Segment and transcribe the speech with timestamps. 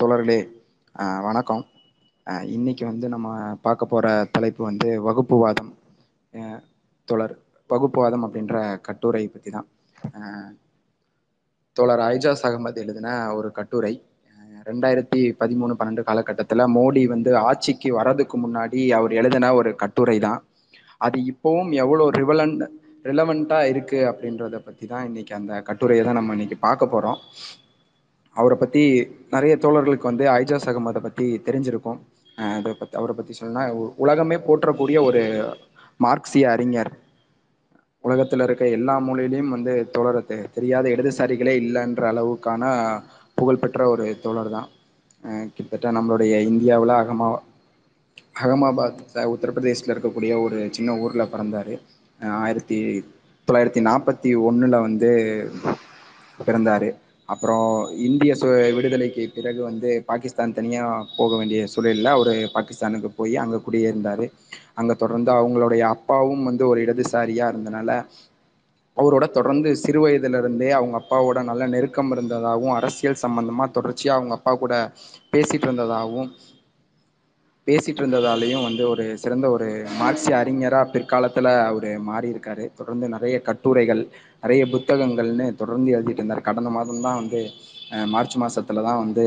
[0.00, 0.38] தோழர்களே
[1.26, 1.62] வணக்கம்.
[2.54, 3.28] இன்னைக்கு வந்து நம்ம
[3.66, 5.70] பார்க்க போற தலைப்பு வந்து வகுப்புவாதம்.
[7.08, 7.34] தோழர்
[7.70, 8.56] வகுப்புவாதம் அப்படின்ற
[8.88, 9.68] கட்டுரை பத்திதா தான்.
[11.76, 13.08] தோழர் ஐஜாஸ் அகமது எழுதின
[13.38, 13.94] ஒரு கட்டுரை.
[14.68, 20.40] ரெண்டாயிரத்தி பதிமூணு பன்னெண்டு காலகட்டத்தில் மோடி வந்து ஆட்சிக்கு வர்றதுக்கு முன்னாடி அவர் எழுதின ஒரு கட்டுரை தான்.
[21.06, 22.64] அது இப்போவும் எவ்வளோ ரிவலண்ட்
[23.06, 23.98] இருக்குது இருக்கு
[24.68, 27.20] பற்றி தான் இன்னைக்கு அந்த கட்டுரையை தான் நம்ம இன்னைக்கு பார்க்க போகிறோம்
[28.34, 28.82] அவரை பத்தி
[29.34, 31.98] நிறைய தோழர்களுக்கு வந்து ஐஜாஸ் அகமதை பத்தி தெரிஞ்சிருக்கும்.
[32.36, 33.62] அதை பற்றி பத்தி பற்றி பத்தி சொன்னா
[34.04, 35.22] உலகமே போற்றக்கூடிய ஒரு
[36.04, 36.90] மார்க்சிய அறிஞர்.
[38.04, 40.22] உலகத்துல இருக்க எல்லா மூலையிலையும் வந்து தோழரை
[40.56, 42.64] தெரியாத இடதுசாரிகளே இல்லைன்ற அளவுக்கான
[43.38, 44.68] புகழ்பெற்ற ஒரு தோழர் தான்.
[45.54, 47.28] கிட்டத்தட்ட நம்மளுடைய இந்தியாவில் அகமா
[48.42, 49.00] அகமாபாத்
[49.32, 51.72] உத்தரப்பிரதேசில் இருக்கக்கூடிய ஒரு சின்ன ஊரில் பிறந்தார்.
[52.44, 52.78] ஆயிரத்தி
[53.46, 55.10] தொள்ளாயிரத்தி நாற்பத்தி ஒன்றில் வந்து
[56.44, 56.88] பிறந்தார்.
[57.28, 57.66] அப்புறம்
[57.98, 60.82] இந்திய சு விடுதலைக்கு பிறகு வந்து பாகிஸ்தான் தனியா
[61.16, 64.26] போக வேண்டிய சூழல்ல அவரு பாகிஸ்தானுக்கு போய் அங்க குடியிருந்தாரு
[64.74, 67.90] அங்க தொடர்ந்து அவங்களுடைய அப்பாவும் வந்து ஒரு இடதுசாரியா இருந்தனால
[68.96, 74.52] அவரோட தொடர்ந்து சிறு வயதுல இருந்தே அவங்க அப்பாவோட நல்ல நெருக்கம் இருந்ததாகவும் அரசியல் சம்பந்தமா தொடர்ச்சியா அவங்க அப்பா
[74.54, 74.74] கூட
[75.32, 76.28] பேசிட்டு இருந்ததாகவும்
[77.66, 79.66] பேசிட்டு இருந்ததாலையும் வந்து ஒரு சிறந்த ஒரு
[80.00, 82.64] மார்க்சிய அறிஞராக பிற்காலத்தில் அவர் மாறியிருக்காரு.
[82.78, 84.02] தொடர்ந்து நிறைய கட்டுரைகள்
[84.42, 87.40] நிறைய புத்தகங்கள்னு தொடர்ந்து எழுதிட்டு இருந்தார் கடந்த மாதம் தான் வந்து
[88.14, 89.24] மார்ச் மாதத்தில் தான் வந்து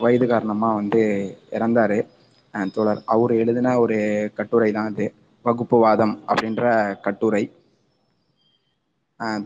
[0.00, 1.02] வயது காரணமாக வந்து
[1.56, 1.98] இறந்தார்.
[2.74, 3.96] தோழர் அவர் எழுதின ஒரு
[4.38, 5.06] கட்டுரை தான் இது.
[5.44, 6.64] வகுப்புவாதம் அப்படின்ற
[7.06, 7.44] கட்டுரை.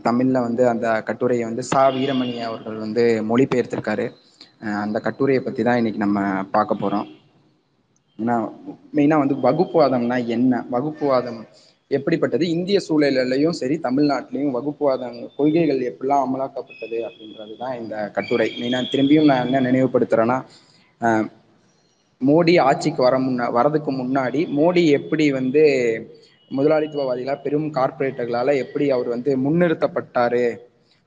[0.05, 1.81] தமிழில் வந்து அந்த கட்டுரையை வந்து சா.
[1.97, 4.05] வீரமணி அவர்கள் வந்து மொழி பெயர்த்திருக்காரு
[5.07, 6.19] கட்டுரையை பற்றி தான் இன்னைக்கு நம்ம
[6.55, 7.07] பார்க்க போகிறோம்
[8.21, 8.35] ஏன்னா
[8.97, 10.63] மெயினாக வந்து வகுப்புவாதம்னா என்ன?
[10.75, 11.41] வகுப்புவாதம்
[11.91, 12.45] எப்படிப்பட்டது?
[12.55, 18.47] இந்திய சூழலையும் சரி தமிழ்நாட்டிலையும் வகுப்புவாத கொள்கைகள் எப்படிலாம் அமலாக்கப்பட்டது அப்படின்றது தான் இந்த கட்டுரை.
[18.59, 20.37] மெயினாக திரும்பியும் நான் என்ன நினைவுபடுத்துகிறேன்னா
[22.21, 25.63] மோடி ஆட்சிக்கு வர முன்ன வரதுக்கு முன்னாடி மோடி எப்படி வந்து
[26.51, 30.43] முதலாளித்துவவாதிகளாக பெரும் கார்பரேட்டர்களால் எப்படி அவர் வந்து முன்னிறுத்தப்பட்டாரு?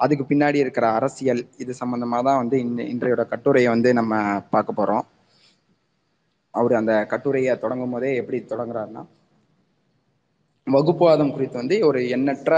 [0.01, 2.57] அதுக்கு பின்னாடி இருக்கிற அரசியல் இது சம்பந்தமாதா வந்து
[2.95, 4.15] இன்றையோட கட்டுரையை வந்து நம்ம
[4.55, 5.05] பார்க்க போகிறோம்
[6.55, 9.03] அவர் அந்த கட்டுரையை தொடங்கும் போதே எப்படி தொடங்குறாருன்னா
[10.67, 12.53] வகுப்புவாதம் குறித்து வந்து ஒரு எண்ணற்ற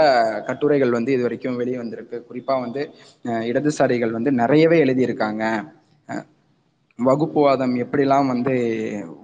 [0.47, 2.17] கட்டுரைகள் வந்து இது வரைக்கும் வெளி வந்திருக்கு.
[2.27, 2.81] குறிப்பாக வந்து
[3.51, 5.43] இடதுசாரிகள் வந்து நிறையவே எழுதியிருக்காங்க.
[6.99, 8.53] வகுப்புவாதம் எப்படிலாம் வந்து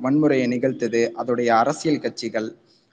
[0.04, 2.50] வன்முறையை நிகழ்த்தது அதோடைய அரசியல் கட்சிகள்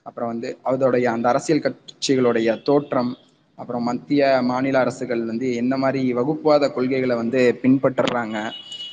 [0.07, 3.11] அப்புறம் வந்து அதோடைய அந்த அரசியல் கட்சிகளுடைய தோற்றம்
[3.59, 8.37] அப்புறம் மத்திய மாநில அரசுகள் வந்து என்ன மாதிரி வகுப்புவாத கொள்கைகளை வந்து பின்பற்றுறாங்க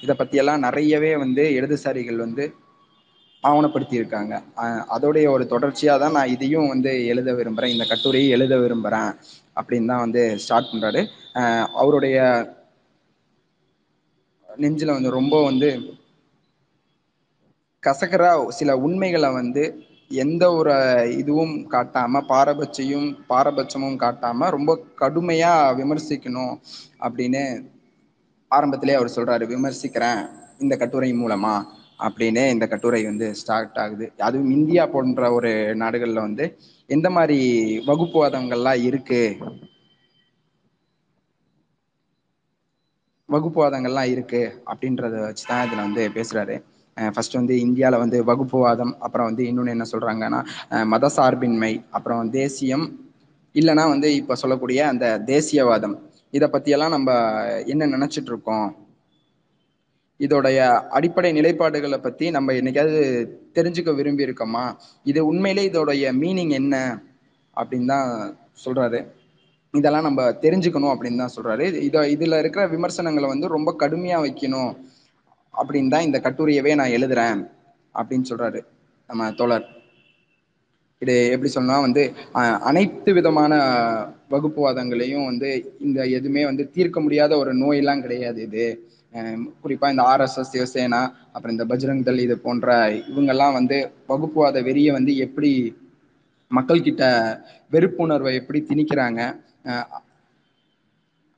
[0.02, 2.46] இதை பற்றியெல்லாம் நிறையவே வந்து இடதுசாரிகள் வந்து
[3.48, 4.34] ஆவணப்படுத்தியிருக்காங்க.
[4.96, 9.12] அதோடைய ஒரு தொடர்ச்சியாக தான் நான் இதையும் வந்து எழுத விரும்புகிறேன் இந்த கட்டுரையை எழுத விரும்புகிறேன்
[9.60, 11.02] அப்படின்னு தான் வந்து ஸ்டார்ட் பண்றாரு.
[11.82, 12.18] அவருடைய
[14.50, 15.70] நெஞ்சுல வந்து ரொம்ப வந்து
[17.84, 19.64] கசக்கரா சில உண்மைகளை வந்து
[20.24, 20.74] எந்த ஒரு
[21.22, 24.72] இதுவும் காட்டாம பாரபட்சியும் பாரபட்சமும் காட்டாம ரொம்ப
[25.02, 26.54] கடுமையா விமர்சிக்கணும்
[27.06, 27.42] அப்படின்னு
[28.52, 29.46] ஆரம்பத்திலே அவர் சொல்றாரு.
[29.54, 30.22] விமர்சிக்கிறேன்
[30.64, 31.56] இந்த கட்டுரை மூலமா.
[32.00, 34.08] அப்படின்னு இந்த கட்டுரை வந்து ஸ்டார்ட் ஆகுது.
[34.20, 36.48] அதுவும் இந்தியா போன்ற ஒரு நாடுகள்ல வந்து
[36.90, 37.40] எந்த மாதிரி
[37.88, 39.22] வகுப்புவாதங்கள்லாம் இருக்கு?
[43.30, 46.56] வகுப்புவாதங்கள்லாம் இருக்கு அப்படின்றத வச்சுதா இதுல வந்து பேசுறாரு.
[46.98, 50.40] ஃபர்ஸ்ட் வந்து இந்தியால வந்து வகுப்புவாதம் அப்புறம் வந்து இன்னொன்னு என்ன சொல்றாங்கன்னா
[50.86, 52.86] மத சார்பின்மை அப்புறம் தேசியம்
[53.56, 55.96] இல்லைன்னா வந்து இப்ப சொல்லக்கூடிய அந்த தேசியவாதம்.
[56.34, 57.10] இதை பற்றியெல்லாம் நம்ம
[57.68, 58.68] என்ன நெனைச்சிட்டு இருக்கோம்?
[60.20, 60.60] இதோடைய
[60.98, 63.02] அடிப்படை நிலைப்பாடுகளை பத்தி நம்ம என்னைக்காவது
[63.58, 64.64] தெரிஞ்சுக்க விரும்பி இருக்கோமா
[65.12, 66.76] இது உண்மையிலே இதோடைய மீனிங் என்ன
[67.58, 68.10] அப்படின்னு தான்
[68.66, 69.00] சொல்றாரு.
[69.74, 71.66] இதெல்லாம் நம்ம தெரிஞ்சுக்கணும் அப்படின்னு தான் சொல்றாரு.
[71.88, 74.72] இதை இதுல இருக்கிற விமர்சனங்களை வந்து ரொம்ப கடுமையா வைக்கணும்
[75.54, 77.40] அப்படின்னு தான் இந்த கட்டுரையவே நான் எழுதுறேன்
[77.96, 78.60] அப்படின்னு சொல்றாரு
[79.10, 79.66] நம்ம தோழர்.
[81.02, 82.04] இது எப்படி சொன்னா வந்து
[82.70, 83.54] அனைத்து விதமான
[84.34, 85.50] வகுப்புவாதங்களையும் வந்து
[85.88, 88.66] இந்த எதுவுமே வந்து தீர்க்க முடியாத ஒரு நோயெல்லாம் கிடையாது இது.
[89.18, 91.02] குறிப்பாக குறிப்பா இந்த ஆர்எஸ்எஸ் சிவசேனா
[91.34, 92.68] அப்புறம் இந்த பஜ்ரங்தள் இது போன்ற
[93.12, 93.78] இவங்கெல்லாம் வந்து
[94.10, 95.52] வகுப்புவாத வெறிய வந்து எப்படி
[96.52, 97.04] மக்கள் கிட்ட
[97.72, 99.22] வெறுப்புணர்வை எப்படி திணிக்கிறாங்க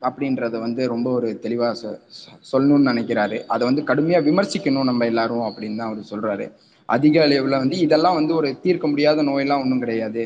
[0.01, 1.89] அப்படின்றத வந்து ரொம்ப ஒரு தெளிவா சொ
[2.51, 3.38] சொல்லணும்னு நினைக்கிறாரு.
[3.54, 6.45] அதை வந்து கடுமையா விமர்சிக்கணும் நம்ம எல்லாரும் அப்படின்னு தான் அவர் சொல்றாரு.
[6.89, 10.24] அதிக அளவுல வந்து இதெல்லாம் வந்து ஒரு தீர்க்க முடியாத நோயெல்லாம் ஒன்றும் கிடையாது.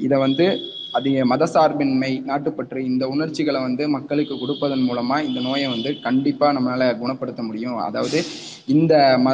[0.00, 0.46] இதை வந்து
[0.92, 2.78] அதிக மத சார்பின்மை நாட்டுப்பற்று.
[2.78, 7.78] இந்த உணர்ச்சிகளை வந்து மக்களுக்கு கொடுப்பதன் மூலமா இந்த நோயை வந்து கண்டிப்பா நம்மளால குணப்படுத்த முடியும்.
[7.78, 8.24] அதாவது
[8.66, 9.30] இந்த ம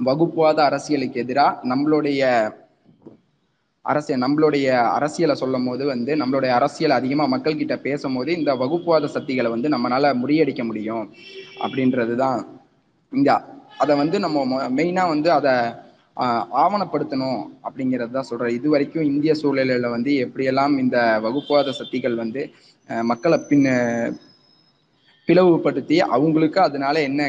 [0.00, 2.22] வகுப்புவாத அரசியலுக்கு எதிராக நம்மளுடைய
[3.84, 7.74] அரசியல் நம்மளுடைய அரசியலை சொல்லும் போது வந்து நம்மளுடைய அரசியல் அதிகமாக மக்கள் கிட்ட
[8.36, 10.62] இந்த வகுப்புவாத சக்திகளை வந்து நம்மளால முறியடிக்க
[11.58, 12.40] அப்படின்றது தான்
[13.12, 13.42] இந்த
[13.78, 15.54] அதை வந்து நம்ம மெயினாக வந்து அதை
[16.16, 22.42] ஆவணப்படுத்தணும் ஆவணப்படுத்தணும் அப்படிங்கறதுதான் சொல்கிறேன் இது வரைக்கும் இந்திய சூழலில் வந்து எப்படியெல்லாம் இந்த வகுப்புவாத சக்திகள் வந்து
[23.04, 23.68] மக்களை பின்ன
[25.28, 27.22] பிளவுபடுத்தி அவங்களுக்கு அதனால என்ன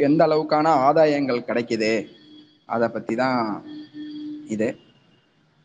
[0.00, 1.92] எந்த அளவுக்கான ஆதாயங்கள் கிடைக்குது
[2.66, 3.38] அதை பற்றி தான்
[4.48, 4.68] இது.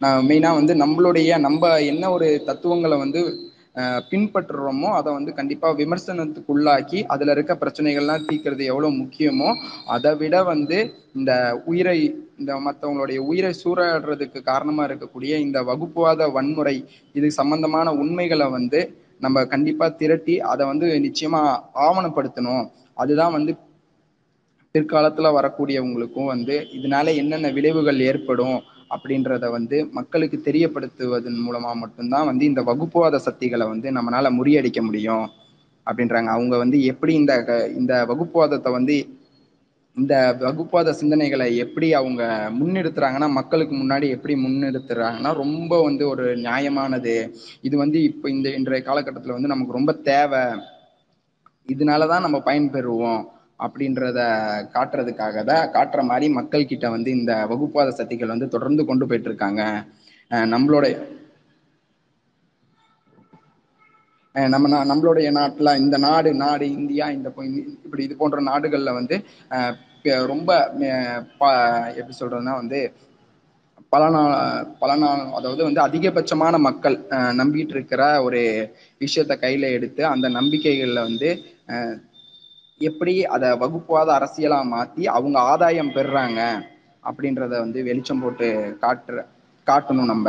[0.02, 3.22] நான் மெயினாக வந்து நம்மளுடைய நம்ம என்ன ஒரு தத்துவங்களை வந்து
[4.12, 9.50] பின்பற்றுறோமோ அதை வந்து கண்டிப்பா விமர்சனத்துக்குள்ளாக்கி அதுல இருக்க பிரச்சனைகள்லாம் தீக்குறது எவ்வளவு முக்கியமோ
[9.86, 10.78] அதை விட வந்து
[11.14, 11.32] இந்த
[11.66, 11.98] உயிரை
[12.40, 16.76] இந்த மற்றவங்களுடைய உயிரை சூறாடுறதுக்கு காரணமா இருக்கக்கூடிய இந்த வகுப்புவாத வன்முறை
[17.16, 18.80] இது சம்பந்தமான உண்மைகளை வந்து
[19.22, 21.42] நம்ம கண்டிப்பா திரட்டி அதை வந்து நிச்சயமா
[21.86, 22.66] ஆவணப்படுத்தணும்.
[22.98, 23.52] அதுதான் வந்து
[24.76, 28.58] பிற்காலத்துல வரக்கூடியவங்களுக்கும் வந்து இதனால என்னென்ன விளைவுகள் ஏற்படும்
[28.92, 35.26] அப்படின்றத வந்து மக்களுக்கு தெரியப்படுத்துவதன் மூலமா மட்டும்தான் வந்து இந்த வகுப்புவாத சக்திகளை வந்து நம்மளால முறியடிக்க முடியும்
[35.88, 36.30] அப்படின்றாங்க.
[36.38, 37.34] அவங்க வந்து எப்படி இந்த
[37.80, 38.96] இந்த வகுப்புவாதத்தை வந்து
[39.98, 42.24] இந்த வகுப்பாத சிந்தனைகளை எப்படி அவங்க
[42.60, 47.14] முன்னெடுத்துறாங்கன்னா மக்களுக்கு முன்னாடி எப்படி முன்னெடுத்துறாங்கன்னா ரொம்ப வந்து ஒரு நியாயமானது.
[47.62, 50.44] இது வந்து இப்போ இந்த இன்றைய காலகட்டத்தில் வந்து நமக்கு ரொம்ப தேவை.
[51.68, 53.22] இதனால தான் நம்ம பயன்பெறுவோம்.
[53.60, 54.20] அப்படின்றத
[54.74, 59.62] காட்டுறதுக்காக தான் காட்டுற மாதிரி மக்கள் கிட்ட வந்து இந்த வகுப்பாத சக்திகள் வந்து தொடர்ந்து கொண்டு போயிட்டு இருக்காங்க
[60.32, 60.86] அஹ் நம்மளோட
[64.36, 67.28] நம்ம நம்மளுடைய நாட்டில் இந்த நாடு நாடு இந்தியா இந்த
[67.84, 69.16] இப்படி இது போன்ற நாடுகளில் வந்து
[70.28, 70.50] ரொம்ப
[71.96, 72.80] எப்படி சொல்றதுன்னா வந்து
[73.90, 74.34] பல நாள்
[74.80, 78.42] பல நாள் அதாவது வந்து அதிகபட்சமான மக்கள் அஹ் நம்பிட்டு இருக்கிற ஒரு
[79.02, 81.30] விஷயத்த கையில எடுத்து அந்த நம்பிக்கைகளில் வந்து
[81.68, 81.96] அஹ்
[82.82, 86.40] எப்படி அதை வகுப்புவாத அரசியலா மாத்தி அவங்க ஆதாயம் பெறுறாங்க
[87.04, 88.48] அப்படின்றத வந்து வெளிச்சம் போட்டு
[88.84, 89.20] காட்டுற
[89.68, 90.28] காட்டணும் நம்ம.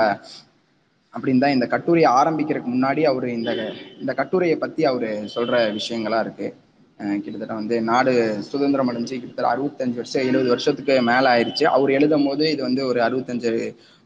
[1.15, 3.51] அப்படின்னு தான் இந்த கட்டுரையை ஆரம்பிக்கிறதுக்கு முன்னாடி அவரு இந்த
[4.03, 6.49] இந்த கட்டுரையை பத்தி அவரு சொல்ற விஷயங்களா இருக்கு.
[7.23, 8.13] கிட்டத்தட்ட வந்து நாடு
[8.51, 13.01] சுதந்திரம் அடைஞ்சு கிட்டத்தட்ட அறுபத்தஞ்சு வருஷம் எழுபது வருஷத்துக்கு மேல ஆயிடுச்சு அவர் எழுதும் போது இது வந்து ஒரு
[13.07, 13.51] அறுபத்தஞ்சு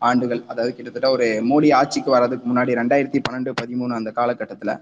[0.03, 4.73] ஆண்டுகள் அதாவது கிட்டத்தட்ட ஒரு மோடி ஆட்சிக்கு வர்றதுக்கு முன்னாடி ரெண்டாயிரத்தி பன்னெண்டு பதிமூணு அந்த காலகட்டத்துல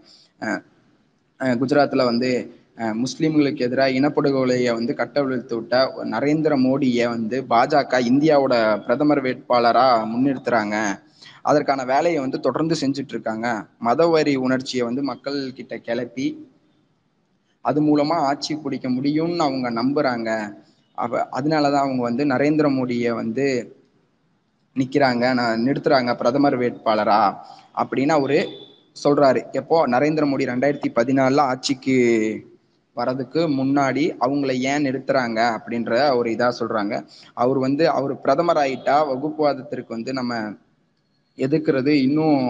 [1.40, 2.30] குஜராத்தில் குஜராத்ல வந்து
[2.78, 10.98] முஸ்லீம்களுக்கு எதிராக இனப்படுகொலையை வந்து கட்டவிழ்த்து விட்ட நரேந்திர மோடியை வந்து பாஜக இந்தியாவோட பிரதமர் வேட்பாளராக முன்னிறுத்துறாங்க.
[11.42, 13.66] அதற்கான வேலையை வந்து தொடர்ந்து செஞ்சுட்டு இருக்காங்க.
[13.84, 16.48] மதவரி உணர்ச்சியை வந்து மக்கள் கிட்ட கிளப்பி
[17.60, 20.54] அது மூலமா ஆட்சி பிடிக்க முடியும்னு அவங்க நம்புறாங்க.
[20.94, 23.76] அவ அதனாலதான் அவங்க வந்து நரேந்திர மோடிய வந்து
[24.74, 27.36] நிக்கிறாங்க நான் நிறுத்துறாங்க பிரதமர் வேட்பாளரா
[27.74, 28.48] அப்படின்னு அவரு
[29.04, 29.50] சொல்றாரு.
[29.52, 29.88] எப்போ?
[29.88, 31.96] நரேந்திர மோடி ரெண்டாயிரத்தி பதினாலுல ஆட்சிக்கு
[32.98, 36.94] வரதுக்கு முன்னாடி அவங்கள ஏன் நிறுத்துறாங்க அப்படின்ற ஒரு இதா சொல்றாங்க.
[37.42, 40.34] அவர் வந்து அவர் பிரதமர் ஆயிட்டா வகுப்புவாதத்திற்கு வந்து நம்ம
[41.38, 41.92] எதுக்குறது?
[42.06, 42.40] இன்னும்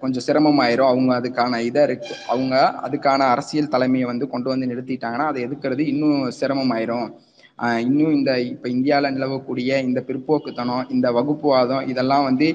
[0.00, 0.90] கொஞ்சம் சிரமமாயிரும்.
[0.92, 2.54] அவங்க அதுக்கான இதை இருக்கு அவங்க
[2.86, 5.82] அதுக்கான அரசியல் தலைமையை வந்து கொண்டு வந்து நிறுத்திட்டாங்கன்னா அதை எதுக்குறது?
[5.92, 7.06] இன்னும் சிரமமாயிரும்.
[7.86, 12.46] இன்னும் இந்த இப்ப இந்தியாவில் நிலவக்கூடிய இந்த பிற்போக்குத்தனம் இந்த வகுப்புவாதம் இதெல்லாம் வந்து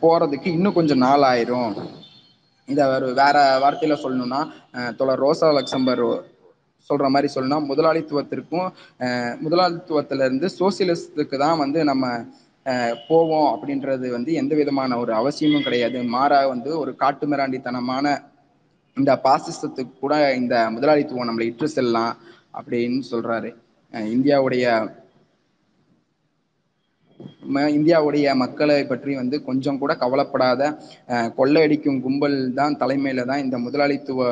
[0.00, 1.72] போகிறதுக்கு போறதுக்கு இன்னும் கொஞ்சம் நாள் ஆயிரும்
[2.68, 2.82] இந்த
[3.14, 4.40] வேற வார்த்தையில சொல்லணும்னா
[4.72, 6.02] அஹ் தோழர் ரோசா லக்சம்பர்
[6.90, 8.66] சொல்ற மாதிரி சொல்லணும்னா முதலாளித்துவத்திற்கும்
[9.44, 12.04] முதலாளித்துவத்துல இருந்து சோசியலிஸ்டுக்கு தான் வந்து நம்ம
[13.08, 16.02] போவோம் அப்படின்றது வந்து எந்த விதமான ஒரு அவசியமும் கிடையாது.
[16.04, 18.06] மாறா வந்து ஒரு காட்டுமிராண்டித்தனமான
[18.96, 22.14] இந்த பாசிசத்துக்கு கூட இந்த முதலாளித்துவம் நம்மளை இட்டு செல்லலாம்
[22.54, 23.50] அப்படின்னு சொல்றாரு.
[24.12, 24.64] இந்தியாவுடைய
[27.76, 30.62] இந்தியாவுடைய மக்களை பற்றி வந்து கொஞ்சம் கூட கவலைப்படாத
[31.38, 34.28] கொள்ளையடிக்கும் கும்பல் தான் தலைமையில தான் இந்த முதலாளித்துவ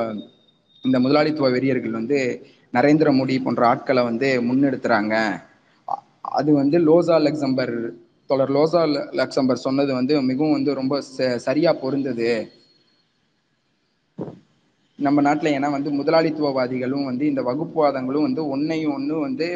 [0.84, 2.18] இந்த முதலாளித்துவ வெறியர்கள் வந்து
[2.74, 5.14] நரேந்திர மோடி போன்ற ஆட்களை வந்து முன்னெடுத்துறாங்க.
[6.38, 7.74] அது வந்து லோசா லக்சம்பர்
[8.30, 8.82] தொடர் லோசா
[9.20, 10.94] லக்சம்பர் சொன்னது வந்து மிகவும் வந்து ரொம்ப
[11.46, 12.30] சரியா பொருந்தது.
[14.98, 19.46] நம்ம நாட்டில் ஏன்னா வந்து முதலாளித்துவவாதிகளும் வந்து இந்த வகுப்புவாதங்களும் வந்து ஒன்னையும் ஒன்று வந்து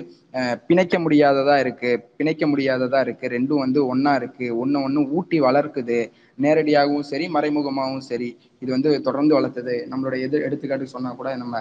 [0.68, 1.90] பிணைக்க முடியாததா இருக்கு.
[2.18, 3.26] பிணைக்க முடியாததா இருக்கு.
[3.28, 4.59] ரெண்டும் வந்து ஒன்னா இருக்கு.
[4.59, 5.99] ஒன்று ஒன்று ஊட்டி வளர்க்குது.
[6.38, 8.28] நேரடியாகவும் சரி மறைமுகமாகவும் சரி.
[8.62, 9.76] இது வந்து தொடர்ந்து வளர்த்தது.
[9.90, 11.57] நம்மளோட எது எடுத்துக்காட்டு சொன்னா கூட நம்ம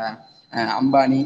[0.53, 1.21] அஹ் அம்பானி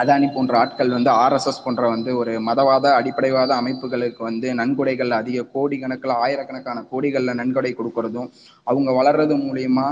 [0.00, 5.78] அதானி போன்ற ஆட்கள் வந்து ஆர்எஸ்எஸ் போன்ற வந்து ஒரு மதவாத அடிப்படைவாத அமைப்புகளுக்கு வந்து நன்கொடைகள் அதிக கோடி
[5.78, 8.28] கணக்கில் ஆயிரக்கணக்கான கோடிகளில் நன்கொடை கொடுக்கறதும்
[8.62, 9.86] அவங்க வளர்றது மூலியமா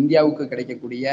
[0.00, 1.06] இந்தியாவுக்கு கிடைக்கக்கூடிய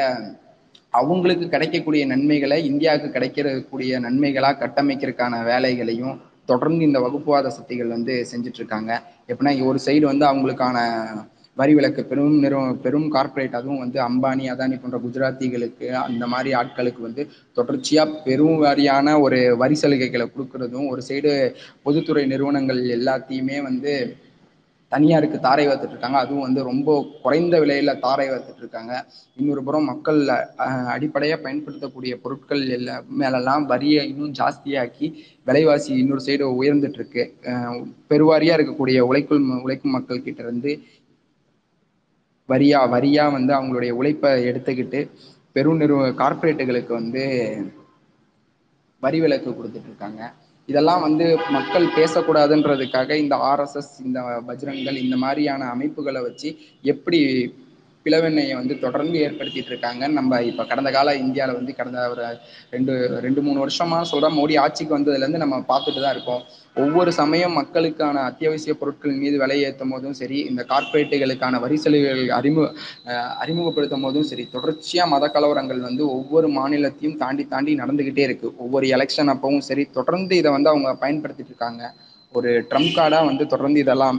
[0.94, 8.92] அவங்களுக்கு கிடைக்கக்கூடிய நன்மைகளை இந்தியாவுக்கு கிடைக்கக்கூடிய நன்மைகளாக கட்டமைக்கிறதுக்கான வேலைகளையும் தொடர்ந்து இந்த வகுப்புவாத சக்திகள் வந்து செஞ்சுட்டு இருக்காங்க.
[9.32, 10.78] எப்படின்னா ஒரு சைடு வந்து அவங்களுக்கான
[11.60, 17.02] வரி விலக்கு பெரும் நிறுவ பெரும் கார்ப்பரேட் அதுவும் வந்து அம்பானி அதானி போன்ற குஜராத்திகளுக்கு அந்த மாதிரி ஆட்களுக்கு
[17.08, 17.24] வந்து
[17.58, 21.34] தொடர்ச்சியா பெரும் வாரியான ஒரு வரி சலுகைகளை கொடுக்கறதும் ஒரு சைடு
[21.88, 23.94] பொதுத்துறை நிறுவனங்கள் எல்லாத்தையுமே வந்து
[24.92, 26.20] தனியாருக்கு தாரை வார்த்துட்டு இருக்காங்க.
[26.24, 26.90] அதுவும் வந்து ரொம்ப
[27.24, 28.94] குறைந்த விலையில தாரை வார்த்துட்டு இருக்காங்க.
[29.40, 35.08] இன்னொரு புறம் மக்கள் அடிப்படையாக அடிப்படையா பயன்படுத்தக்கூடிய பொருட்கள் எல்லாம் மேலெல்லாம் வரியை இன்னும் ஜாஸ்தியாக்கி
[35.48, 37.26] விலைவாசி இன்னொரு சைடு உயர்ந்துட்டு இருக்கு.
[38.12, 40.74] பெருவாரியா இருக்கக்கூடிய உழைக்கும் உழைக்கும் மக்கள் கிட்ட இருந்து
[42.50, 45.00] வரியா வரியா வந்து அவங்களுடைய உழைப்பை எடுத்துக்கிட்டு
[45.56, 47.24] பெருநிறுவ கார்ப்பரேட்டுகளுக்கு வந்து
[49.04, 50.22] வரி விலக்கு கொடுத்துட்டு இருக்காங்க
[50.70, 56.50] இதெல்லாம் வந்து மக்கள் பேசக்கூடாதுன்றதுக்காக இந்த ஆர்எஸ்எஸ் இந்த பஜ்ரங்கள் இந்த மாதிரியான அமைப்புகளை வச்சு
[56.84, 57.20] எப்படி
[58.08, 62.24] பிளவெண்ணையை வந்து தொடர்ந்து ஏற்படுத்திட்டு இருக்காங்க நம்ம இப்ப கடந்த கால இந்தியாவில் வந்து கடந்த ஒரு
[62.76, 62.94] ரெண்டு
[63.26, 66.44] ரெண்டு மூணு வருஷமா சொல்ற மோடி ஆட்சிக்கு வந்ததுல இருந்து நம்ம பார்த்துட்டு தான் இருக்கோம்.
[66.84, 72.68] ஒவ்வொரு சமயம் மக்களுக்கான அத்தியாவசிய பொருட்கள் மீது விலை ஏற்றும் போதும் சரி இந்த கார்ப்பரேட்டுகளுக்கான வரி சலுகைகள் அறிமுக
[73.44, 78.48] அறிமுகப்படுத்தும் போதும் சரி தொடர்ச்சியா மத கலவரங்கள் வந்து ஒவ்வொரு மாநிலத்தையும் தாண்டி தாண்டி நடந்துகிட்டே இருக்கு.
[78.64, 81.84] ஒவ்வொரு எலெக்ஷன் அப்பவும் சரி தொடர்ந்து இதை வந்து அவங்க பயன்படுத்திட்டு இருக்காங்க.
[82.34, 84.18] ஒரு ட்ரம்ப் கார்டா வந்து தொடர்ந்து இதெல்லாம்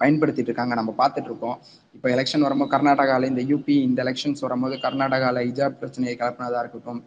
[0.00, 1.56] பயன்படுத்திட்டு இருக்காங்க நம்ம பார்த்துட்டு இருக்கோம்
[1.94, 7.00] இப்போ எலெக்ஷன் வரும்போது கர்நாடகாவில் இந்த யூபி இந்த எலெக்ஷன்ஸ் வரும்போது கர்நாடகாவில் ஹிஜாப் பிரச்சனையை கலப்பினதாக இருக்கட்டும்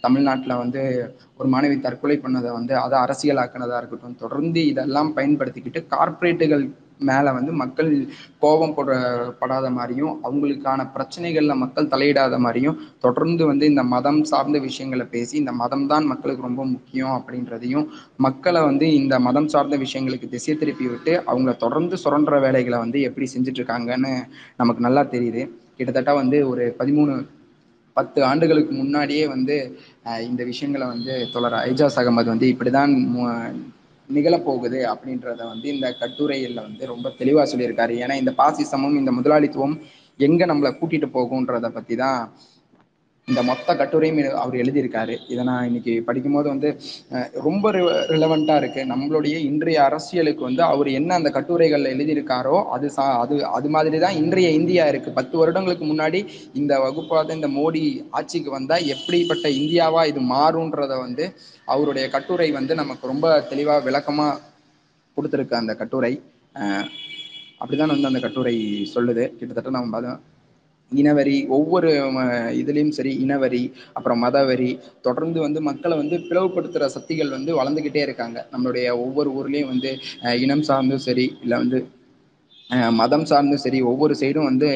[0.00, 0.82] தமிழ்நாட்டில் வந்து
[1.36, 6.64] ஒரு மாணவி தற்கொலை பண்ணதை வந்து அதை அரசியலாக்குனதாக இருக்கட்டும் தொடர்ந்து இதெல்லாம் பயன்படுத்திக்கிட்டு கார்ப்பரேட்டுகள்
[7.00, 7.90] மேல வந்து மக்கள்
[8.38, 8.94] கோபம் போடுற
[9.38, 15.52] படாத மாதிரியும் அவங்களுக்கான பிரச்சனைகள்ல மக்கள் தலையிடாத மாதிரியும் தொடர்ந்து வந்து இந்த மதம் சார்ந்த விஷயங்களை பேசி இந்த
[15.52, 17.86] மதம் தான் மக்களுக்கு ரொம்ப முக்கியம் அப்படின்றதையும்
[18.16, 23.28] மக்களை வந்து இந்த மதம் சார்ந்த விஷயங்களுக்கு திசை திருப்பி விட்டு அவங்கள தொடர்ந்து சுரண்டுற வேலைகளை வந்து எப்படி
[23.34, 24.12] செஞ்சுட்டு இருக்காங்கன்னு
[24.56, 25.44] நமக்கு நல்லா தெரியுது.
[25.76, 27.14] கிட்டத்தட்ட வந்து ஒரு பதிமூணு
[27.96, 29.54] பத்து ஆண்டுகளுக்கு முன்னாடியே வந்து
[30.20, 32.92] இந்த விஷயங்களை வந்து தொடர் ஐஜாஸ் அகமது வந்து இப்படிதான்
[34.14, 37.94] நிகழப்போகுது அப்படின்றத வந்து இந்த கட்டுரையில் வந்து ரொம்ப தெளிவா சொல்லியிருக்காரு.
[38.04, 39.76] ஏன்னா இந்த பாசிசமும் இந்த முதலாளித்துவம்
[40.16, 42.32] எங்க நம்மளை கூட்டிட்டு போகுன்றத பத்தி தான்
[43.28, 45.14] இந்த மொத்த கட்டுரையும் அவர் எழுதியிருக்காரு.
[45.32, 46.68] இதை நான் இன்னைக்கு படிக்கும்போது வந்து
[47.46, 47.70] ரொம்ப
[48.12, 48.82] ரிலவெண்ட்டாக இருக்கு.
[48.92, 54.18] நம்மளுடைய இன்றைய அரசியலுக்கு வந்து அவர் என்ன அந்த கட்டுரைகளில் எழுதியிருக்காரோ அது சா அது அது மாதிரி தான்
[54.20, 55.16] இன்றைய இந்தியா இருக்கு.
[55.18, 56.20] பத்து வருடங்களுக்கு முன்னாடி
[56.60, 57.82] இந்த வகுப்பாத இந்த மோடி
[58.20, 61.26] ஆட்சிக்கு வந்தா எப்படிப்பட்ட இந்தியாவா இது மாறும்ன்றத வந்து
[61.74, 64.28] அவருடைய கட்டுரை வந்து நமக்கு ரொம்ப தெளிவா விளக்கமா
[65.16, 66.14] கொடுத்துருக்கு அந்த கட்டுரை.
[67.60, 68.56] அப்படிதான் வந்து அந்த கட்டுரை
[68.94, 69.26] சொல்லுது.
[69.38, 70.16] கிட்டத்தட்ட நம்ம
[70.92, 71.88] இனவெறி இனவரி ஒவ்வொரு
[72.60, 73.62] இதுலேயும் சரி இனவரி
[73.92, 74.68] அப்புறம் மதவரி
[75.02, 78.38] தொடர்ந்து வந்து மக்களை வந்து பிளவுபடுத்துகிற சக்திகள் வந்து வளர்ந்துக்கிட்டே இருக்காங்க.
[78.52, 79.90] நம்மளுடைய ஒவ்வொரு ஊர்லேயும் வந்து
[80.44, 81.80] இனம் சார்ந்தும் சரி இல்லை வந்து
[83.00, 84.68] மதம் சார்ந்தும் சரி ஒவ்வொரு சைடும் வந்து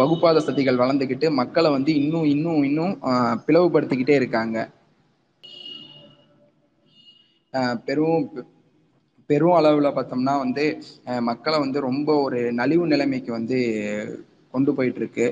[0.00, 2.94] வகுப்பாத சக்திகள் வளர்ந்துக்கிட்டு மக்களை வந்து இன்னும் இன்னும் இன்னும்
[3.48, 4.56] பிளவுபடுத்திக்கிட்டே இருக்காங்க.
[7.86, 8.24] பெரும்
[9.30, 10.64] பெரும் அளவில் பார்த்தோம்னா வந்து
[11.28, 13.58] மக்களை வந்து ரொம்ப ஒரு நலிவு நிலைமைக்கு வந்து
[14.54, 15.26] கொண்டு போயிட்டு இருக்கு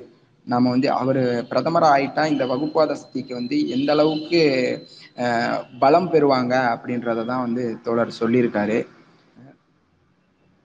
[0.47, 4.41] நாம வந்து அவர் பிரதமராக ஆயிட்டா இந்த வகுப்பாத சக்திக்கு வந்து எந்த அளவுக்கு
[5.83, 8.79] பலம் பெறுவாங்க அப்படின்றத தான் வந்து தோழர் சொல்லியிருக்காரு.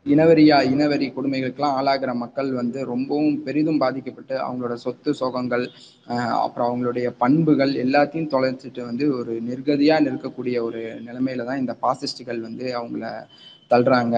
[0.05, 5.65] இனவெறியா இனவெறி கொடுமைகளுக்கெல்லாம் ஆளாகிற மக்கள் வந்து ரொம்பவும் பெரிதும் பாதிக்கப்பட்டு அவங்களோட சொத்து சோகங்கள்
[6.07, 12.39] அஹ், அப்புறம் அவங்களுடைய பண்புகள் எல்லாத்தையும் தொலைச்சிட்டு வந்து ஒரு நிர்கதியாக நிற்கக்கூடிய ஒரு நிலைமையில தான் இந்த பாசிஸ்டுகள்
[12.47, 13.03] வந்து அவங்கள
[13.71, 14.17] தள்ளுறாங்க.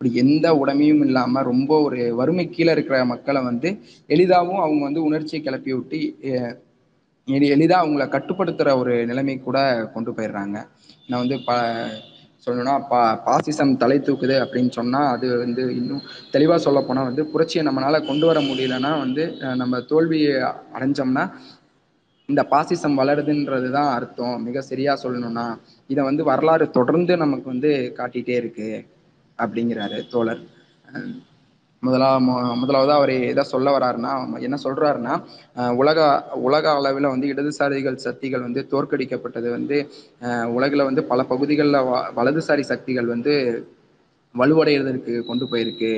[0.00, 3.68] அப்படி எந்த உடமையும் இல்லாம ரொம்ப ஒரு வறுமை கீழே இருக்கிற மக்களை வந்து
[4.10, 5.98] எளிதாகவும் அவங்க வந்து உணர்ச்சியை கிளப்பி விட்டு
[7.50, 9.58] எளிதாக அவங்கள கட்டுப்படுத்துகிற ஒரு நிலைமை கூட
[9.94, 10.56] கொண்டு போயிடுறாங்க.
[11.08, 11.56] நான் வந்து ப
[12.44, 16.02] சொல்லணும்னா பா பாசிசம் தலை தூக்குது அப்படின்னு சொன்னால் அது வந்து இன்னும்
[16.34, 19.26] தெளிவாக சொல்ல போனால் வந்து புரட்சியை நம்மளால் கொண்டு வர முடியலன்னா வந்து
[19.62, 20.32] நம்ம தோல்வியை
[20.76, 21.24] அடைஞ்சோம்னா
[22.28, 24.38] இந்த பாசிசம் வளருதுன்றது தான் அர்த்தம்.
[24.46, 25.46] மிக சரியாக சொல்லணும்னா
[25.90, 28.80] இதை வந்து வரலாறு தொடர்ந்து நமக்கு வந்து காட்டிகிட்டே இருக்குது
[29.40, 30.42] அப்படிங்கிறாரு தோழர்.
[31.82, 32.08] முதலா
[32.60, 34.10] முதலாவது அவர் எதை சொல்ல வர்றாருன்னா
[34.42, 35.14] என்ன சொல்றாருன்னா
[35.76, 35.98] உலக
[36.42, 39.76] உலக அளவில் வந்து இடதுசாரிகள் சக்திகள் வந்து தோற்கடிக்கப்பட்டது வந்து
[40.56, 43.34] உலகில் வந்து பல பகுதிகளில் வ வலதுசாரி சக்திகள் வந்து
[44.34, 45.92] வலுவடைகிறதுக்கு கொண்டு போயிருக்கு.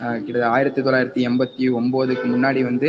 [0.00, 2.88] அஹ் கிட்ட ஆயிரத்தி தொள்ளாயிரத்தி எண்பத்தி ஒம்போதுக்கு முன்னாடி வந்து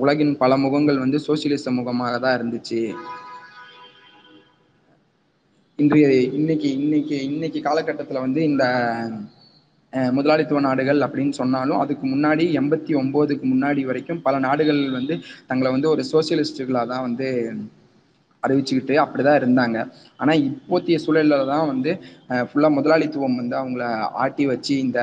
[0.00, 2.80] உலகின் பல முகங்கள் வந்து சோசியலிச முகமாக தான் இருந்துச்சு.
[5.80, 6.06] இன்றைய
[6.38, 8.64] இன்னைக்கு இன்னைக்கு இன்னைக்கு காலகட்டத்தில் வந்து இந்த
[10.12, 15.14] முதலாளித்துவ நாடுகள் அப்படின்னு சொன்னாலும் அதுக்கு முன்னாடி எண்பத்தி ஒம்போதுக்கு முன்னாடி வரைக்கும் பல நாடுகள் வந்து
[15.46, 17.28] தங்களை வந்து ஒரு சோசியலிஸ்டுகளாக தான் வந்து
[18.42, 19.78] அறிவிச்சுக்கிட்டு அப்படிதான் இருந்தாங்க.
[20.16, 21.90] ஆனா இப்போத்திய சூழல்ல தான் வந்து
[22.48, 23.84] ஃபுல்லா முதலாளித்துவம் வந்து அவங்கள
[24.24, 25.00] ஆட்டி வச்சு இந்த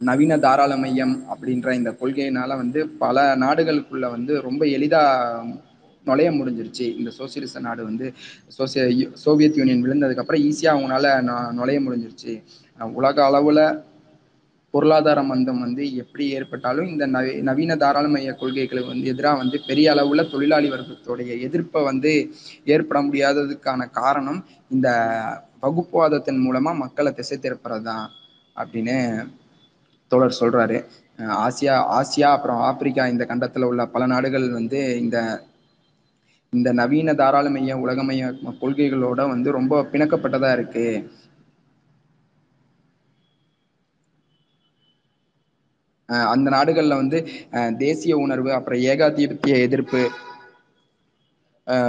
[0.00, 5.02] நவீன தாராள மையம் அப்படின்ற இந்த கொள்கையினால வந்து பல நாடுகளுக்குள்ள வந்து ரொம்ப எளிதா
[6.06, 6.86] நுழைய முடிஞ்சிருச்சு.
[7.00, 8.06] இந்த சோசியலிச நாடு வந்து
[8.58, 8.82] சோசிய
[9.24, 11.06] சோவியத் யூனியன் விழுந்ததுக்கப்புறம் ஈஸியாக அவங்களால
[11.58, 12.34] நுழைய முடிஞ்சிருச்சு.
[13.00, 13.64] உலக அளவில்
[14.74, 20.22] பொருளாதார மந்தம் வந்து எப்படி ஏற்பட்டாலும் இந்த நவீ நவீன தாராளமய கொள்கைகளுக்கு வந்து எதிராக வந்து பெரிய அளவுல
[20.30, 22.12] தொழிலாளி வர்க்கத்துடைய எதிர்ப்பை வந்து
[22.74, 24.40] ஏற்பட முடியாததுக்கான காரணம்
[24.70, 24.88] இந்த
[25.64, 28.06] வகுப்புவாதத்தின் மூலமா மக்களை திசை திருப்புறது தான்
[28.56, 28.96] அப்படின்னு
[30.10, 30.78] தோழர் சொல்றாரு.
[31.46, 35.18] ஆசியா ஆசியா அப்புறம் ஆப்பிரிக்கா இந்த கண்டத்துல உள்ள பல நாடுகள் வந்து இந்த
[36.52, 38.28] இந்த நவீன தாராளமய உலகமய
[38.60, 40.86] கொள்கைகளோட வந்து ரொம்ப பிணக்கப்பட்டதா இருக்கு.
[46.28, 47.18] அந்த நாடுகள்ல வந்து
[47.78, 50.02] தேசிய உணர்வு அப்புறம் ஏகாதிபத்திய எதிர்ப்பு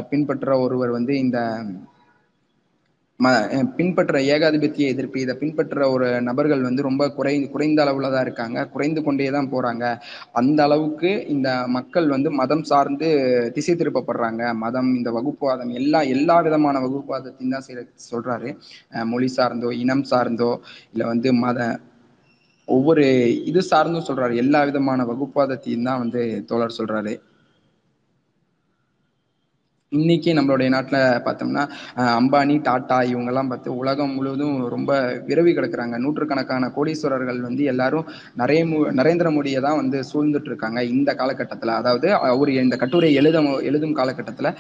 [0.10, 1.38] பின்பற்ற ஒருவர் வந்து இந்த
[3.20, 3.28] ம
[3.78, 8.58] பின்பற்ற ஏகாதிபத்திய எதிர்ப்பு இதை பின்பற்ற ஒரு நபர்கள் வந்து ரொம்ப குறை குறைந்த அளவுலதா இருக்காங்க.
[8.74, 9.84] குறைந்து கொண்டேதா போறாங்க.
[10.40, 13.10] அந்த அளவுக்கு இந்த மக்கள் வந்து மதம் சார்ந்து
[13.58, 14.44] திசை திருப்பப்படுறாங்க.
[14.64, 17.90] மதம் இந்த வகுப்புவாதம் எல்லா எல்லா விதமான வகுப்புவாதத்தையும் தான் சொல்றாரு.
[18.10, 18.50] சொல்கிறாரு
[19.14, 20.52] மொழி சார்ந்தோ இனம் சார்ந்தோ
[20.94, 21.60] இல்ல வந்து மத
[22.68, 23.06] ஒவ்வொரு
[23.50, 24.34] இது சார்ந்தும் சொல்றாரு.
[24.44, 27.14] எல்லா விதமான வகுப்பாதத்தையும் தான் வந்து தோழர் சொல்றாரு.
[29.98, 31.64] இன்னைக்கு நம்மளுடைய நாட்டில் பார்த்தோம்னா
[32.20, 34.92] அம்பானி டாட்டா இவங்கெல்லாம் பார்த்து உலகம் முழுவதும் ரொம்ப
[35.28, 35.96] விரவி கிடக்குறாங்க.
[36.04, 38.08] நூற்றுக்கணக்கான கோடீஸ்வரர்கள் வந்து எல்லாரும்
[38.42, 38.62] நிறைய
[39.00, 41.74] நரேந்திர மோடியை தான் வந்து சூழ்ந்துட்டு இருக்காங்க இந்த காலகட்டத்தில்.
[41.82, 43.38] அதாவது அவர் இந்த கட்டுரை எழுத
[43.70, 44.52] எழுதும் காலகட்டத்தில்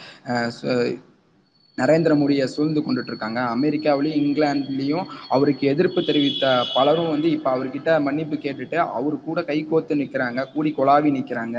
[1.77, 3.39] நரேந்திர மோடியை சூழ்ந்து கொண்டுட்டு இருக்காங்க.
[3.55, 10.01] அமெரிக்காவிலையும் இங்கிலாந்துலேயும் அவருக்கு எதிர்ப்பு தெரிவித்த பலரும் வந்து இப்போ அவர்கிட்ட மன்னிப்பு கேட்டுட்டு அவரு கூட கை கோத்து
[10.01, 11.57] நிற்கிறாங்க கூடி கொலாவி நிற்கிறாங்க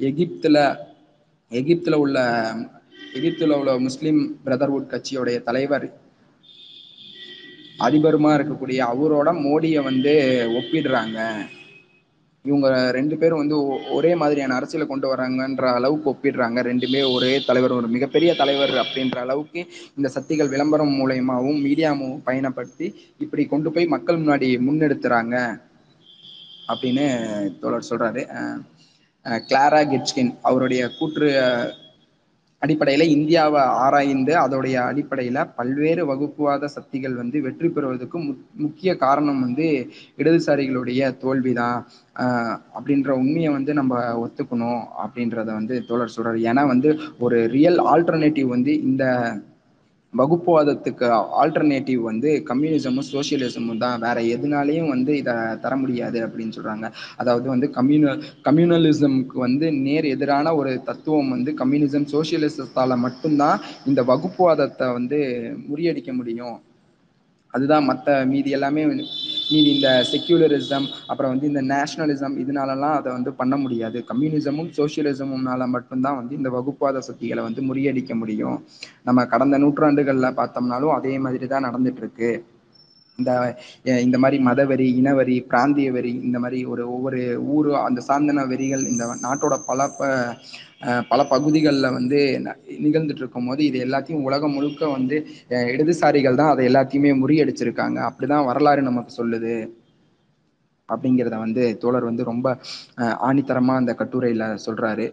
[0.00, 0.64] எகிப்தில்
[1.50, 2.18] எகிப்தில் உள்ள
[3.18, 5.86] எகிப்துல உள்ள முஸ்லிம் பிரதர்வுட் கட்சியுடைய தலைவர்
[7.86, 10.12] அதிபருமா இருக்கக்கூடிய அவரோட மோடியை வந்து
[10.58, 11.18] ஒப்பிடுறாங்க.
[12.44, 13.56] இவங்க ரெண்டு பேரும் வந்து
[13.96, 16.58] ஒரே மாதிரியான அரசியலை கொண்டு வராங்கன்ற அளவுக்கு ஒப்பிடுறாங்க.
[16.70, 19.60] ரெண்டுமே ஒரே தலைவர் ஒரு மிகப்பெரிய தலைவர் அப்படின்ற அளவுக்கு
[19.96, 22.88] இந்த சக்திகள் விளம்பரம் மூலயமாவும் மீடியாவும் பயணப்படுத்தி
[23.24, 25.36] இப்படி கொண்டு போய் மக்கள் முன்னாடி முன்னெடுத்துறாங்க
[26.72, 27.06] அப்படின்னு
[27.60, 28.24] தோழர் சொல்றாரு.
[29.48, 31.28] கிளாரா கெட்ச்கின் அவருடைய கூற்று
[32.62, 38.18] அடிப்படையில இந்தியாவை ஆராய்ந்து அதோடைய அடிப்படையில பல்வேறு வகுப்புவாத சக்திகள் வந்து வெற்றி பெறுவதற்கு
[38.54, 39.88] முக்கிய காரணம் வந்து
[40.18, 41.78] இடதுசாரிகளுடைய தோல்விதான்.
[42.16, 43.94] அஹ் அப்படின்ற உண்மையை வந்து நம்ம
[44.26, 46.38] ஒத்துக்கணும் அப்படின்றத வந்து தோழர் சொல்றாரு.
[46.50, 49.04] ஏன்னா வந்து ஒரு ரியல் ஆல்டர்னேட்டிவ் வந்து இந்த
[50.14, 51.06] வகுப்புவாதத்துக்கு
[51.42, 53.98] ஆல்டர்னேட்டிவ் வந்து கம்யூனிசமும் சோசியலிசமும் தான்.
[53.98, 56.86] வேற எதுனாலையும் வந்து இதை தர முடியாது அப்படின்னு சொல்றாங்க.
[57.16, 58.16] அதாவது வந்து கம்யூன
[58.48, 65.20] கம்யூனலிசம்க்கு வந்து நேர் எதிரான ஒரு தத்துவம் வந்து கம்யூனிசம் சோசியலிசத்தால மட்டும்தான் இந்த வகுப்புவாதத்தை வந்து
[65.70, 66.58] முறியடிக்க முடியும்.
[67.54, 68.82] அதுதான் மற்ற மீதி எல்லாமே
[69.50, 74.04] நீ இந்த செக்யூலரிசம் அப்புறம் வந்து இந்த நேஷனலிசம் இதனாலலாம் அதை வந்து பண்ண முடியாது.
[74.08, 78.58] கம்யூனிசமும் சோசியலிசமும்னால மட்டும்தான் வந்து இந்த வகுப்பாத சக்திகளை வந்து முறியடிக்க முடியும்.
[79.02, 82.30] நம்ம கடந்த நூற்றாண்டுகளில் பார்த்தோம்னாலும் அதே மாதிரிதான் நடந்துட்டு இருக்கு
[83.18, 83.30] இந்த
[84.02, 89.04] இந்த மாதிரி மதவெறி இனவரி பிராந்திய வரி இந்த மாதிரி ஒரு ஒவ்வொரு ஊர் அந்த சார்ந்தன வரிகள் இந்த
[89.22, 89.88] நாட்டோட பல
[91.10, 92.18] பல பகுதிகளில் வந்து
[92.84, 95.16] நிகழ்ந்துட்டு இருக்கும் போது இது எல்லாத்தையும் உலகம் முழுக்க வந்து
[95.74, 97.98] இடதுசாரிகள் தான் அதை எல்லாத்தையுமே முறியடிச்சிருக்காங்க.
[98.08, 99.54] அப்படிதான் வரலாறு நமக்கு சொல்லுது.
[100.88, 102.46] அப்படிங்கிறத வந்து தோழர் வந்து ரொம்ப
[103.28, 105.06] ஆணித்தரமா அந்த கட்டுரையில சொல்றாரு.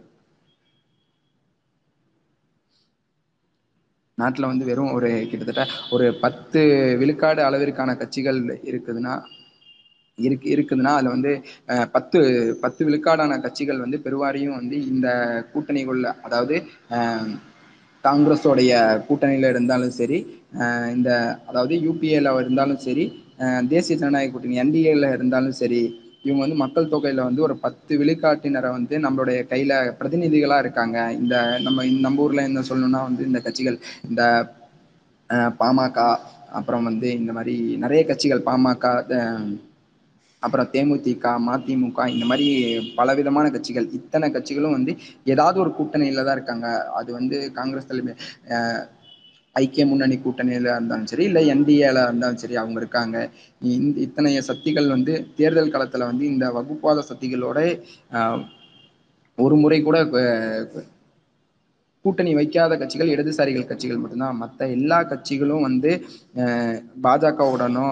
[4.17, 6.61] நாட்டில் வந்து வெறும் ஒரு கிட்டத்தட்ட ஒரு பத்து
[7.01, 8.39] விழுக்காடு அளவிற்கான கட்சிகள்
[8.71, 9.13] இருக்குதுன்னா
[10.19, 11.31] இருக்கு இருக்குதுன்னா அதுல வந்து
[11.91, 12.19] பத்து
[12.61, 15.07] பத்து விழுக்காடான கட்சிகள் வந்து பெருவாரியும் வந்து இந்த
[15.53, 16.57] கூட்டணிக்குள்ள அதாவது
[18.03, 18.73] காங்கிரஸோடைய
[19.07, 20.19] கூட்டணியில இருந்தாலும் சரி
[20.95, 21.09] இந்த
[21.47, 23.05] அதாவது யூபிஏல இருந்தாலும் சரி
[23.67, 25.81] தேசிய ஜனநாயக கூட்டணி என்டிஏல இருந்தாலும் சரி
[26.23, 30.97] இவங்க வந்து மக்கள் தொகையில வந்து ஒரு பத்து விழுக்காட்டினரை வந்து நம்மளுடைய கையில பிரதிநிதிகளா இருக்காங்க.
[31.13, 33.77] இந்த நம்ம நம்ம ஊர்ல என்ன சொல்லணும்னா வந்து இந்த கட்சிகள்
[34.09, 34.23] இந்த
[35.59, 35.97] பாமக
[36.51, 38.83] அப்புறம் வந்து இந்த மாதிரி நிறைய கட்சிகள் பாமக
[40.43, 42.47] அப்புறம் தேமுதிக மதிமுக இந்த மாதிரி
[42.99, 44.91] பல விதமான கட்சிகள் இத்தனை கட்சிகளும் வந்து
[45.33, 46.67] ஏதாவது ஒரு கூட்டணியில தான் இருக்காங்க.
[46.99, 48.13] அது வந்து காங்கிரஸ் தலைமை
[49.55, 53.17] ஐக்கிய முன்னணி கூட்டணியில இருந்தாலும் சரி இல்லை என்டிஏல இருந்தாலும் சரி அவங்க இருக்காங்க.
[54.05, 57.59] இத்தனைய சக்திகள் வந்து தேர்தல் காலத்துல வந்து இந்த வகுப்பாத சக்திகளோட
[59.37, 59.97] ஒரு முறை கூட
[62.05, 64.39] கூட்டணி வைக்காத கட்சிகள் இடதுசாரிகள் கட்சிகள் மட்டும்தான்.
[64.43, 65.91] மற்ற எல்லா கட்சிகளும் வந்து
[67.05, 67.87] பாஜகவுடனோ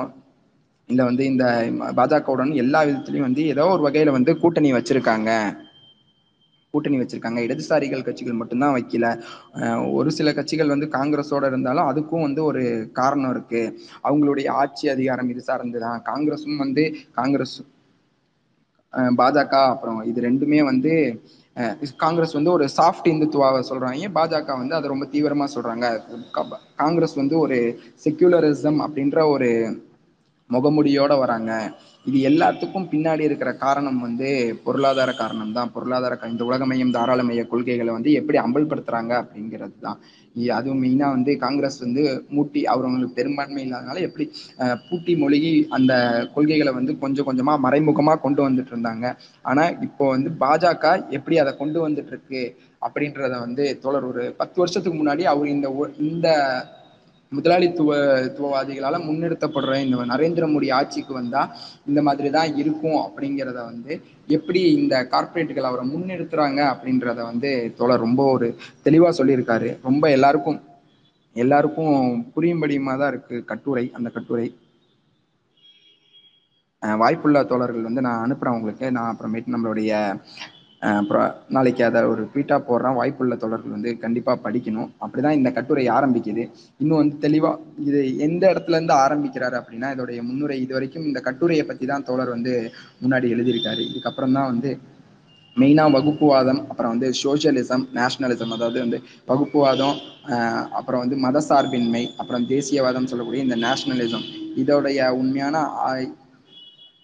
[0.89, 1.45] பாஜகவுடனும் இல்ல வந்து இந்த
[1.97, 5.31] பாஜகவுடன் எல்லா விதத்திலையும் வந்து ஏதோ ஒரு வகையில வந்து கூட்டணி வச்சிருக்காங்க.
[6.73, 7.39] கூட்டணி வச்சிருக்காங்க.
[7.47, 9.05] இடதுசாரிகள் கட்சிகள் மட்டும்தான் வைக்கல.
[9.97, 12.63] ஒரு சில கட்சிகள் வந்து காங்கிரஸோட இருந்தாலும் அதுக்கும் வந்து ஒரு
[12.99, 13.61] காரணம் இருக்கு.
[14.07, 15.99] அவங்களுடைய ஆட்சி அதிகாரம் இது சார்ந்துதான்.
[16.09, 16.85] காங்கிரஸும் வந்து
[17.19, 17.57] காங்கிரஸ்
[19.19, 20.91] பாஜக அப்புறம் இது ரெண்டுமே வந்து
[22.03, 24.09] காங்கிரஸ் வந்து ஒரு சாஃப்ட் இந்துத்துவாவை சொல்றாங்க.
[24.17, 25.85] பாஜக வந்து அதை ரொம்ப தீவிரமா சொல்றாங்க?
[26.81, 27.57] காங்கிரஸ் வந்து ஒரு
[28.05, 29.49] செக்யூலரிசம் அப்படின்ற ஒரு
[30.49, 31.51] முகமுடியோட வராங்க.
[32.05, 34.27] இது எல்லாத்துக்கும் பின்னாடி இருக்கிற காரணம் வந்து
[34.65, 35.71] பொருளாதார காரணம் தான்.
[35.75, 39.99] பொருளாதார இந்த உலகமயம் தாராளமய கொள்கைகளை வந்து எப்படி அம்பல்படுத்துறாங்க அப்படிங்கிறது தான்.
[40.57, 42.01] அதுவும் மெயினா வந்து காங்கிரஸ் வந்து
[42.35, 44.25] மூட்டி அவங்களுக்கு பெரும்பான்மை இல்லாதனால எப்படி
[44.87, 45.93] பூட்டி மொழிகி அந்த
[46.35, 49.05] கொள்கைகளை வந்து கொஞ்சம் கொஞ்சமா மறைமுகமா கொண்டு வந்துட்டு இருந்தாங்க.
[49.49, 50.85] ஆனா இப்போ வந்து பாஜக
[51.17, 52.43] எப்படி அதை கொண்டு வந்துட்டு இருக்கு
[52.87, 55.69] அப்படின்றத வந்து தோழர் ஒரு பத்து வருஷத்துக்கு முன்னாடி அவர் இந்த
[56.09, 56.27] இந்த
[57.31, 61.41] முதலாளித்துவத்துவவாதிகளால முன்னிறுத்தப்படுற இந்த நரேந்திர மோடி ஆட்சிக்கு வந்தா
[61.89, 63.93] இந்த மாதிரி தான் இருக்கும் அப்படிங்கிறத வந்து
[64.37, 68.47] எப்படி இந்த கார்ப்பரேட்டுகள் அவரை முன்னிறுத்துறாங்க அப்படின்றத வந்து தோழர் ரொம்ப ஒரு
[68.85, 69.69] தெளிவா சொல்லியிருக்காரு.
[69.89, 70.59] ரொம்ப எல்லாருக்கும்
[71.35, 71.95] எல்லாருக்கும்
[72.35, 74.47] புரியும்படியுமா தான் இருக்கு கட்டுரை அந்த கட்டுரை.
[77.01, 78.87] வாய்ப்புள்ள தோழர்கள் வந்து நான் அனுப்புறேன் உங்களுக்கு.
[78.97, 79.91] நான் அப்புறமேட்டு நம்மளுடைய
[80.81, 82.97] அப்புறம் நாளைக்கு அதை ஒரு ட்வீட்டாக போடுறேன்.
[82.99, 84.89] வாய்ப்புள்ள தொடர்கள் வந்து கண்டிப்பாக படிக்கணும்.
[85.03, 86.43] அப்படிதான் இந்த கட்டுரை ஆரம்பிக்குது.
[86.81, 87.57] இன்னும் வந்து தெளிவாக
[87.89, 92.35] இது எந்த இடத்துலேருந்து ஆரம்பிக்கிறார் ஆரம்பிக்கிறாரு அப்படின்னா இதோடைய முன்னுரை இது வரைக்கும் இந்த கட்டுரையை பற்றி தான் தோழர்
[92.35, 92.53] வந்து
[93.03, 93.81] முன்னாடி எழுதியிருக்காரு.
[93.91, 94.71] இதுக்கப்புறம் தான் வந்து
[95.57, 98.97] மெயினாக வகுப்புவாதம் அப்புறம் வந்து சோசியலிசம் நேஷனலிசம் அதாவது வந்து
[99.29, 99.97] வகுப்புவாதம்
[100.79, 104.25] அப்புறம் வந்து மதசார்பின்மை அப்புறம் தேசியவாதம் சொல்லக்கூடிய இந்த நேஷனலிசம்
[104.63, 105.57] இதோடைய உண்மையான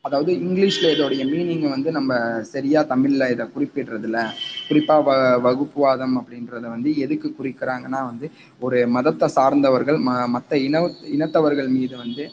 [0.06, 2.13] அதாவது இங்கிலீஷ்ல இதோடைய மீனிங் வந்து நம்ம
[2.50, 4.20] சரியா தமிழ்ல இதை குறிப்பிடுறதில்ல.
[4.68, 5.12] குறிப்பா வ
[5.46, 8.28] வகுப்புவாதம் அப்படின்றத வந்து எதுக்கு குறிக்கிறாங்கன்னா வந்து
[8.62, 10.82] ஒரு மதத்தை சார்ந்தவர்கள் ம மற்ற இன
[11.16, 12.26] இனத்தவர்கள் மீது வந்து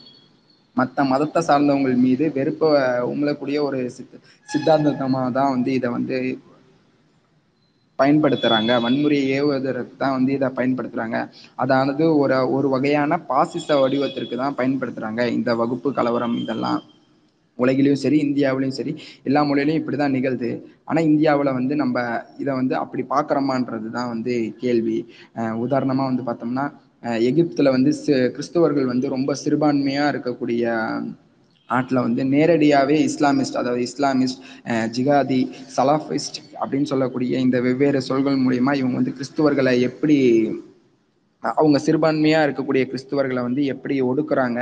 [0.76, 2.64] மற்ற மதத்தை சார்ந்தவங்கள் மீது வெறுப்ப
[3.12, 6.16] உங்களக்கூடிய ஒரு சித் சித்தாந்தமாக தான் வந்து இதை வந்து
[7.98, 8.72] பயன்படுத்துறாங்க.
[8.84, 11.16] வன்முறையை ஏவுவதற்கு தான் வந்து இதை பயன்படுத்துறாங்க.
[11.62, 16.80] அதானது ஒரு ஒரு வகையான பாசிச வடிவத்திற்கு தான் பயன்படுத்துறாங்க இந்த வகுப்பு கலவரம் இதெல்லாம்.
[17.62, 18.92] உலகிலையும் சரி இந்தியாவிலையும் சரி
[19.28, 20.50] எல்லா மொழியிலையும் இப்படிதான் நிகழ்து.
[20.90, 22.04] ஆனா இந்தியாவில் வந்து நம்ம
[22.42, 24.98] இதை வந்து அப்படி பார்க்குறோமான்றது தான் வந்து கேள்வி.
[25.64, 26.66] உதாரணமா வந்து பார்த்தோம்னா
[27.28, 27.90] எகிப்துல வந்து
[28.36, 30.64] கிறிஸ்தவர்கள் வந்து ரொம்ப சிறுபான்மையா இருக்கக்கூடிய
[31.70, 34.40] நாட்டில் வந்து நேரடியாகவே இஸ்லாமிஸ்ட் அதாவது இஸ்லாமிஸ்ட்
[34.96, 35.40] ஜிகாதி
[35.76, 40.16] சலாஃபிஸ்ட் அப்படின்னு சொல்லக்கூடிய இந்த வெவ்வேறு சொல்கள் மூலிமா இவங்க வந்து கிறிஸ்துவர்களை எப்படி
[41.42, 44.60] அவங்க சிறுபான்மையாக இருக்கக்கூடிய கிறிஸ்துவர்களை வந்து எப்படி ஒடுக்குறாங்க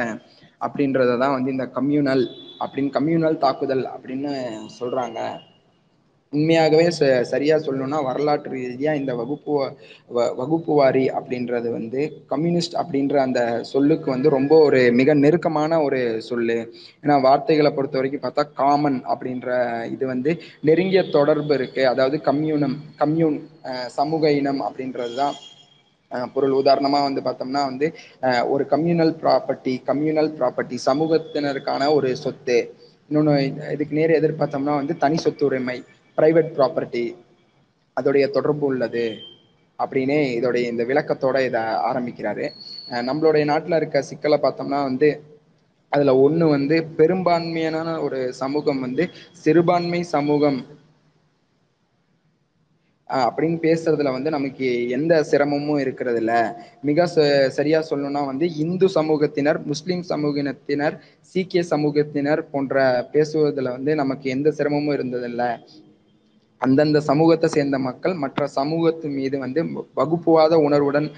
[0.60, 2.22] அப்படின்றத தான் வந்து இந்த கம்யூனல்
[2.64, 4.32] அப்படின்னு கம்யூனல் தாக்குதல் அப்படின்னு
[4.80, 5.20] சொல்றாங்க.
[6.32, 9.52] உண்மையாகவே ச சரியா சொல்லணும்னா வரலாற்று ரீதியா இந்த வகுப்பு
[10.40, 12.00] வகுப்பு வாரி அப்படின்றது வந்து
[12.32, 13.40] கம்யூனிஸ்ட் அப்படின்ற அந்த
[13.70, 16.58] சொல்லுக்கு வந்து ரொம்ப ஒரு மிக நெருக்கமான ஒரு சொல்லு.
[17.04, 19.48] ஏன்னா வார்த்தைகளை பொறுத்த வரைக்கும் பார்த்தா காமன் அப்படின்ற
[19.94, 20.32] இது வந்து
[20.70, 21.82] நெருங்கிய தொடர்பு இருக்கு.
[21.92, 23.38] அதாவது கம்யூனம் கம்யூன்
[23.98, 25.36] சமூக இனம் அப்படின்றது தான்
[26.34, 26.54] பொருள்.
[26.62, 27.86] உதாரணமா வந்து பார்த்தோம்னா வந்து
[28.52, 32.58] ஒரு கம்யூனல் ப்ராப்பர்ட்டி கம்யூனல் ப்ராப்பர்ட்டி சமூகத்தினருக்கான ஒரு சொத்து.
[33.08, 33.34] இன்னொன்று
[33.74, 35.78] இதுக்கு நேர் எதிர்பார்த்தோம்னா வந்து தனி சொத்து உரிமை
[36.18, 37.04] பிரைவேட் ப்ராப்பர்ட்டி
[37.96, 39.06] அதோடைய தொடர்பு உள்ளது
[39.78, 42.44] அப்படின்னே இதோடைய இந்த விளக்கத்தோட இதை ஆரம்பிக்கிறாரு.
[43.08, 45.08] நம்மளுடைய நாட்டில் இருக்க சிக்கலை பார்த்தோம்னா வந்து
[45.92, 49.04] அதுல ஒண்ணு வந்து பெரும்பான்மையான ஒரு சமூகம் வந்து
[49.44, 50.58] சிறுபான்மை சமூகம்
[53.10, 56.32] அப்படின்னு பேசுறதுல வந்து நமக்கு எந்த சிரமமும் இருக்கிறது இல்ல
[56.82, 57.06] மிக
[57.58, 60.96] சரியா சொல்லணும்னா வந்து இந்து சமூகத்தினர் முஸ்லிம் சமூகத்தினர்
[61.34, 62.76] சீக்கிய சமூகத்தினர் போன்ற
[63.12, 65.50] பேசுவதில் வந்து நமக்கு எந்த சிரமமும் இருந்ததில்லை.
[66.60, 69.60] அந்தந்த சமூகத்தை சேர்ந்த மக்கள் மற்ற சமூகத்து மீது வந்து
[69.98, 71.08] வகுப்புவாத உணர்வுடன்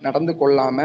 [0.00, 0.78] நடந்து கொள்ளாம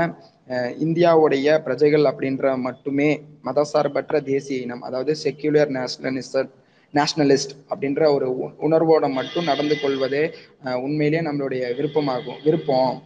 [0.86, 3.10] இந்தியாவுடைய பிரஜைகள் அப்படின்ற மட்டுமே
[3.46, 6.52] மதசார்பற்ற தேசிய இனம் அதாவது செக்யூலர் நேஷனலிசம்
[6.93, 8.27] நேஷனலிஸ்ட் அப்படின்ற ஒரு
[8.67, 10.23] உணர்வோட மட்டும் நடந்து கொள்வதே
[10.86, 12.97] உண்மையிலேயே நம்மளுடைய விருப்பமாகும் விருப்பம்.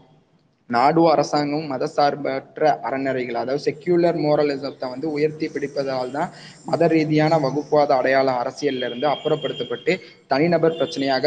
[0.70, 6.32] நாடும் அரசாங்கமும் மதசார்பற்ற அறநெறிகள் அதாவது செக்யூலர் மோரலிசத்தை வந்து உயர்த்தி பிடிப்பதால் தான்
[6.66, 9.94] மத ரீதியான வகுப்புவாத அடையாளம் அரசியல்ல இருந்து அப்புறப்படுத்தப்பட்டு
[10.28, 11.26] தனிநபர் பிரச்சனையாக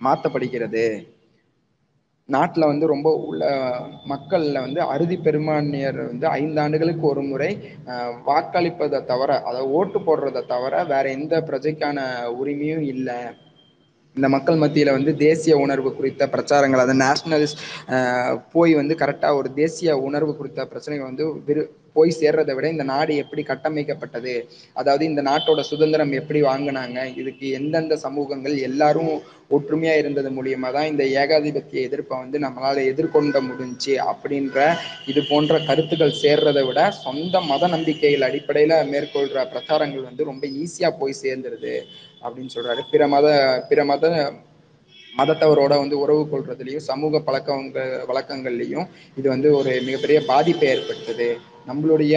[0.00, 0.84] மாற்றப்படுகிறது
[2.28, 3.44] நாட்டில் வந்து ரொம்ப உள்ள
[4.06, 7.50] மக்களில் வந்து அறுதி பெரும்பான்மையர் வந்து ஐந்து ஆண்டுகளுக்கு ஒரு முறை
[8.28, 11.98] வாக்களிப்பதை தவிர அதாவது ஓட்டு போடுறதை தவிர வேற எந்த பிரஜைக்கான
[12.40, 13.18] உரிமையும் இல்லை.
[14.16, 17.62] இந்த மக்கள் மத்தியில் வந்து தேசிய உணர்வு குறித்த பிரச்சாரங்கள் அதை நேஷ்னலிஸ்ட்
[18.52, 21.64] போய் வந்து கரெக்டாக ஒரு தேசிய உணர்வு குறித்த பிரச்சனைகள் வந்து விரு
[21.96, 24.34] போய் சேர்றதை விட இந்த நாடு எப்படி கட்டமைக்கப்பட்டது?
[24.80, 26.98] அதாவது இந்த நாட்டோட சுதந்திரம் எப்படி வாங்கினாங்க?
[27.20, 29.12] இதுக்கு எந்தெந்த சமூகங்கள் எல்லாரும்
[29.56, 34.58] ஒற்றுமையா இருந்தது மூலியமா தான் இந்த ஏகாதிபத்திய எதிர்ப்பை வந்து நம்மளால எதிர்கொண்ட முடிஞ்சு அப்படின்ற
[35.12, 41.20] இது போன்ற கருத்துக்கள் சேர்றதை விட சொந்த மத நம்பிக்கைகள் அடிப்படையில மேற்கொள்ற பிரச்சாரங்கள் வந்து ரொம்ப ஈஸியா போய்
[41.22, 41.76] சேர்ந்துருது
[42.24, 42.82] அப்படின்னு சொல்றாரு.
[42.92, 43.28] பிற மத
[43.70, 44.12] பிற மத
[45.14, 48.86] மதத்தவரோட வந்து உறவு கொள்றதுலையும் சமூக பழக்கங்கள் வழக்கங்கள்லையும்
[49.18, 51.28] இது வந்து ஒரு மிகப்பெரிய பாதிப்பை ஏற்படுத்துது.
[51.68, 52.14] நம்மளுடைய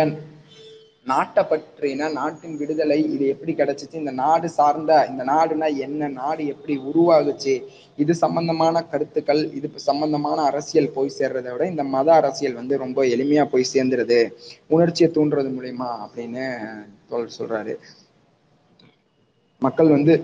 [1.07, 6.73] நாட்டை பற்றின நாட்டின் விடுதலை இது எப்படி கிடைச்சிச்சு இந்த நாடு சார்ந்த இந்த நாடுனா என்ன நாடு எப்படி
[6.89, 7.53] உருவாகுச்சு
[8.03, 13.45] இது சம்பந்தமான கருத்துக்கள் இது சம்பந்தமான அரசியல் போய் சேர்றதை விட இந்த மத அரசியல் வந்து ரொம்ப எளிமையா
[13.53, 14.19] போய் சேர்ந்துருது.
[14.67, 16.45] உணர்ச்சியை தூண்டுறது மூலியமா அப்படின்னு
[17.09, 17.75] தோல் சொல்றாரு.
[19.61, 20.15] மக்கள் வந்து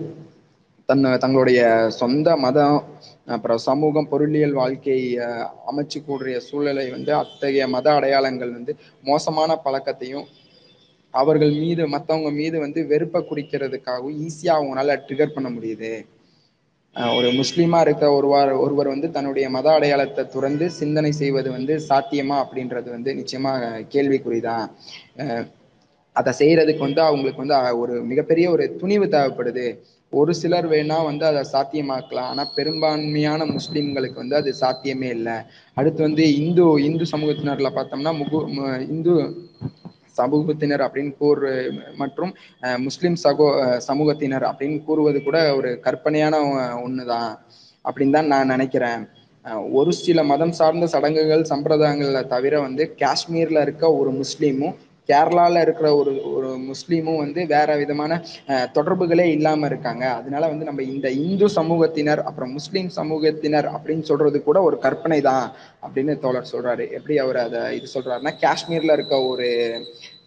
[0.88, 1.60] தன் தங்களுடைய
[2.00, 2.78] சொந்த மதம்
[3.26, 5.26] அப்புறம் சமூகம் பொருளியல் வாழ்க்கையை
[5.70, 10.24] அமைச்சு கூடிய சூழலை வந்து அத்தகைய மத அடையாளங்கள் வந்து மோசமான பழக்கத்தையும்
[11.10, 16.06] அவர்கள் மீது மத்தவங்க மீது வந்து வெறுப்பை குறிக்கிறதுக்காகவும் ஈஸியா அவங்களால ட்ரிகர் பண்ண முடியுது.
[17.16, 22.90] ஒரு முஸ்லீமா இருக்க ஒருவர் ஒருவர் வந்து தன்னுடைய மத அடையாளத்தை துறந்து சிந்தனை செய்வது வந்து சாத்தியமா அப்படின்றது
[22.90, 23.52] வந்து நிச்சயமா
[23.94, 24.70] கேள்விக்குறிதான்.
[25.16, 25.46] அஹ்
[26.12, 29.78] அதை செய்யறதுக்கு வந்து அவங்களுக்கு வந்து ஒரு மிகப்பெரிய ஒரு துணிவு தேவைப்படுது.
[30.14, 32.28] ஒரு சிலர் வேணா வந்து அதை சாத்தியமாக்கலாம்.
[32.32, 35.36] ஆனா பெரும்பான்மையான முஸ்லிம்களுக்கு வந்து அது சாத்தியமே இல்லை.
[35.74, 38.38] அடுத்து வந்து இந்து இந்து சமூகத்தினர்ல பார்த்தோம்னா முகு
[38.88, 39.14] இந்து
[40.16, 41.50] சமூகத்தினர் அப்படின்னு கூறு
[41.96, 43.46] மற்றும் அஹ், முஸ்லிம் சகோ
[43.88, 47.30] சமூகத்தினர் அப்படின்னு கூறுவது கூட ஒரு கற்பனையான ஒ- ஒண்ணுதான்.
[47.84, 49.00] அப்படின்னு தான் நான் நினைக்கிறேன்.
[49.72, 54.76] ஒரு சில மதம் சார்ந்த சடங்குகள் சம்பிரதாயங்களை தவிர வந்து காஷ்மீர்ல இருக்க ஒரு முஸ்லீமும்
[55.08, 58.12] கேரளாவில் இருக்கிற ஒரு ஒரு முஸ்லீமும் வந்து வேற விதமான
[58.76, 60.04] தொடர்புகளே இல்லாமல் இருக்காங்க.
[60.18, 65.46] அதனால வந்து நம்ம இந்த இந்து சமூகத்தினர் அப்புறம் முஸ்லீம் சமூகத்தினர் அப்படின்னு சொல்றது கூட ஒரு கற்பனை தான்
[65.84, 66.86] அப்படின்னு தோழர் சொல்றாரு.
[66.98, 69.48] எப்படி அவர் அதை இது சொல்றாருன்னா காஷ்மீர்ல இருக்க ஒரு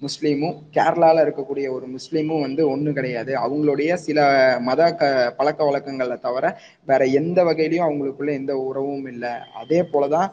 [0.05, 3.31] முஸ்லீமும் கேரளாவில் இருக்கக்கூடிய ஒரு முஸ்லீமும் வந்து ஒன்றும் கிடையாது.
[3.45, 4.19] அவங்களுடைய சில
[4.67, 6.45] மத க பழக்க வழக்கங்களை தவிர
[6.91, 9.33] வேற எந்த வகையிலையும் அவங்களுக்குள்ள எந்த உறவும் இல்லை.
[9.61, 10.29] அதே போலதான்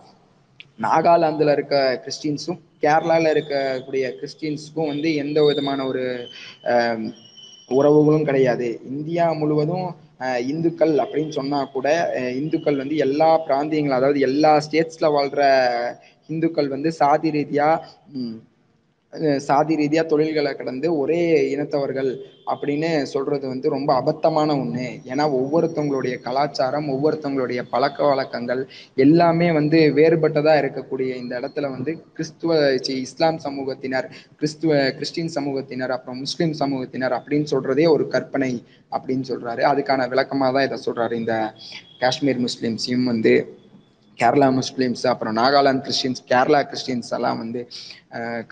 [0.84, 6.04] நாகாலாந்துல இருக்க கிறிஸ்டின்ஸும் கேரளாவில் இருக்கக்கூடிய கிறிஸ்டின்ஸுக்கும் வந்து எந்த விதமான ஒரு
[7.68, 8.68] உறவுகளும் கிடையாது.
[8.94, 9.86] இந்தியா முழுவதும்
[10.50, 11.88] இந்துக்கள் அப்படின்னு சொன்னா கூட
[12.40, 15.42] இந்துக்கள் வந்து எல்லா பிராந்தியங்கள் அதாவது எல்லா ஸ்டேட்ஸ்ல வாழ்ற
[16.28, 17.68] இந்துக்கள் வந்து சாதி ரீதியா
[19.38, 21.20] சாதி ரீதியா தொழில்களை கடந்து ஒரே
[21.54, 22.10] இனத்தவர்கள்
[22.52, 24.86] அப்படின்னு சொல்றது வந்து ரொம்ப அபத்தமான ஒண்ணு.
[25.10, 28.62] ஏன்னா ஒவ்வொருத்தவங்களுடைய கலாச்சாரம் ஒவ்வொருத்தவங்களுடைய பழக்க வழக்கங்கள்
[29.04, 32.58] எல்லாமே வந்து வேறுபட்டதா இருக்கக்கூடிய இந்த இடத்துல வந்து கிறிஸ்துவ
[33.04, 38.52] இஸ்லாம் சமூகத்தினர் கிறிஸ்துவ கிறிஸ்டின் சமூகத்தினர் அப்புறம் முஸ்லிம் சமூகத்தினர் அப்படின்னு சொல்றதே ஒரு கற்பனை
[38.96, 39.62] அப்படின்னு சொல்றாரு.
[39.72, 41.12] அதுக்கான விளக்கமா தான் இதை சொல்றாரு.
[41.12, 41.36] இந்த
[42.02, 43.34] காஷ்மீர் முஸ்லிம்ஸையும் வந்து
[44.20, 47.60] கேரளா முஸ்லீம்ஸ் அப்புறம் நாகாலாந்து கிறிஸ்டின்ஸ் கேரளா கிறிஸ்டின்ஸ் எல்லாம் வந்து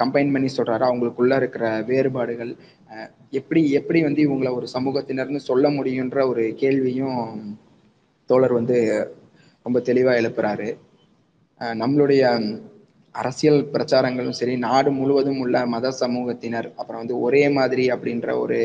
[0.00, 2.56] கம்பைன் பண்ணி சொல்கிறாரு அவங்களுக்குள்ள இருக்கிற வேறுபாடுகள்
[3.30, 7.20] எப்படி எப்படி வந்து இவங்களை ஒரு சமூகத்தினர்னு சொல்ல முடியுன்ற ஒரு கேள்வியும்
[8.26, 8.78] தோழர் வந்து
[9.62, 10.68] ரொம்ப தெளிவாக எழுப்புறாரு.
[11.60, 12.22] நம்மளுடைய
[13.14, 18.58] அரசியல் பிரச்சாரங்களும் சரி நாடு முழுவதும் உள்ள மத சமூகத்தினர் அப்புறம் வந்து ஒரே மாதிரி அப்படின்ற ஒரு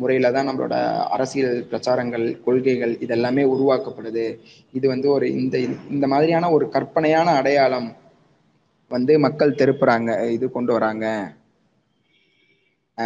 [0.00, 0.76] முறையில தான் நம்மளோட
[1.16, 4.26] அரசியல் பிரச்சாரங்கள் கொள்கைகள் இதெல்லாமே உருவாக்கப்படுது.
[4.72, 5.56] இது வந்து ஒரு இந்த
[5.94, 7.90] இந்த மாதிரியான ஒரு கற்பனையான அடையாளம்
[8.90, 11.06] வந்து மக்கள் தெருப்புறாங்க இது கொண்டு வராங்க.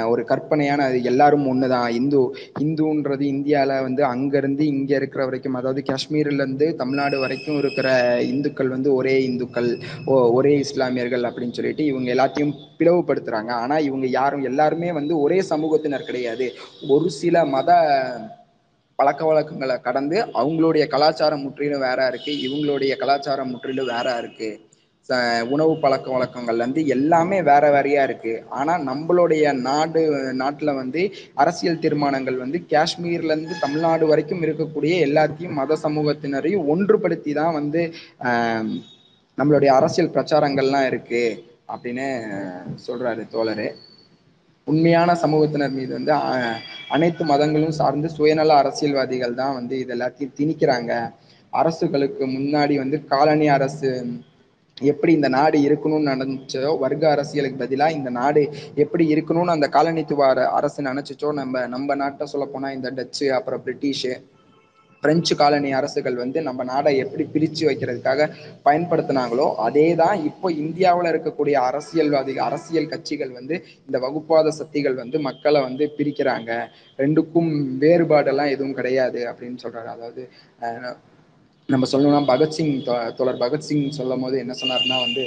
[0.04, 1.88] ஒரு கற்பனையான அது எல்லாரும் ஒண்ணுதான்.
[1.88, 8.18] இந்து இந்துன்றது இந்தியால வந்து அங்க இருந்து இங்க இருக்கிற வரைக்கும் அதாவது காஷ்மீர்ல இருந்து தமிழ்நாடு வரைக்கும் இருக்கிற
[8.22, 13.50] இந்துக்கள் வந்து ஒரே இந்துக்கள் ஓ ஒரே இஸ்லாமியர்கள் அப்படின்னு சொல்லிட்டு இவங்க எல்லாத்தையும் பிளவுபடுத்துறாங்க.
[13.50, 16.52] ஆனா இவங்க யாரும் எல்லாருமே வந்து ஒரே சமூகத்தினர் கிடையாது.
[16.88, 17.70] ஒரு சில மத
[18.94, 22.32] பழக்க வழக்கங்களை கடந்து அவங்களுடைய கலாச்சாரம் முற்றிலும் வேற இருக்கு.
[22.32, 24.65] இவங்களுடைய கலாச்சாரம் முற்றிலும் வேற இருக்கு.
[25.48, 28.44] உணவு பழக்க வழக்கங்கள்லேருந்து எல்லாமே வேற வேறையா இருக்கு.
[28.48, 30.02] ஆனால் நம்மளுடைய நாடு
[30.34, 31.02] நாட்டில் வந்து
[31.34, 37.82] அரசியல் தீர்மானங்கள் வந்து காஷ்மீர்லேருந்து தமிழ்நாடு வரைக்கும் இருக்கக்கூடிய எல்லாத்தையும் மத சமூகத்தினரையும் ஒன்றுபடுத்தி தான் வந்து
[39.38, 41.22] நம்மளுடைய அரசியல் பிரச்சாரங்கள்லாம் இருக்கு
[41.68, 42.06] அப்படின்னு
[42.86, 43.66] சொல்றாரு தோழர்.
[44.66, 50.92] உண்மையான சமூகத்தினர் மீது வந்து அ- அனைத்து மதங்களும் சார்ந்து சுயநல அரசியல்வாதிகள் தான் வந்து இது எல்லாத்தையும் திணிக்கிறாங்க.
[51.52, 53.90] அரசுகளுக்கு முன்னாடி வந்து காலனி அரசு
[54.76, 58.42] எப்படி இந்த நாடு இருக்கணும்னு நினைச்சோ வர்க்க அரசியலுக்கு பதிலாக இந்த நாடு
[58.76, 60.26] எப்படி இருக்கணும்னு அந்த காலனித்துவ
[60.58, 64.12] அரசு நினைச்சிச்சோ நம்ம நம்ம நாட்டை சொல்ல போனா இந்த டச்சு அப்புறம் பிரிட்டிஷு
[65.02, 68.28] பிரெஞ்சு காலனி அரசுகள் வந்து நம்ம நாடை எப்படி பிரித்து வைக்கிறதுக்காக
[68.64, 75.60] பயன்படுத்தினாங்களோ அதே தான் இப்போ இந்தியாவில் இருக்கக்கூடிய அரசியல்வாதிகள் அரசியல் கட்சிகள் வந்து இந்த வகுப்பாத சக்திகள் வந்து மக்களை
[75.60, 76.52] வந்து பிரிக்கிறாங்க.
[76.98, 80.24] ரெண்டுக்கும் வேறுபாடெல்லாம் எதுவும் கிடையாது அப்படின்னு சொல்றாரு அதாவது
[81.68, 85.24] நம்ம சொல்லணும்னா பகத்சிங் தோ- தோழர் பகத்சிங் சொல்லும் போது என்ன சொன்னார்னா வந்து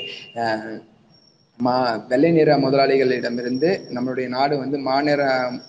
[1.59, 1.73] மா
[2.07, 5.21] வெள்ளை நிற முதலாளிகளிடமிருந்து நம்மளுடைய நாடு வந்து மாநிற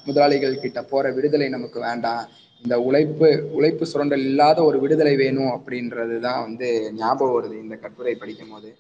[0.05, 2.23] முதலாளிகள் கிட்ட போற விடுதலை நமக்கு வேண்டாம்.
[2.65, 8.15] இந்த உழைப்பு உழைப்பு சுரண்டல் இல்லாத ஒரு விடுதலை வேணும் அப்படின்றது தான் வந்து ஞாபகம் வருது இந்த கட்டுரை
[8.15, 8.71] படிக்கும் போது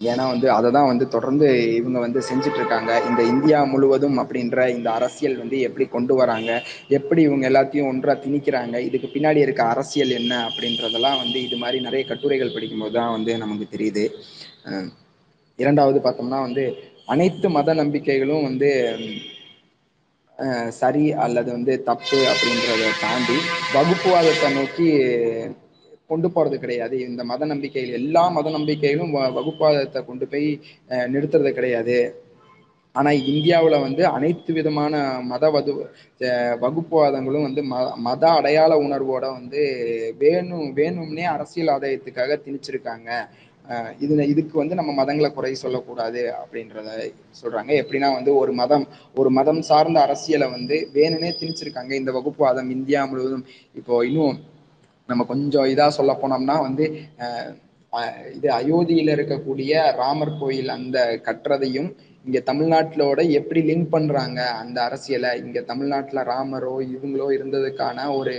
[0.00, 4.88] ஏன்னா வந்து அதை தான் வந்து தொடர்ந்து இவங்க வந்து செஞ்சுட்டு இருக்காங்க இந்த இந்தியா முழுவதும் அப்படின்ற இந்த
[4.90, 6.50] அரசியல் வந்து எப்படி கொண்டு வராங்க
[6.90, 12.04] எப்படி இவங்க எல்லாத்தையும் ஒன்றா திணிக்கிறாங்க இதுக்கு பின்னாடி இருக்க அரசியல் என்ன அப்படின்றதெல்லாம் வந்து இது மாதிரி நிறைய
[12.08, 14.04] கட்டுரைகள் படிக்கும்போது தான் வந்து நமக்கு தெரியுது.
[15.58, 16.64] இரண்டாவது பார்த்தோம்னா வந்து
[17.08, 18.70] அனைத்து மத நம்பிக்கைகளும் வந்து
[20.80, 23.36] சரி அல்லது வந்து தப்பு அப்படின்றத தாண்டி
[23.76, 24.88] வகுப்புவாதத்தை நோக்கி
[26.10, 26.96] கொண்டு போறது கிடையாது.
[27.08, 30.48] இந்த மத நம்பிக்கையில் எல்லா மத நம்பிக்கைகளும் வகுப்பாதத்தை கொண்டு போய்
[31.14, 31.98] நிறுத்துறது கிடையாது.
[32.94, 34.94] ஆனா இந்தியாவில் வந்து அனைத்து விதமான
[35.30, 35.72] மத வது
[36.62, 39.62] வகுப்புவாதங்களும் வந்து ம மத அடையாள உணர்வோட வந்து
[40.22, 43.10] வேணும் வேணும்னே அரசியல் ஆதாயத்துக்காக திணிச்சிருக்காங்க.
[44.04, 46.90] இது இதுக்கு வந்து நம்ம மதங்களை குறை சொல்லக்கூடாது அப்படின்றத
[47.40, 47.70] சொல்றாங்க.
[47.82, 48.84] எப்படின்னா வந்து ஒரு மதம்
[49.20, 53.46] ஒரு மதம் சார்ந்த அரசியலை வந்து வேணும்னே திணிச்சிருக்காங்க இந்த வகுப்புவாதம் இந்தியா முழுவதும்.
[53.80, 54.38] இப்போ இன்னும்
[55.08, 56.86] நம்ம கொஞ்சம் இதா சொல்ல போனோம்னா வந்து
[58.34, 61.90] இது அயோத்தியில் இருக்கக்கூடிய ராமர் கோயில் அந்த கட்டுறதையும்
[62.24, 68.34] இங்க தமிழ்நாட்டிலோட எப்படி லிங்க் பண்றாங்க அந்த அரசியலை இங்க தமிழ்நாட்டுல ராமரோ இவங்களோ இருந்ததுக்கான ஒரு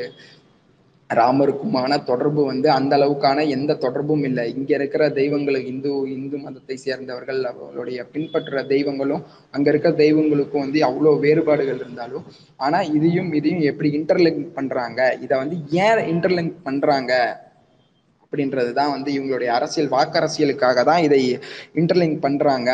[1.10, 4.44] ராமருக்குமான தொடர்பு வந்து அந்த அளவுக்கான எந்த தொடர்பும் இல்லை.
[4.58, 11.14] இங்க இருக்கிற தெய்வங்கள் இந்து இந்து மதத்தை சேர்ந்தவர்கள் அவர்களுடைய பின்பற்ற தெய்வங்களும் அங்க இருக்கிற தெய்வங்களுக்கும் வந்து அவ்வளோ
[11.26, 12.26] வேறுபாடுகள் இருந்தாலும்
[12.58, 15.02] ஆனா இதையும் இதையும் எப்படி இன்டர்லிங்க் பண்றாங்க?
[15.26, 17.14] இதை வந்து ஏன் இன்டர்லிங்க் பண்றாங்க?
[18.24, 21.22] அப்படின்றதுதான் வந்து இவங்களுடைய அரசியல் வாக்கரசியலுக்காக தான் இதை
[21.80, 22.72] இன்டர்லிங்க் பண்றாங்க.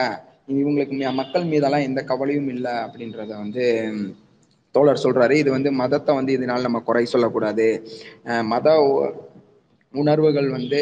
[0.59, 3.65] இவங்களுக்கு மக்கள் மீதெல்லாம் எந்த கவலையும் இல்லை அப்படின்றத வந்து
[4.75, 7.67] தோழர் சொல்றாரு இது வந்து மதத்தை வந்து இதனால நம்ம குறை சொல்லக்கூடாது.
[8.53, 8.67] மத
[9.93, 10.81] உணர்வுகள் வந்து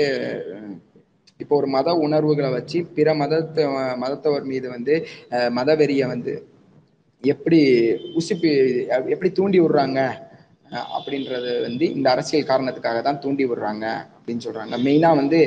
[1.39, 3.63] இப்போ ஒரு மத உணர்வுகளை வச்சு பிற மதத்தை
[4.03, 4.93] மதத்தவர் மீது வந்து
[5.57, 6.33] மதவெறியை வந்து
[7.23, 7.59] எப்படி
[8.19, 8.51] உசுப்பி
[9.13, 9.99] எப்படி தூண்டி விடுறாங்க
[10.95, 14.75] அப்படின்றது வந்து இந்த அரசியல் காரணத்துக்காக தான் தூண்டி விடுறாங்க அப்படின்னு சொல்றாங்க.
[14.85, 15.39] மெயினா வந்து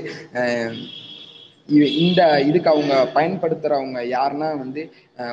[2.04, 4.82] இந்த இதுக்கு அவங்க பயன்படுத்துறவங்க யாருன்னா வந்து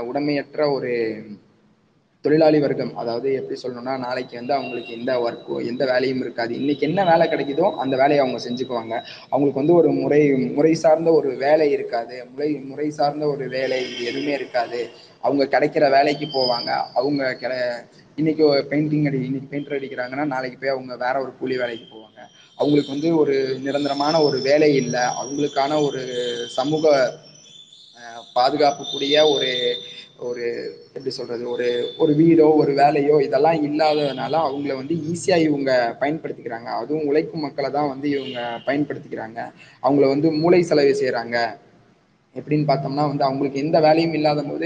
[0.09, 0.91] உடமையற்ற ஒரு
[2.25, 2.91] தொழிலாளி வர்க்கம்.
[3.01, 6.51] அதாவது எப்படி சொல்லணும்னா நாளைக்கு வந்து அவங்களுக்கு எந்த ஒர்க்கோ எந்த வேலையும் இருக்காது.
[6.59, 8.93] இன்னைக்கு என்ன வேலை கிடைக்குதோ அந்த வேலையை அவங்க செஞ்சுக்குவாங்க.
[9.29, 10.19] அவங்களுக்கு வந்து ஒரு முறை
[10.57, 12.17] முறை சார்ந்த ஒரு வேலை இருக்காது.
[12.33, 13.79] முறை முறை சார்ந்த ஒரு வேலை
[14.09, 14.81] எதுவுமே இருக்காது.
[15.23, 16.69] அவங்க கிடைக்கிற வேலைக்கு போவாங்க.
[16.99, 17.53] அவங்க கிட
[18.15, 22.19] இன்னைக்கு பெயிண்டிங் அடி இன்னைக்கு பெயிண்டர் அடிக்கிறாங்கன்னா நாளைக்கு போய் அவங்க வேற ஒரு கூலி வேலைக்கு போவாங்க.
[22.59, 25.03] அவங்களுக்கு வந்து ஒரு நிரந்தரமான ஒரு வேலை இல்லை.
[25.21, 26.03] அவங்களுக்கான ஒரு
[26.59, 26.85] சமூக
[28.33, 29.49] பாதுகாப்புக்குரிய பாதுகாப்பு கூடிய ஒரு
[30.21, 30.45] ஒரு
[30.93, 36.69] எப்படி சொல்றது ஒரு ஒரு வீடோ ஒரு வேலையோ இதெல்லாம் இல்லாததுனால அவங்கள வந்து ஈஸியா இவங்க பயன்படுத்திக்கிறாங்க.
[36.81, 39.39] அதுவும் உழைக்கும் மக்களை தான் வந்து இவங்க பயன்படுத்திக்கிறாங்க.
[39.83, 41.37] அவங்கள வந்து மூளை செலவு செய்யறாங்க
[42.35, 44.65] எப்படின்னு பார்த்தோம்னா வந்து அவங்களுக்கு எந்த வேலையும் இல்லாத போது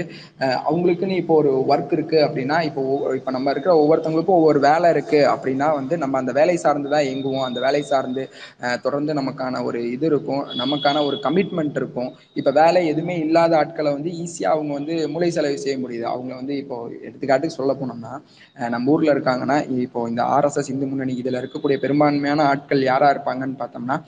[0.68, 2.82] அவங்களுக்குன்னு இப்போ ஒரு ஒர்க் இருக்கு அப்படின்னா இப்போ
[3.18, 7.46] இப்போ நம்ம இருக்கிற ஒவ்வொருத்தவங்களுக்கும் ஒவ்வொரு வேலை இருக்கு அப்படின்னா வந்து நம்ம அந்த வேலை சார்ந்து தான் இயங்குவோம்.
[7.48, 8.22] அந்த வேலை சார்ந்து
[8.84, 10.44] தொடர்ந்து நமக்கான ஒரு இது இருக்கும்.
[10.62, 12.10] நமக்கான ஒரு கமிட்மெண்ட் இருக்கும்.
[12.40, 16.06] இப்போ வேலை எதுவுமே இல்லாத ஆட்களை வந்து ஈஸியாக அவங்க வந்து மூளை செலவு செய்ய முடியுது.
[16.14, 18.12] அவங்க வந்து இப்போ எடுத்துக்காட்டுக்கு சொல்ல போனோம்னா
[18.74, 23.98] நம்ம ஊர்ல இருக்காங்கன்னா இப்போ இந்த ஆர்எஸ்எஸ் இந்து முன்னணி இதில் இருக்கக்கூடிய பெரும்பான்மையான ஆட்கள் யாரா இருப்பாங்கன்னு பார்த்தோம்னா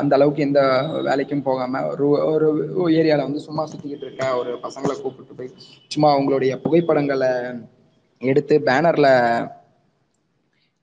[0.00, 0.60] அந்த அளவுக்கு எந்த
[1.08, 2.48] வேலைக்கும் போகாம ஒரு ஒரு
[2.98, 5.50] ஏரியாவில் வந்து சும்மா சுற்றிக்கிட்டு இருக்க ஒரு பசங்களை கூப்பிட்டு போய்
[5.88, 7.30] சும்மா அவங்களுடைய புகைப்படங்களை
[8.22, 9.12] எடுத்து பேனரில்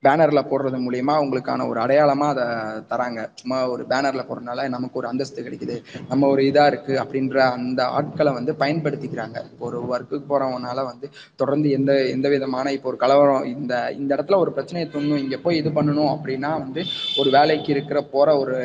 [0.06, 2.44] பேனர்ல போடுறது மூலியமா அவங்களுக்கான ஒரு அடையாளமா அதை
[2.90, 3.20] தராங்க.
[3.40, 5.76] சும்மா ஒரு பேனர்ல போடுறதுனால நமக்கு ஒரு அந்தஸ்து கிடைக்குது.
[6.10, 9.38] நம்ம ஒரு இதா இருக்கு அப்படின்ற அந்த ஆட்களை வந்து பயன்படுத்திக்கிறாங்க.
[9.66, 14.52] ஒரு ஒர்க்குக்கு போறவனால வந்து தொடர்ந்து எந்த எந்த விதமான இப்போ ஒரு கலவரம் இந்த இந்த இடத்துல ஒரு
[14.56, 16.82] பிரச்சனையை தோணும் இங்க போய் இது பண்ணணும் அப்படின்னா வந்து
[17.20, 18.56] ஒரு வேலைக்கு இருக்கிற போற ஒரு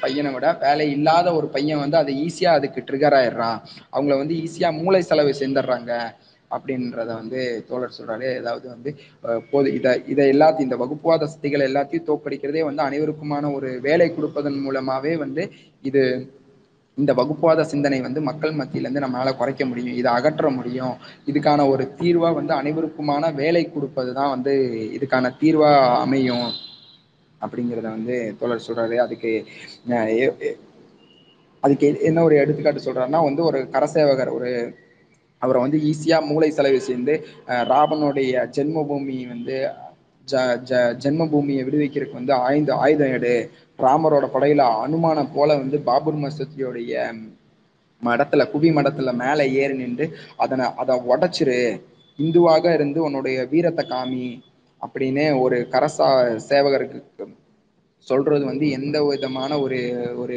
[0.00, 3.58] பையனை விட வேலை இல்லாத ஒரு பையன் வந்து அதை ஈஸியா அதுக்கு ட்ரிகர் ஆயிடுறான்.
[3.94, 5.92] அவங்கள வந்து ஈஸியா மூளை செலவு சேர்ந்துடுறாங்க
[6.50, 8.28] அப்படின்றத வந்து தோழர் சொல்றாரு.
[8.40, 8.90] அதாவது வந்து
[9.52, 15.14] போது இதை இதை எல்லாத்தையும் இந்த வகுப்புவாத சக்திகள் எல்லாத்தையும் தோற்கடிக்கிறதே வந்து அனைவருக்குமான ஒரு வேலை கொடுப்பதன் மூலமாவே
[15.24, 15.44] வந்து
[15.90, 16.02] இது
[16.98, 19.98] இந்த வகுப்புவாத சிந்தனை வந்து மக்கள் மத்தியில இருந்து நம்மளால குறைக்க முடியும்.
[20.00, 20.94] இதை அகற்ற முடியும்.
[21.30, 24.54] இதுக்கான ஒரு தீர்வா வந்து அனைவருக்குமான வேலை கொடுப்பதுதான் வந்து
[24.96, 25.70] இதுக்கான தீர்வா
[26.04, 26.48] அமையும்.
[27.40, 28.96] அப்படிங்கிறத வந்து தோழர் சொல்றாரு.
[29.04, 29.32] அதுக்கு
[31.62, 34.50] அதுக்கு என்ன ஒரு எடுத்துக்காட்டு சொல்றாருன்னா வந்து ஒரு கரசேவகர் ஒரு
[35.42, 37.14] அவரை வந்து ஈஸியா மூளை செலவு செய்து
[37.72, 39.56] ராவனுடைய ஜென்மபூமி வந்து
[40.28, 43.34] ஜ ஜ ஜென்ம பூமியை விடுவிக்கிறதுக்கு வந்து ஆயுத ஆயுதம் எடு.
[43.78, 46.94] ராமரோட படையில அனுமான போல வந்து பாபுர் மசூதியோடைய
[48.02, 51.60] மடத்துல குவி மடத்துல மேல ஏறி நின்று அதனை அதை உடைச்சிரு.
[52.18, 54.26] இந்துவாக இருந்து உன்னுடைய வீரத்தை காமி.
[54.82, 56.08] அப்படின்னு ஒரு கரசா
[56.50, 57.00] சேவகருக்கு
[58.06, 59.78] சொல்றது வந்து எந்த விதமான ஒரு
[60.16, 60.36] ஒரு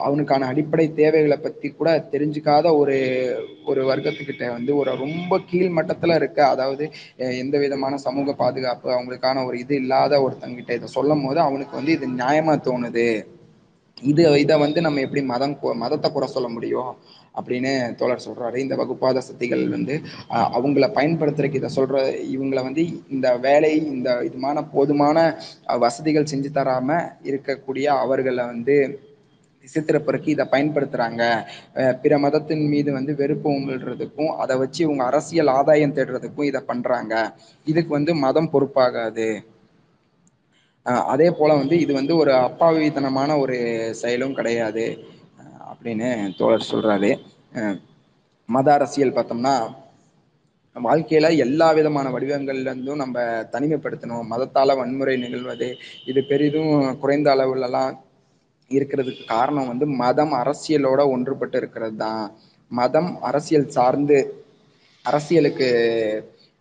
[0.00, 2.96] அவனுக்கான அடிப்படை தேவைகளை பத்தி கூட தெரிஞ்சுக்காத ஒரு
[3.64, 6.84] ஒரு வர்க்கத்துக்கிட்ட வந்து ஒரு ரொம்ப கீழ் மட்டத்துல இருக்க அதாவது
[7.42, 12.08] எந்த விதமான சமூக பாதுகாப்பு அவங்களுக்கான ஒரு இது இல்லாத ஒருத்தங்கிட்ட இதை சொல்லும் போது அவனுக்கு வந்து இது
[12.22, 13.06] நியாயமா தோணுது.
[14.02, 16.90] இது இதை வந்து நம்ம எப்படி மதம் மதத்தை குறை சொல்ல முடியும்?
[17.34, 18.56] அப்படின்னு தோழர் சொல்றாரு.
[18.56, 19.94] இந்த வகுப்பாத சக்திகள் வந்து
[20.30, 21.96] அஹ் அவங்கள பயன்படுத்துறதுக்கு இதை சொல்ற
[22.34, 25.18] இவங்களை வந்து இந்த வேலை இந்த இதுமான போதுமான
[25.78, 26.88] வசதிகள் செஞ்சு தராம
[27.24, 28.76] இருக்கக்கூடிய அவர்களை வந்து
[29.64, 31.22] திசை திருப்பறக்கு இதை பயன்படுத்துறாங்க.
[32.02, 37.14] பிற மதத்தின் மீது வந்து வெறுப்பு உங்கள்றதுக்கும் அதை வச்சு இவங்க அரசியல் ஆதாயம் தேடுறதுக்கும் இதை பண்றாங்க.
[37.66, 39.28] இதுக்கு வந்து மதம் பொறுப்பாகாது.
[41.06, 43.56] அதே போல வந்து இது வந்து ஒரு அப்பாவித்தனமான ஒரு
[43.94, 44.84] செயலும் கிடையாது.
[45.80, 46.08] அப்படின்னு
[46.38, 47.10] தோழர் சொல்றாரு.
[48.48, 49.52] மத அரசியல் பார்த்தோம்னா
[50.76, 53.22] வாழ்க்கையில எல்லா விதமான வடிவங்கள்ல இருந்தும் நம்ம
[53.54, 54.26] தனிமைப்படுத்தணும்.
[54.32, 55.68] மதத்தால வன்முறை நிகழ்வது
[56.10, 56.72] இது பெரிதும்
[57.02, 57.94] குறைந்த அளவுலலாம்
[58.70, 62.22] இருக்கிறதுக்கு காரணம் வந்து மதம் அரசியலோட ஒன்றுபட்டு இருக்கிறது தான்
[62.70, 64.18] மதம் அரசியல் சார்ந்து
[65.04, 65.68] அரசியலுக்கு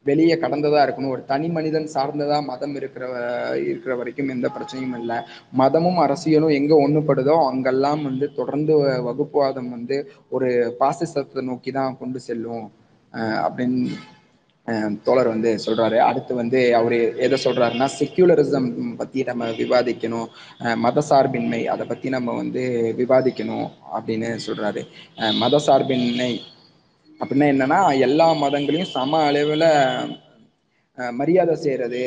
[0.06, 1.14] வெளியே கடந்ததா இருக்கணும்.
[1.16, 3.06] ஒரு தனி மனிதன் சார்ந்ததா மதம் இருக்கிற
[3.70, 5.14] இருக்கிற வரைக்கும் எந்த பிரச்சனையும் இல்ல.
[5.62, 8.76] மதமும் அரசியலும் எங்க ஒண்ணுப்படுதோ அங்கெல்லாம் வந்து தொடர்ந்து
[9.08, 9.98] வகுப்புவாதம் வந்து
[10.38, 10.50] ஒரு
[10.82, 12.66] பாசிசத்தை நோக்கி தான் கொண்டு செல்லும்
[13.46, 13.84] அப்படின்னு
[15.06, 15.98] தோழர் வந்து சொல்றாரு.
[16.08, 18.68] அடுத்து வந்து அவரு எதை சொல்றாருன்னா செக்யூலரிசம்
[19.00, 20.28] பத்தி நம்ம விவாதிக்கணும்.
[20.84, 22.64] மத சார்பின்மை அதை பத்தி நம்ம வந்து
[23.00, 24.84] விவாதிக்கணும் அப்படின்னு சொல்றாரு.
[25.44, 26.32] மத சார்பின்மை
[27.20, 29.66] அப்படின்னா என்னன்னா எல்லா மதங்களையும் சம அளவுல
[31.20, 32.04] மரியாதை செய்யறது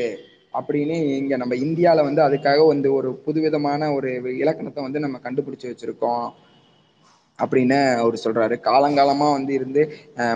[0.54, 4.08] அப்படின்னு இங்க நம்ம இந்தியால வந்து அதுக்காக வந்து ஒரு புதுவிதமான ஒரு
[4.42, 6.24] இலக்கணத்தை வந்து நம்ம கண்டுபிடிச்சு வச்சிருக்கோம்
[7.38, 8.56] அப்படின்னு அவர் சொல்றாரு.
[8.68, 9.82] காலங்காலமா வந்து இருந்து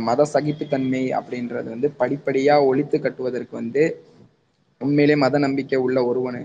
[0.08, 3.82] மத சகிப்புத்தன்மை அப்படின்றது வந்து படிப்படியா ஒழித்து கட்டுவதற்கு வந்து
[4.80, 6.40] உண்மையிலே மத நம்பிக்கை உள்ள ஒருவனு.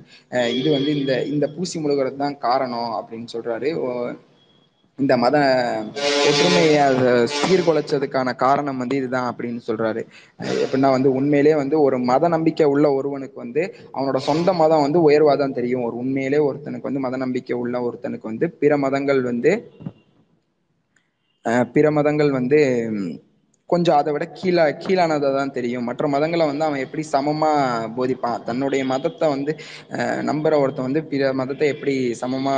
[0.60, 3.72] இது வந்து இந்த இந்த பூசி முழுகிறது தான் காரணம் அப்படின்னு சொல்றாரு.
[5.02, 5.36] இந்த மத
[6.24, 6.80] ஒற்றுமைய
[7.36, 10.02] சீர்குலைச்சதுக்கான காரணம் வந்து இதுதான் அப்படின்னு சொல்றாரு.
[10.64, 13.64] எப்படின்னா வந்து உண்மையிலே வந்து ஒரு மத நம்பிக்கை உள்ள ஒருவனுக்கு வந்து
[13.96, 15.86] அவனோட சொந்த மதம் வந்து உயர்வாதான் தெரியும்.
[15.88, 19.54] ஒரு உண்மையிலே ஒருத்தனுக்கு வந்து மத நம்பிக்கை உள்ள ஒருத்தனுக்கு வந்து பிற மதங்கள் வந்து
[21.74, 22.60] பிற மதங்கள் வந்து
[23.70, 25.86] கொஞ்சம் அதை விட கீழா கீழானதா தான் தெரியும்.
[25.90, 27.52] மற்ற மதங்களை வந்து அவன் எப்படி சமமா
[27.98, 28.44] போதிப்பான்?
[28.48, 29.52] தன்னுடைய மதத்தை வந்து
[29.96, 30.00] அ
[30.30, 32.56] நம்புற ஒருத்தன் வந்து பிற மதத்தை எப்படி சமமா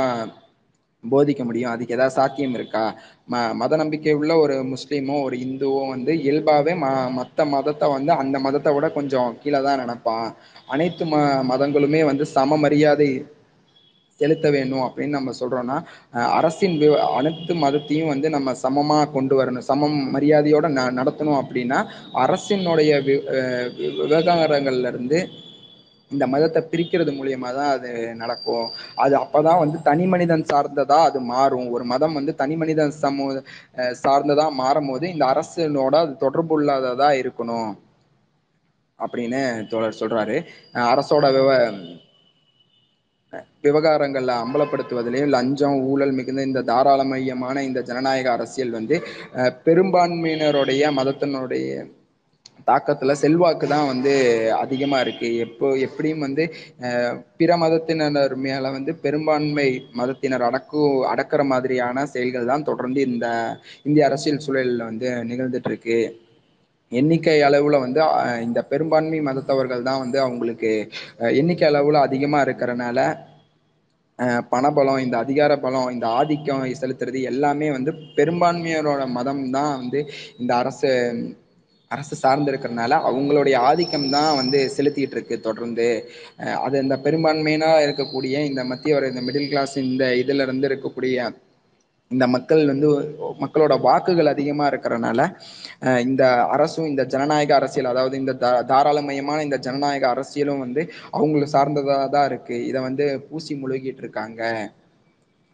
[1.12, 1.72] போதிக்க முடியும்.
[1.72, 2.84] அதுக்கு ஏதாவது சாத்தியம் இருக்கா?
[3.28, 6.88] ம மத நம்பிக்கை உள்ள ஒரு முஸ்லீமோ ஒரு இந்துவோ வந்து இயல்பாகவே ம
[7.18, 10.16] மற்ற மதத்தை வந்து அந்த மதத்தை விட கொஞ்சம் கீழே தான் நெனப்பா
[10.74, 11.16] அனைத்து ம
[11.50, 13.08] மதங்களுமே வந்து சம மரியாதை
[14.20, 15.76] செலுத்த வேணும் அப்படின்னு நம்ம சொல்றோம்னா
[16.36, 16.76] அரசின் அரசின்
[17.18, 19.66] அனைத்து மதத்தையும் வந்து நம்ம சமமா கொண்டு வரணும்.
[19.70, 21.78] சமம் மரியாதையோட ந நடத்தணும் அப்படின்னா
[22.24, 23.14] அரசினுடைய வி
[24.00, 25.18] விவகாரங்கள்ல இருந்து
[26.14, 27.90] இந்த மதத்தை பிரிக்கிறது மூலியமா தான் அது
[28.22, 28.66] நடக்கும்.
[29.04, 31.68] அது அப்பதான் வந்து தனி மனிதன் சார்ந்ததா அது மாறும்.
[31.76, 33.26] ஒரு மதம் வந்து தனி மனிதன் சமூ
[34.04, 37.72] சார்ந்ததா மாறும் போது இந்த அரசினோட அது தொடர்புல்லாததா இருக்கணும்
[38.98, 39.42] அப்படின்னு
[39.72, 40.38] தோழர் சொல்றாரு.
[40.92, 41.50] அரசோட விவ
[43.64, 48.96] விவகாரங்கள்ல அம்பலப்படுத்துவதிலயு லஞ்சம் ஊழல் மிகுந்த இந்த தாராள மையமான இந்த ஜனநாயக அரசியல் வந்து
[49.66, 51.68] பெரும்பான்மையினருடைய மதத்தினுடைய
[52.68, 54.12] தாக்கத்துல செல்வாக்கு தான் வந்து
[54.62, 55.28] அதிகமா இருக்கு.
[55.46, 56.44] எப்போ எப்படியும் வந்து
[57.40, 59.68] பிற மதத்தினர் மேல வந்து பெரும்பான்மை
[60.00, 60.82] மதத்தினர் அடக்கு
[61.12, 63.26] அடக்கிற மாதிரியான செயல்கள் தான் தொடர்ந்து இந்த
[63.88, 65.98] இந்திய அரசியல் சூழலில் வந்து நிகழ்ந்துட்டு இருக்கு.
[66.92, 68.00] எண்ணிக்கை அளவுல வந்து
[68.46, 70.72] இந்த பெரும்பான்மை மதத்தவர்கள் தான் வந்து அவங்களுக்கு
[71.40, 72.98] எண்ணிக்கை அளவுல அதிகமா இருக்கிறனால
[74.52, 80.00] பணபலம் இந்த அதிகார பலம் இந்த ஆதிக்கம் செலுத்துறது எல்லாமே வந்து பெரும்பான்மையரோட மதம் தான் வந்து
[80.38, 80.90] இந்த அரசு
[81.94, 85.88] அரசு சார்ந்து இருக்கிறனால அவங்களுடைய ஆதிக்கம் தான் வந்து செலுத்திட்டு இருக்கு தொடர்ந்து.
[86.64, 91.16] அது இந்த பெரும்பான்மையினா இருக்கக்கூடிய இந்த மத்திய ஒரு இந்த மிடில் கிளாஸ் இந்த இதுல இருந்து இருக்கக்கூடிய
[92.10, 92.88] இந்த மக்கள் வந்து
[93.42, 95.20] மக்களோட வாக்குகள் அதிகமா இருக்கிறனால
[96.06, 96.22] இந்த
[96.54, 98.32] அரசும் இந்த ஜனநாயக அரசியல் அதாவது இந்த
[98.72, 100.82] தாராளமயமான இந்த ஜனநாயக அரசியலும் வந்து
[101.16, 101.46] அவங்கள
[102.14, 102.56] தான் இருக்கு.
[102.70, 104.42] இதை வந்து பூசி முழுகிட்டு இருக்காங்க.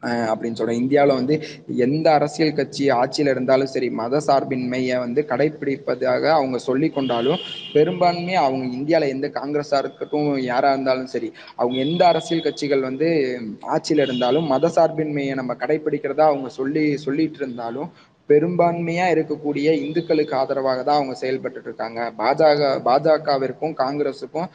[0.03, 1.35] அப்படின்னு சொல்கிறேன் இந்தியாவில் வந்து
[1.77, 7.41] எந்த அரசியல் கட்சி ஆட்சியில் இருந்தாலும் சரி மத சார்பின்மையை வந்து கடைபிடிப்பதாக அவங்க சொல்லி கொண்டாலும்
[7.73, 13.09] பெரும்பான்மை அவங்க இந்தியாவில் எந்த காங்கிரஸாக இருக்கட்டும் யாராக இருந்தாலும் சரி அவங்க எந்த அரசியல் கட்சிகள் வந்து
[13.69, 17.91] ஆட்சியில் இருந்தாலும் மத சார்பின்மையை நம்ம கடைபிடிக்கிறதா அவங்க சொல்லி சொல்லிட்டு இருந்தாலும்
[18.29, 22.01] பெரும்பான்மையா இருக்கக்கூடிய இந்துக்களுக்கு ஆதரவாக தான் அவங்க செயல்பட்டுட்டு இருக்காங்க.
[22.19, 24.49] பாஜக பாஜகவிற்கும் காங்கிரஸுக்கும்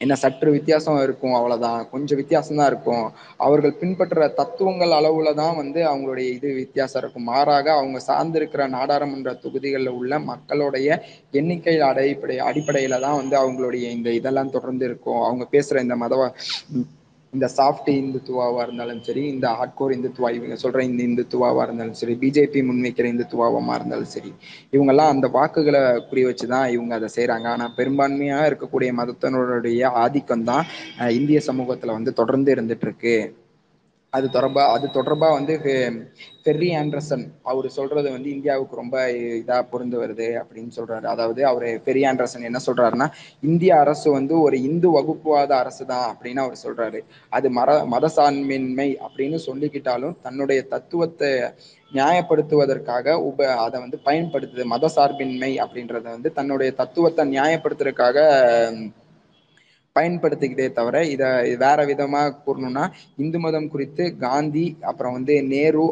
[0.00, 1.88] என்ன சற்று வித்தியாசம் இருக்கும் அவ்வளவுதான்.
[1.90, 3.04] கொஞ்சம் வித்தியாசம்தான் இருக்கும்.
[3.36, 7.24] அவர்கள் பின்பற்ற தத்துவங்கள் அளவுலதா வந்து அவங்களுடைய இது வித்தியாசம் இருக்கும்.
[7.24, 10.88] மாறாக அவங்க சார்ந்திருக்கிற நாடாளுமன்ற தொகுதிகளில் உள்ள மக்களுடைய
[11.32, 15.22] எண்ணிக்கை அடிப்படை அடிப்படையில தான் வந்து அவங்களுடைய இந்த இதெல்லாம் தொடர்ந்து இருக்கும்.
[15.22, 16.28] அவங்க பேசுற இந்த மதவா
[17.34, 22.62] இந்த சாஃப்ட் இந்துத்துவாவா இருந்தாலும் சரி இந்த ஹார்ட்கோர் இந்துத்துவா இவங்க சொல்ற இந்த இந்துத்துவாவா இருந்தாலும் சரி பிஜேபி
[22.68, 24.32] முன்வைக்கிற இந்துத்துவாவமா இருந்தாலும் சரி
[24.72, 25.80] இவங்கெல்லாம் அந்த வாக்குகளை
[26.10, 30.66] குறி வச்சுதா இவங்க அதை செய்யறாங்க ஆனா பெரும்பான்மையா இருக்கக்கூடிய மதத்தினருடைய ஆதிக்கம் தான்
[31.14, 33.16] இந்திய சமூகத்துல வந்து தொடர்ந்து இருந்துட்டு இருக்கு.
[34.16, 35.54] அது தொடர்பா அது தொடர்பா வந்து
[36.46, 38.96] பெர்ரி ஆண்டர்சன் அவர் சொல்றது வந்து இந்தியாவுக்கு ரொம்ப
[39.40, 41.06] இதா பொருந்து வருது அப்படின்னு சொல்றாரு.
[41.12, 41.68] அதாவது அவரு
[42.10, 43.06] ஆண்டர்சன் என்ன சொல்றாருன்னா
[43.42, 47.00] இந்திய அரசு வந்து ஒரு இந்து வகுப்புவாத அரசு தான் அப்படின்னு அவர் சொல்றாரு.
[47.32, 51.30] அது மர மதசான்மின்மை அப்படின்னு சொல்லிக்கிட்டாலும் தன்னுடைய தத்துவத்தை
[51.92, 58.18] நியாயப்படுத்துவதற்காக உப அதை வந்து பயன்படுத்துது மத சார்பின்மை அப்படின்றத வந்து தன்னுடைய தத்துவத்தை நியாயப்படுத்துறதுக்காக
[59.96, 61.28] பயன்படுத்திக்கிட்டே தவிர இதை
[61.62, 62.84] வேற விதமா கூறணும்னா
[63.22, 65.84] இந்து மதம் குறித்து காந்தி அப்புறம் வந்து நேரு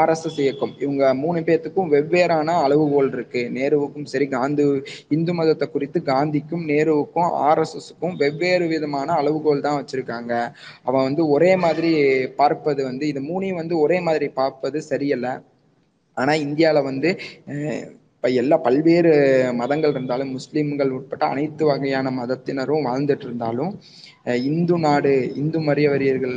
[0.00, 3.42] ஆர்எஸ்எஸ் இயக்கம் இவங்க மூணு பேர்த்துக்கும் வெவ்வேறான அளவுகோல் இருக்கு.
[3.58, 4.64] நேருவுக்கும் சரி காந்தி
[5.16, 10.32] இந்து மதத்தை குறித்து காந்திக்கும் நேருவுக்கும் ஆர்எஸ்எஸ்க்கும் வெவ்வேறு விதமான அளவுகோல் தான் வச்சிருக்காங்க.
[10.88, 11.92] அவன் வந்து ஒரே மாதிரி
[12.40, 15.28] பார்ப்பது வந்து இது மூணையும் வந்து ஒரே மாதிரி பார்ப்பது சரியல்ல.
[16.16, 17.10] ஆனா இந்தியாவில் வந்து
[18.26, 19.10] இப்போ எல்லா பல்வேறு
[19.54, 23.70] மதங்கள் இருந்தாலும் முஸ்லீம்கள் உட்பட்ட அனைத்து வகையான மதத்தினரும் வாழ்ந்துட்டு இருந்தாலும்
[24.46, 26.34] இந்து நாடு இந்து மரியவரியர்கள்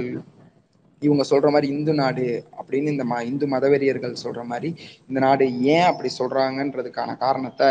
[1.01, 2.25] இவங்க சொல்ற மாதிரி இந்து நாடு
[2.59, 4.69] அப்படின்னு இந்த ம இந்து மதவெறியர்கள் சொல்ற மாதிரி
[5.09, 7.69] இந்த நாடு ஏன் அப்படி சொல்றாங்கன்றதுக்கான காரணத்தை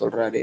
[0.00, 0.42] சொல்றாரு.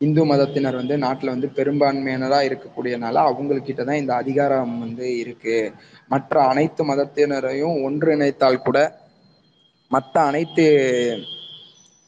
[0.00, 5.58] இந்து மதத்தினர் வந்து நாட்டில் வந்து பெரும்பான்மையினரா இருக்கக்கூடியனால அவங்ககிட்டதான் இந்த அதிகாரம் வந்து இருக்கு.
[6.10, 8.78] மற்ற அனைத்து மதத்தினரையும் ஒன்றிணைத்தால் கூட
[9.90, 10.64] மற்ற அனைத்து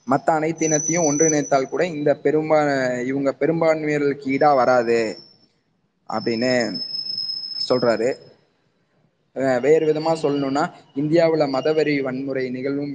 [0.06, 2.58] மத்த அனைத்து இனத்தையும் ஒன்றிணைத்தால் கூட இந்த பெரும்பா
[3.06, 5.00] இவங்க பெரும்பான்மையர்களுக்கு ஈடா வராது
[6.08, 6.52] அப்படின்னு
[7.60, 8.08] சொல்றாரு.
[9.64, 10.64] வேறு விதமா சொல்லணும்னா
[10.96, 12.94] இந்தியாவுல மதவெறி வன்முறை நிகழும்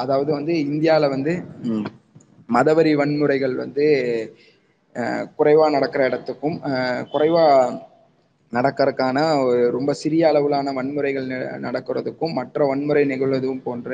[0.00, 1.32] அதாவது வந்து இந்தியால வந்து
[2.48, 3.86] மதவெறி வன்முறைகள் வந்து
[5.38, 6.56] குறைவா நடக்கிற இடத்துக்கும்
[7.12, 7.44] குறைவா
[8.52, 9.18] நடக்கறக்கான
[9.76, 11.26] ரொம்ப சிறிய அளவிலான வன்முறைகள்
[11.66, 13.90] நடக்கிறதுக்கும் மற்ற வன்முறை நிகழ்வதும் போன்ற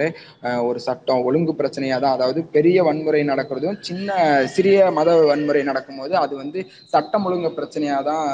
[0.69, 4.19] ஒரு சட்டம் ஒழுங்கு பிரச்சனையாக தான் அதாவது பெரிய வன்முறை நடக்கிறதும் சின்ன
[4.57, 6.61] சிறிய மத வன்முறை நடக்கும்போது அது வந்து
[6.95, 8.29] சட்டம் ஒழுங்கு பிரச்சனையாக தான்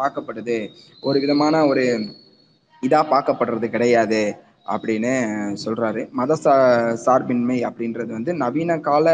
[0.00, 0.58] பார்க்கப்படுது.
[1.08, 1.84] ஒரு விதமான ஒரு
[2.82, 4.22] இதாக பார்க்கப்படுறது கிடையாது
[4.72, 5.12] அப்படின்னு
[5.64, 6.00] சொல்றாரு.
[6.18, 6.54] மத சா
[7.06, 9.06] சார்பின்மை அப்படின்றது வந்து நவீன கால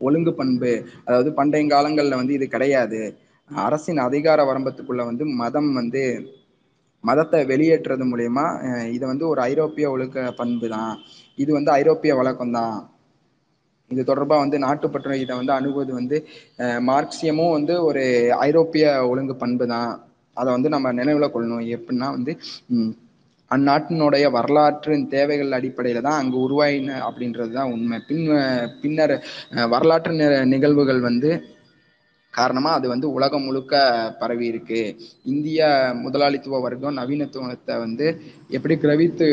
[0.00, 0.70] ஒழுங்கு பண்பு
[1.06, 3.00] அதாவது பண்டைய காலங்களில் வந்து இது கிடையாது.
[3.50, 6.02] அரசின் அதிகார வரம்பத்துக்குள்ள வந்து மதம் வந்து
[7.04, 8.46] மதத்தை வெளியேற்றது மூலயமா
[8.94, 10.94] இது வந்து ஒரு ஐரோப்பிய ஒழுக்க பண்பு தான்
[11.38, 12.74] இது வந்து ஐரோப்பிய வழக்கம் தான்
[13.90, 16.16] இது தொடர்பாக வந்து நாட்டுப்பற்று இதை வந்து அணுகுவது வந்து
[16.90, 18.02] மார்க்சியமும் வந்து ஒரு
[18.48, 19.90] ஐரோப்பிய ஒழுங்கு பண்பு தான்
[20.36, 21.64] அதை வந்து நம்ம நினைவில் கொள்ளணும்.
[21.76, 22.32] எப்படின்னா வந்து
[23.50, 27.96] அந்நாட்டினுடைய வரலாற்றின் தேவைகள் அடிப்படையில் தான் அங்கு உருவாயின அப்படின்றது தான் உண்மை.
[28.08, 28.26] பின்
[28.82, 29.14] பின்னர்
[29.74, 30.12] வரலாற்று
[30.52, 31.30] நிகழ்வுகள் வந்து
[32.34, 33.74] காரணமா அது வந்து உலகம் முழுக்க
[34.20, 34.82] பரவி இருக்கு.
[35.32, 35.60] இந்திய
[36.04, 38.06] முதலாளித்துவ வர்க்கம் நவீனத்துவத்தை வந்து
[38.56, 39.28] எப்படி கிரவித்து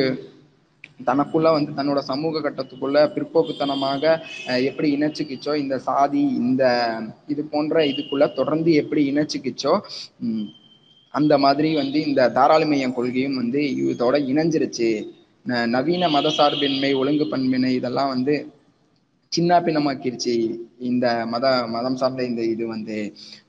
[1.08, 4.04] தனக்குள்ள வந்து தன்னோட சமூக கட்டத்துக்குள்ள பிற்போக்குத்தனமாக
[4.70, 6.64] எப்படி இணைச்சுக்கிச்சோ இந்த சாதி இந்த
[7.34, 9.74] இது போன்ற இதுக்குள்ள தொடர்ந்து எப்படி இணைச்சுக்கிச்சோ
[11.14, 14.89] அந்த மாதிரி வந்து இந்த தாராளமயம் கொள்கையும் வந்து இதோட இணைஞ்சிருச்சு.
[15.74, 18.34] நவீன மத சார்பின்மை ஒழுங்கு பண்பினை இதெல்லாம் வந்து
[19.38, 20.36] சின்ன பின்னமாக்கிருச்சு
[20.90, 22.98] இந்த மத மதம் சார்ந்த இந்த இது வந்து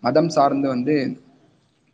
[0.06, 0.94] மதம் சார்ந்து வந்து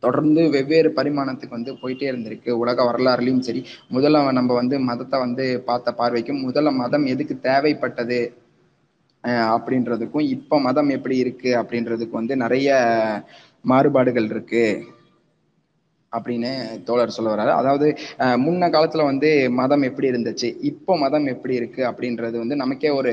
[0.03, 2.49] தொடர்ந்து வெவ்வேறு பரிமாணத்துக்கு வந்து போயிட்டே இருந்திருக்கு.
[2.63, 3.61] உலக வரலாறுலையும் சரி
[3.95, 8.19] முதல்ல நம்ம வந்து மதத்தை வந்து பார்த்த பார்வைக்கும் முதல்ல மதம் எதுக்கு தேவைப்பட்டது
[9.53, 12.69] அப்படின்றதுக்கும் இப்போ மதம் எப்படி இருக்கு அப்படின்றதுக்கு வந்து நிறைய
[13.65, 14.65] மாறுபாடுகள் இருக்கு.
[16.15, 16.51] அப்படின்னு
[16.83, 17.53] தோழர் சொல்ல வர்றாரு.
[17.53, 17.87] அதாவது
[18.17, 23.11] அஹ் முன்ன காலத்துல வந்து மதம் எப்படி இருந்துச்சு இப்போ மதம் எப்படி இருக்கு அப்படின்றது வந்து நமக்கே ஒரு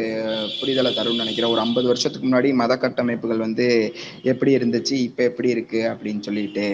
[0.60, 1.50] புரிதலை தரும்னு நினைக்கிறேன்.
[1.50, 3.68] ஒரு ஐம்பது வருஷத்துக்கு முன்னாடி மத கட்டமைப்புகள் வந்து
[4.24, 6.66] எப்படி இருந்துச்சு இப்ப எப்படி இருக்கு அப்படின்னு சொல்லிட்டு.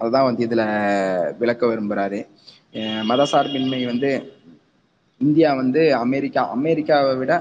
[0.00, 0.62] அதுதான் வந்து இதுல
[1.38, 2.20] விளக்க விரும்புறாரு.
[3.02, 4.10] மத சார்பின்மை வந்து
[5.20, 7.32] இந்தியா வந்து அமெரிக்கா அமெரிக்காவை விட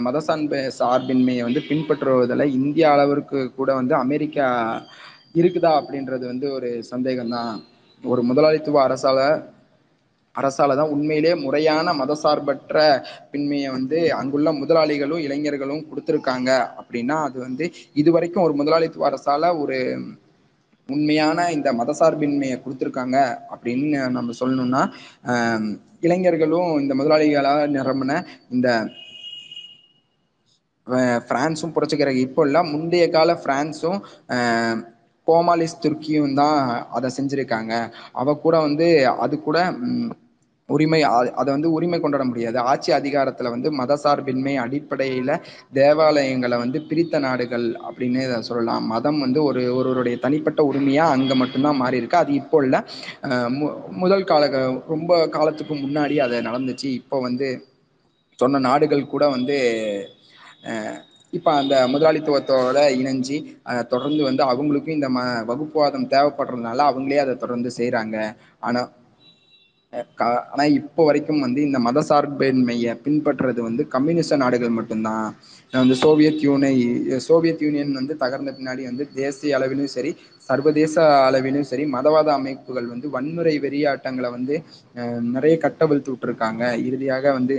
[0.00, 4.46] மத சார்பு சார்பின்மையை வந்து பின்பற்றுவதில் இந்தியா அளவிற்கு கூட வந்து அமெரிக்கா
[5.34, 7.52] இருக்குதா அப்படின்றது வந்து ஒரு சந்தேகம் தான்
[8.04, 9.20] ஒரு முதலாளித்துவ அரசால
[10.34, 12.76] அரசால தான் உண்மையிலே முறையான மதசார்பற்ற
[13.30, 17.64] பின்மையை வந்து அங்குள்ள முதலாளிகளும் இளைஞர்களும் கொடுத்துருக்காங்க அப்படின்னா அது வந்து
[17.94, 19.78] இதுவரைக்கும் ஒரு முதலாளித்துவ அரசால ஒரு
[20.88, 23.18] உண்மையான இந்த மதசார்பின்மையை கொடுத்துருக்காங்க
[23.52, 24.82] அப்படின்னு நம்ம சொல்லணும்னா
[26.02, 28.14] இளைஞர்களும் இந்த முதலாளிகளால் நிரம்பின
[28.50, 28.68] இந்த
[31.26, 34.00] பிரான்ஸும் புரட்சிக்கிற இப்போ இல்லை முந்தைய கால பிரான்ஸும்
[35.28, 36.60] கோமாலிஸ் துர்க்கியும் தான்
[36.96, 37.72] அதை செஞ்சிருக்காங்க.
[38.20, 38.88] அவ கூட வந்து
[39.24, 39.58] அது கூட
[40.68, 40.98] உரிமை
[41.40, 42.58] அதை வந்து உரிமை கொண்டாட முடியாது.
[42.70, 45.30] ஆட்சி அதிகாரத்துல வந்து மதசார்பின்மை அடிப்படையில
[45.78, 48.84] தேவாலயங்களை வந்து பிரித்த நாடுகள் அப்படின்னு சொல்லலாம்.
[48.92, 52.78] மதம் வந்து ஒரு ஒருவருடைய தனிப்பட்ட உரிமையா அங்க மட்டும்தான் மாறி இருக்கு அது இப்போ இல்ல.
[54.02, 54.48] முதல் கால
[54.94, 56.88] ரொம்ப காலத்துக்கு முன்னாடி அதை நடந்துச்சு.
[57.00, 57.48] இப்போ வந்து
[58.38, 59.58] சொன்ன நாடுகள் கூட வந்து
[61.32, 63.36] இப்ப அந்த முதலாளித்துவத்தோட இணைஞ்சு
[63.68, 65.20] அதை தொடர்ந்து வந்து அவங்களுக்கும் இந்த ம
[65.50, 68.16] வகுப்புவாதம் தேவைப்படுறதுனால அவங்களே அதை தொடர்ந்து செய்யறாங்க
[68.62, 68.82] ஆனா
[70.52, 75.26] ஆனா இப்போ வரைக்கும் வந்து இந்த மத சார்பின்மையை பின்பற்றுறது வந்து கம்யூனிஸ்ட நாடுகள் மட்டும்தான்.
[75.72, 76.70] வந்து சோவியத் யூனை
[77.26, 80.12] சோவியத் யூனியன் வந்து தகர்ந்த பின்னாடி வந்து தேசிய அளவிலும் சரி
[80.48, 80.94] சர்வதேச
[81.26, 84.56] அளவிலும் சரி மதவாத அமைப்புகள் வந்து வன்முறை வெறியாட்டங்களை வந்து
[85.34, 86.62] நிறைய கட்டவிழ்த்து விட்டுருக்காங்க.
[86.88, 87.56] இறுதியாக வந்து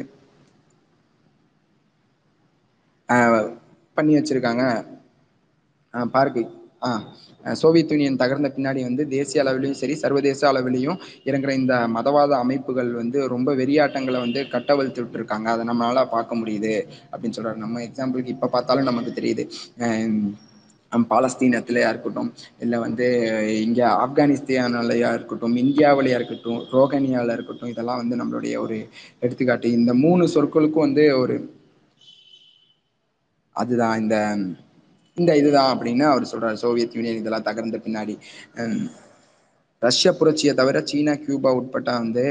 [3.93, 4.85] பண்ணி வச்சிருக்காங்க.
[5.93, 6.49] பார்க்கு
[6.83, 7.03] ஆ
[7.53, 13.27] சோவியத் யூனியன் தகர்ந்த பின்னாடி வந்து தேசிய அளவிலையும் சரி சர்வதேச அளவிலையும் இறங்குற இந்த மதவாத அமைப்புகள் வந்து
[13.27, 15.43] ரொம்ப வெறியாட்டங்களை வந்து கட்டவிழ்த்து விட்டுருக்காங்க.
[15.43, 17.55] அதை நம்மளால பார்க்க முடியுது அப்படின்னு சொல்றாரு.
[17.55, 19.49] நம்ம எக்ஸாம்பிளுக்கு இப்ப பார்த்தாலும் நமக்கு தெரியுது.
[19.77, 20.33] அஹ்
[21.89, 23.07] இருக்கட்டும் இல்லை வந்து
[23.63, 28.87] இங்க ஆப்கானிஸ்தான்லயா இருக்கட்டும் இந்தியாவிலயா இருக்கட்டும் ரோகனியால இருக்கட்டும் இதெல்லாம் வந்து நம்மளுடைய ஒரு
[29.19, 29.71] எடுத்துக்காட்டு.
[29.71, 31.61] இந்த மூணு சொற்களுக்கும் வந்து ஒரு
[33.55, 34.17] அதுதான் இந்த
[35.17, 36.57] இந்த இதுதான் அப்படின்னு அவர் சொல்றாரு.
[36.61, 38.15] சோவியத் யூனியன் இதெல்லாம் தகர்ந்த பின்னாடி.
[39.81, 42.23] ரஷ்ய புரட்சியை தவிர சீனா கியூபா உட்பட்ட வந்து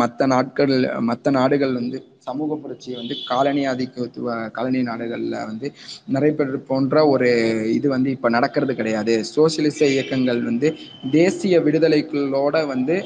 [0.00, 0.74] மற்ற நாட்கள்
[1.08, 5.68] மற்ற நாடுகள் வந்து சமூக புரட்சியை வந்து காலனி ஆதிக்கத்துவ காலனி நாடுகளில் வந்து
[6.14, 7.28] நடைபெற போன்ற ஒரு
[7.76, 9.14] இது வந்து இப்போ நடக்கிறது கிடையாது.
[9.34, 10.70] சோசியலிச இயக்கங்கள் வந்து
[11.12, 12.96] தேசிய விடுதலைகளோட வந்து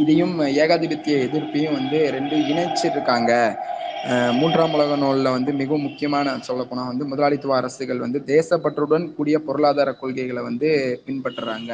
[0.00, 3.32] இதையும் ஏகாதிபத்திய எதிர்ப்பையும் வந்து ரெண்டு இணைச்சிருக்காங்க.
[4.38, 10.42] மூன்றாம் உலக நூலில் வந்து மிகவும் முக்கியமான சொல்லப்போனால் வந்து முதலாளித்துவ அரசுகள் வந்து தேசப்பற்றுடன் கூடிய பொருளாதார கொள்கைகளை
[10.48, 10.68] வந்து
[11.06, 11.72] பின்பற்றுறாங்க.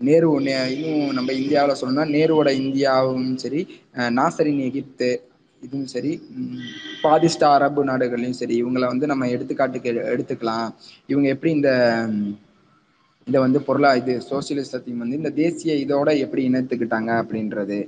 [0.00, 0.26] நேரு
[0.74, 3.62] இன்னும் நம்ம இந்தியாவில் சொல்லணும்னா நேருவோட இந்தியாவும் சரி
[4.18, 5.10] நாசரின் எகிப்து
[5.62, 6.12] இதுவும் சரி
[7.04, 10.68] பாதிஸ்டா அரபு நாடுகள்லையும் சரி இவங்களை வந்து நம்ம எடுத்துக்காட்டுக்கு எடுத்துக்கலாம்.
[11.12, 11.72] இவங்க எப்படி இந்த
[13.26, 17.78] இதை வந்து பொருளா இது சோசியலிசத்தையும் வந்து இந்த தேசிய இதோட எப்படி இணைத்துக்கிட்டாங்க அப்படின்றது.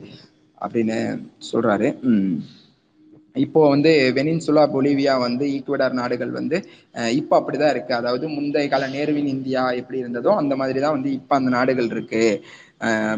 [0.64, 0.98] அப்படின்னு
[1.50, 1.88] சொல்றாரு.
[3.44, 6.56] இப்போ வந்து வெனின்சுலா பொலிவியா வந்து ஈக்குவடார் நாடுகள் வந்து
[7.18, 7.92] இப்போ அப்படிதான் இருக்கு.
[8.00, 12.24] அதாவது முந்தைய கால நேருவின் இந்தியா எப்படி இருந்ததோ அந்த மாதிரி தான் வந்து இப்போ அந்த நாடுகள் இருக்கு.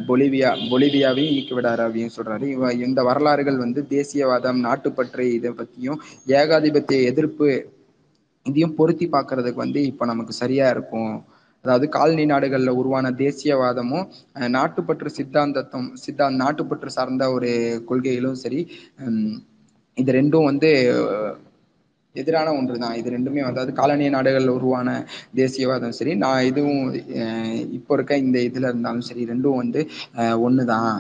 [0.09, 2.47] பொலிவியா பொலிவியாவையும் ஈக்குவடாராவையும் சொல்றாரு.
[2.57, 6.01] இவ இந்த வரலாறுகள் வந்து தேசியவாதம் நாட்டுப்பற்று இதை பத்தியும்
[6.41, 7.49] ஏகாதிபத்திய எதிர்ப்பு
[8.47, 11.13] இதையும் பொருத்தி பார்க்கறதுக்கு வந்து இப்போ நமக்கு சரியா இருக்கும்.
[11.65, 14.07] அதாவது காலனி நாடுகளில் உருவான தேசியவாதமும்
[14.49, 17.51] நாட்டுப்பற்று சித்தாந்தத்தும் சித்தா நாட்டுப்பற்று சார்ந்த ஒரு
[17.87, 18.61] கொள்கைகளும் சரி
[19.97, 20.71] இது ரெண்டும் வந்து
[22.17, 24.89] எதிரான ஒன்று தான் இது ரெண்டுமே அதாவது காலனிய நாடுகளில் உருவான
[25.35, 26.83] தேசியவாதம் சரி நான் இதுவும்
[27.73, 29.83] இப்போ இருக்க இந்த இதுல இருந்தாலும் சரி ரெண்டும் வந்து
[30.41, 30.91] ஒன்று தான்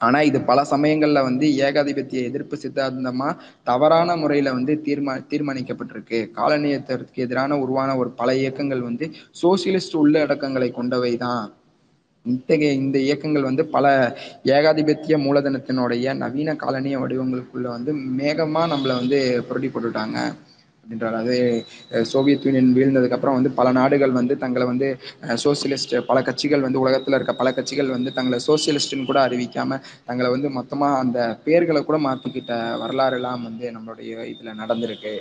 [0.00, 3.28] ஆனா இது பல சமயங்கள்ல வந்து ஏகாதிபத்திய எதிர்ப்பு சித்தாந்தமா
[3.62, 6.18] தவறான முறையில வந்து தீர்மா தீர்மானிக்கப்பட்டிருக்கு.
[6.36, 9.06] காலனியத்திற்கு எதிரான உருவான ஒரு பல இயக்கங்கள் வந்து
[9.42, 11.46] சோசியலிஸ்ட் உள்ளடக்கங்களை கொண்டவைதான்.
[12.26, 13.86] இத்தகைய இந்த இயக்கங்கள் வந்து பல
[14.44, 19.18] ஏகாதிபத்திய மூலதனத்தினுடைய நவீன காலனிய வடிவங்களுக்குள்ள வந்து மேகமா நம்மள வந்து
[19.48, 20.18] புரட்டி போட்டுட்டாங்க.
[20.86, 21.36] அப்படின்றார் அது
[22.04, 24.88] சோவியத் யூனியன் வீழ்ந்ததுக்கு அப்புறம் வந்து பல நாடுகள் வந்து தங்களை வந்து
[25.44, 30.50] சோசியலிஸ்ட் பல கட்சிகள் வந்து உலகத்துல இருக்க பல கட்சிகள் வந்து தங்களை சோசியலிஸ்ட்னு கூட அறிவிக்காம தங்களை வந்து
[30.58, 35.14] மொத்தமா அந்த பெயர்களை கூட மாத்திக்கிட்ட வரலாறு எல்லாம் வந்து நம்மளுடைய இதுல நடந்திருக்கு.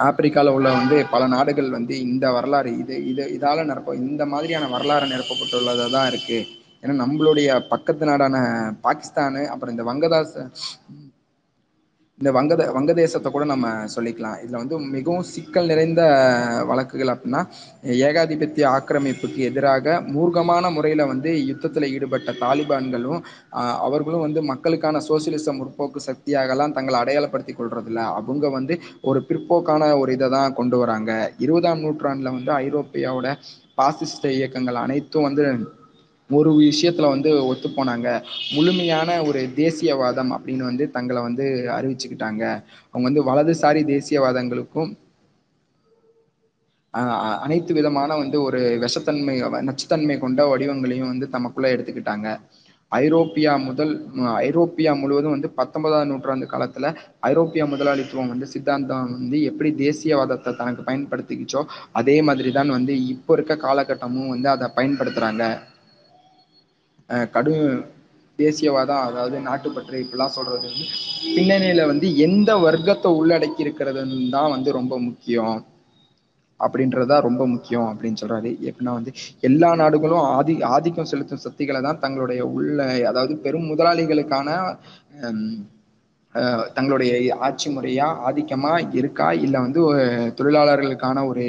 [0.00, 5.06] ஆப்பிரிக்கால உள்ள வந்து பல நாடுகள் வந்து இந்த வரலாறு இது இது இதால நிரப்ப இந்த மாதிரியான வரலாறு
[5.06, 6.38] நிரப்பப்பட்டுள்ளதாதான் இருக்கு.
[6.82, 8.36] ஏன்னா நம்மளுடைய பக்கத்து நாடான
[8.82, 10.46] பாகிஸ்தானு அப்புறம் இந்த வங்கதாச
[12.22, 14.36] இந்த வங்கத வங்கதேசத்தை கூட நம்ம சொல்லிக்கலாம்.
[14.42, 16.02] இதுல வந்து மிகவும் சிக்கல் நிறைந்த
[16.68, 17.40] வழக்குகள் அப்படின்னா
[18.08, 23.20] ஏகாதிபத்திய ஆக்கிரமிப்புக்கு எதிராக மூர்க்கமான முறையில வந்து யுத்தத்துல ஈடுபட்ட தாலிபான்களும்
[23.86, 28.00] அவர்களும் வந்து மக்களுக்கான சோசியலிச முற்போக்கு சக்தியாகலாம் தங்களை அடையாளப்படுத்தி கொள்றதில்ல.
[28.20, 28.76] அவங்க வந்து
[29.10, 31.10] ஒரு பிற்போக்கான ஒரு இதை தான் கொண்டு வராங்க.
[31.46, 33.28] இருபதாம் நூற்றாண்டுல வந்து ஐரோப்பியாவோட
[33.80, 35.44] பாசிஸ்ட இயக்கங்கள் அனைத்தும் வந்து
[36.32, 38.08] ஒரு விஷயத்துல வந்து ஒத்து போனாங்க
[38.56, 42.42] முழுமையான ஒரு தேசியவாதம் அப்படின்னு வந்து தங்களை வந்து அறிவிச்சுக்கிட்டாங்க.
[42.92, 44.90] அவங்க வந்து வலதுசாரி தேசியவாதங்களுக்கும்
[47.44, 49.34] அனைத்து விதமான வந்து ஒரு விஷத்தன்மை
[49.68, 52.26] நச்சுத்தன்மை கொண்ட வடிவங்களையும் வந்து தமக்குள்ள எடுத்துக்கிட்டாங்க.
[52.92, 53.92] ஐரோப்பியா முதல்
[54.40, 56.86] ஐரோப்பியா முழுவதும் வந்து பத்தொன்பதாம் நூற்றாண்டு காலத்துல
[57.28, 61.62] ஐரோப்பிய முதலாளித்துவம் வந்து சித்தாந்தம் வந்து எப்படி தேசியவாதத்தை தனக்கு பயன்படுத்திக்கிச்சோ
[62.00, 65.44] அதே மாதிரிதான் வந்து இப்போ இருக்க காலகட்டமும் வந்து அதை பயன்படுத்துறாங்க.
[67.34, 67.66] கடும்
[68.38, 70.86] தேசியவாதம் அதாவது நாட்டுப்பற்று இப்படிலாம் சொல்றது வந்து
[71.34, 74.02] பின்னணியில வந்து எந்த வர்க்கத்தை உள்ளடக்கி இருக்கிறது
[74.34, 75.58] தான் வந்து ரொம்ப முக்கியம்.
[76.60, 78.50] அப்படின்றதா ரொம்ப முக்கியம் அப்படின்னு சொல்றாரு.
[78.68, 79.12] எப்படின்னா வந்து
[79.48, 82.78] எல்லா நாடுகளும் ஆதி ஆதிக்கம் செலுத்தும் சக்திகளை தான் தங்களுடைய உள்ள
[83.10, 84.48] அதாவது பெரும் முதலாளிகளுக்கான
[86.76, 87.12] தங்களுடைய
[87.46, 89.26] ஆட்சி முறையா ஆதிக்கமா இருக்கா?
[89.44, 89.80] இல்ல வந்து
[90.38, 91.44] தொழிலாளர்களுக்கான ஒரு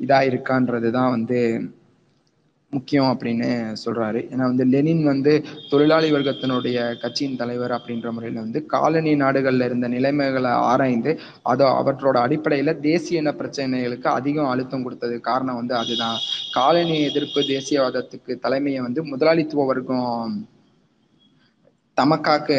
[0.00, 1.38] இதா இருக்கான்றதுதான் வந்து
[2.72, 3.48] முக்கியம் அப்படின்னு
[3.84, 4.20] சொல்றாரு.
[4.30, 5.32] ஏன்னா வந்து லெனின் வந்து
[5.70, 11.12] தொழிலாளி வர்க்கத்தினுடைய கட்சியின் தலைவர் அப்படின்ற முறையில வந்து காலனி நாடுகள்ல இருந்த நிலைமைகளை ஆராய்ந்து
[11.44, 16.18] அதோ அவற்றோட அடிப்படையில தேசிய இன பிரச்சனைகளுக்கு அதிகம் அழுத்தம் கொடுத்தது காரணம் வந்து அதுதான்.
[16.52, 20.34] காலனி எதிர்ப்பு தேசியவாதத்துக்கு தலைமையை வந்து முதலாளித்துவ வர்க்கம்
[21.96, 22.56] தமக்காக்கு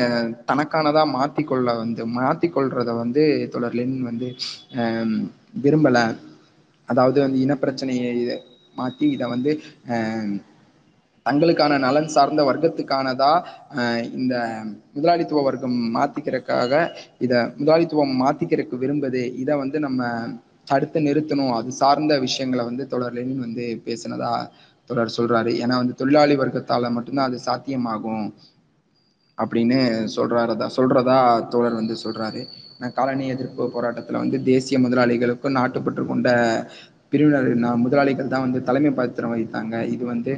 [0.47, 4.27] தனக்கானதா மாத்திக்கொள்ள வந்து மாத்திக்கொள்றத வந்து தொடர் லெனின் வந்து
[4.75, 5.15] அஹ்
[5.63, 5.97] விரும்பல.
[6.89, 8.11] அதாவது வந்து இனப்பிரச்சனையை
[8.77, 9.51] மாத்தி இதை வந்து
[9.87, 10.33] அஹ்
[11.25, 13.31] தங்களுக்கான நலன் சார்ந்த வர்க்கத்துக்கானதா
[13.75, 14.35] அஹ் இந்த
[14.93, 16.71] முதலாளித்துவ வர்க்கம் மாத்திக்கிறதுக்காக
[17.19, 19.21] இத முதலாளித்துவம் மாத்திக்கிறதுக்கு விரும்புது.
[19.35, 20.01] இதை வந்து நம்ம
[20.65, 21.53] தடுத்து நிறுத்தணும்.
[21.53, 24.31] அது சார்ந்த விஷயங்களை வந்து தொடர் லெனின் வந்து பேசினதா
[24.89, 25.51] தொடர் சொல்றாரு.
[25.63, 28.25] ஏன்னா வந்து தொழிலாளி வர்க்கத்தால மட்டும்தான் அது சாத்தியமாகும்
[29.37, 29.77] அப்படின்னு
[30.15, 31.17] சொல்றாரதா சொல்றதா
[31.47, 32.41] தோழர் வந்து சொல்றாரு.
[32.93, 36.29] காலனி எதிர்ப்பு போராட்டத்துல வந்து தேசிய முதலாளிகளுக்கும் நாட்டுப்பற்று கொண்ட
[37.11, 37.49] பிரிவினர்
[37.83, 39.75] முதலாளிகள் தான் வந்து தலைமை பாத்திரம் வகித்தாங்க.
[39.95, 40.33] இது வந்து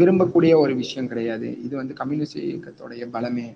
[0.00, 1.48] விரும்பக்கூடிய ஒரு விஷயம் கிடையாது.
[1.66, 3.46] இது வந்து கம்யூனிஸ்ட் இயக்கத்துடைய பலமே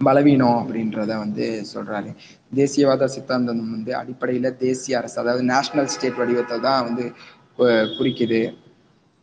[0.00, 2.10] பலவீனம் அப்படின்றத வந்து சொல்றாரு.
[2.58, 7.04] தேசியவாத சித்தாந்தம் வந்து அடிப்படையில தேசிய அரசு அதாவது நேஷனல் ஸ்டேட் வடிவத்தை தான் வந்து
[7.98, 8.40] குறிக்குது.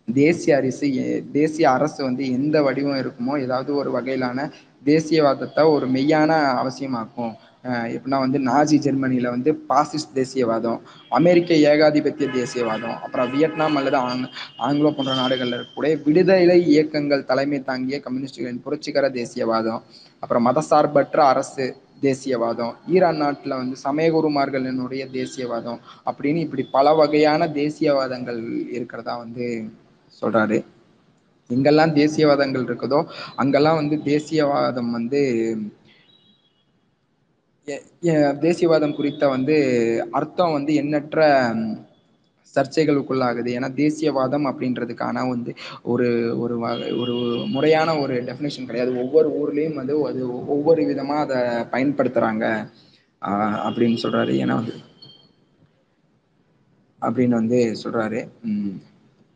[0.07, 0.87] தேசிய அரசு
[1.37, 4.47] தேசிய அரசு வந்து எந்த வடிவம் இருக்குமோ ஏதாவது ஒரு வகையிலான
[4.89, 7.35] தேசியவாதத்தை ஒரு மெய்யான அவசியமாக்கும்.
[7.63, 10.79] எப்படின்னா வந்து நாஜி ஜெர்மனியில் வந்து பாசிஸ்ட் தேசியவாதம்
[11.11, 14.25] அமெரிக்க ஏகாதிபத்திய தேசியவாதம் அப்புறம் வியட்நாம் அல்லது ஆங்
[14.59, 19.81] ஆங்கிலோ போன்ற நாடுகளில் இருக்கக்கூடிய விடுதலை இயக்கங்கள் தலைமை தாங்கிய கம்யூனிஸ்டுகளின் புரட்சிகர தேசியவாதம்
[20.23, 21.67] அப்புறம் மதசார்பற்ற அரசு
[22.03, 29.47] தேசியவாதம் ஈரான் நாட்டில் வந்து சமயகுருமார்களினுடைய தேசியவாதம் அப்படின்னு இப்படி பல வகையான தேசியவாதங்கள் இருக்கிறதா வந்து
[30.21, 30.57] சொல்கிறாரு
[31.49, 32.99] எங்கெல்லாம் தேசியவாதங்கள் இருக்குதோ
[33.35, 35.21] அங்கெல்லாம் வந்து தேசியவாதம் வந்து
[38.45, 39.55] தேசியவாதம் குறித்த வந்து
[40.19, 41.19] அர்த்தம் வந்து எண்ணற்ற
[42.55, 43.49] சர்ச்சைகளுக்குள்ளாகுது.
[43.57, 45.51] ஏன்னா தேசியவாதம் அப்படின்றதுக்கான வந்து
[45.91, 46.07] ஒரு
[46.43, 47.13] ஒரு வகை ஒரு
[47.53, 48.91] முறையான ஒரு டெஃபினேஷன் கிடையாது.
[49.03, 50.21] ஒவ்வொரு ஊர்லேயும் வந்து அது
[50.55, 51.39] ஒவ்வொரு விதமாக அதை
[51.75, 52.45] பயன்படுத்துகிறாங்க
[53.67, 54.75] அப்படின்னு சொல்கிறாரு ஏன்னா வந்து
[57.01, 58.19] அப்படின்னு வந்து சொல்கிறாரு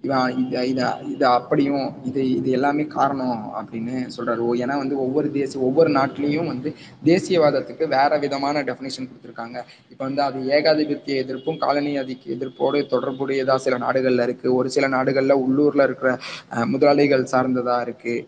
[0.04, 4.44] இவன் இதை இதை இதை அப்படியும் இது இது எல்லாமே காரணம் அப்படின்னு சொல்றாரு.
[4.64, 6.70] ஏன்னா வந்து ஒவ்வொரு தேசிய ஒவ்வொரு நாட்டிலையும் வந்து
[7.10, 9.58] தேசியவாதத்துக்கு வேற விதமான டெஃபினேஷன் கொடுத்துருக்காங்க.
[9.92, 15.42] இப்போ வந்து அது ஏகாதிபத்திய எதிர்ப்பும் காலனி அதிக எதிர்ப்போடு தொடர்புடையதாக சில நாடுகளில் இருக்குது ஒரு சில நாடுகளில்
[15.46, 16.12] உள்ளூரில் இருக்கிற
[16.74, 18.26] முதலாளிகள் சார்ந்ததாக இருக்குது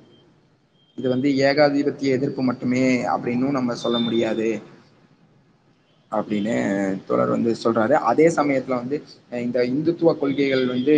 [0.98, 4.50] இது வந்து ஏகாதிபத்திய எதிர்ப்பு மட்டுமே அப்படின்னும் நம்ம சொல்ல முடியாது
[6.12, 6.54] அப்படின்னு
[7.08, 7.96] தோழர் வந்து சொல்றாரு.
[8.12, 8.98] அதே சமயத்துல வந்து
[9.48, 10.96] இந்த இந்துத்துவ கொள்கைகள் வந்து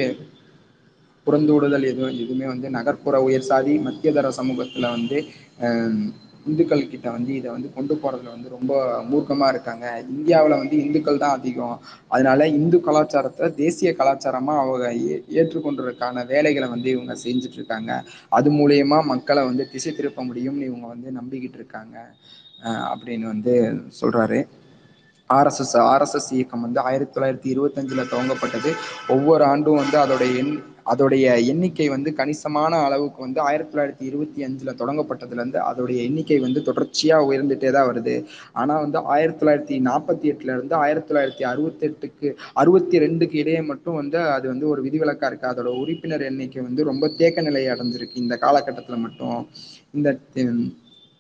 [1.28, 5.18] புறந்தூடுதல் எதுவும் எதுவுமே வந்து நகர்ப்புற உயர் சாதி மத்தியதர சமூகத்துல வந்து
[6.46, 8.72] இந்துக்கள் கிட்ட வந்து இதை வந்து கொண்டு போறதுல வந்து ரொம்ப
[9.10, 9.86] மூர்க்கமா இருக்காங்க.
[10.14, 11.76] இந்தியாவில வந்து இந்துக்கள் தான் அதிகம்.
[12.08, 14.86] அதனால இந்து கலாச்சாரத்தை தேசிய கலாச்சாரமா அவங்க
[15.40, 17.92] ஏற்றுக்கொண்டதுக்கான வேலைகளை வந்து இவங்க செஞ்சுட்டு இருக்காங்க.
[18.30, 21.98] அது மூலியமா மக்களை வந்து திசை திருப்ப முடியும்னு இவங்க வந்து நம்பிக்கிட்டு இருக்காங்க.
[22.92, 23.54] அப்படின்னு வந்து
[24.02, 24.40] சொல்றாரு.
[25.30, 28.72] ஆர்எஸ்எஸ் ஆர்எஸ்எஸ் இயக்கம் வந்து ஆயிரத்தி தொள்ளாயிரத்தி இருபத்தஞ்சில் துவங்கப்பட்டது.
[29.08, 30.54] ஒவ்வொரு ஆண்டும் வந்து அதோடைய எண்
[30.86, 37.28] அதோடைய எண்ணிக்கை வந்து கணிசமான அளவுக்கு வந்து ஆயிரத்தி தொள்ளாயிரத்தி இருபத்தி அஞ்சுல தொடங்கப்பட்டதுலேருந்து அதோடைய எண்ணிக்கை வந்து தொடர்ச்சியாக
[37.30, 38.16] உயர்ந்துட்டே தான் வருது.
[38.62, 42.30] ஆனால் வந்து ஆயிரத்தி தொள்ளாயிரத்தி நாற்பத்தி எட்டுலேருந்து ஆயிரத்தி தொள்ளாயிரத்தி அறுபத்தெட்டுக்கு
[42.62, 47.08] அறுபத்தி ரெண்டுக்கு இடையே மட்டும் வந்து அது வந்து ஒரு விதிவிலக்காக இருக்குது அதோட உறுப்பினர் எண்ணிக்கை வந்து ரொம்ப
[47.22, 49.40] தேக்க நிலை அடைஞ்சிருக்கு இந்த காலகட்டத்தில் மட்டும்.
[49.98, 50.10] இந்த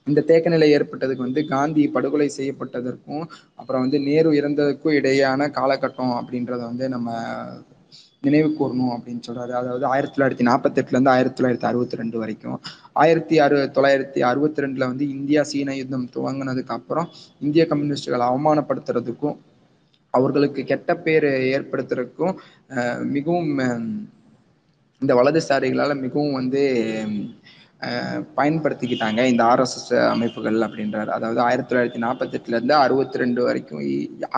[0.07, 3.24] இந்த தேக்க நிலை ஏற்பட்டதுக்கு வந்து காந்தி படுகொலை செய்யப்பட்டதற்கும்
[3.59, 7.09] அப்புறம் வந்து நேரு இறந்ததுக்கும் இடையான காலகட்டம் அப்படின்றத வந்து நம்ம
[8.24, 9.53] நினைவு கூறணும் அப்படின்னு சொல்றாரு.
[9.59, 12.57] அதாவது ஆயிரத்தி தொள்ளாயிரத்தி நாற்பத்தி எட்டுல இருந்து ஆயிரத்தி தொள்ளாயிரத்தி அறுபத்தி ரெண்டு வரைக்கும்.
[13.03, 17.07] ஆயிரத்தி அறு தொள்ளாயிரத்தி அறுபத்தி ரெண்டுல வந்து இந்தியா சீன யுத்தம் துவங்கினதுக்கு அப்புறம்
[17.41, 19.38] இந்திய கம்யூனிஸ்டுகளை அவமானப்படுத்துறதுக்கும்
[20.13, 22.36] அவர்களுக்கு கெட்ட பேர் ஏற்படுத்துறதுக்கும்
[23.15, 23.51] மிகவும்
[25.01, 26.63] இந்த வலதுசாரிகளால மிகவும் வந்து
[28.38, 31.10] பயன்படுத்திக்கிட்டாங்க இந்த ஆர்எஸ்எஸ் அமைப்புகள் அப்படின்றார்.
[31.16, 33.82] அதாவது ஆயிரத்தி தொள்ளாயிரத்தி நாற்பத்தி எட்டுல அறுபத்தி ரெண்டு வரைக்கும்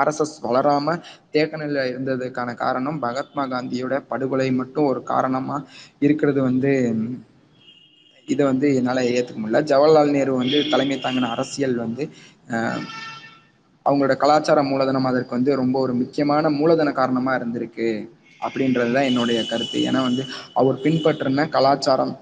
[0.01, 1.01] ஆர்எஸ்எஸ் வளராமல்
[1.35, 5.67] தேக்கநிலை தேக்க இருந்ததுக்கான காரணம் மகாத்மா காந்தியோட படுகொலை மட்டும் ஒரு காரணமாக
[6.07, 6.73] இருக்கிறது வந்து
[8.27, 9.61] இதை வந்து என்னால் ஏற்றுக்க முடியல.
[9.71, 12.03] ஜவஹர்லால் நேரு வந்து தலைமை தாங்கின அரசியல் வந்து
[13.85, 17.87] அவங்களோட கலாச்சார மூலதனம் அதற்கு வந்து ரொம்ப ஒரு முக்கியமான மூலதன காரணமாக இருந்திருக்கு
[18.45, 19.79] அப்படின்றது தான் என்னுடைய கருத்து.
[19.89, 20.23] ஏன்னா வந்து
[20.59, 22.13] அவர் பின்பற்றின கலாச்சாரம்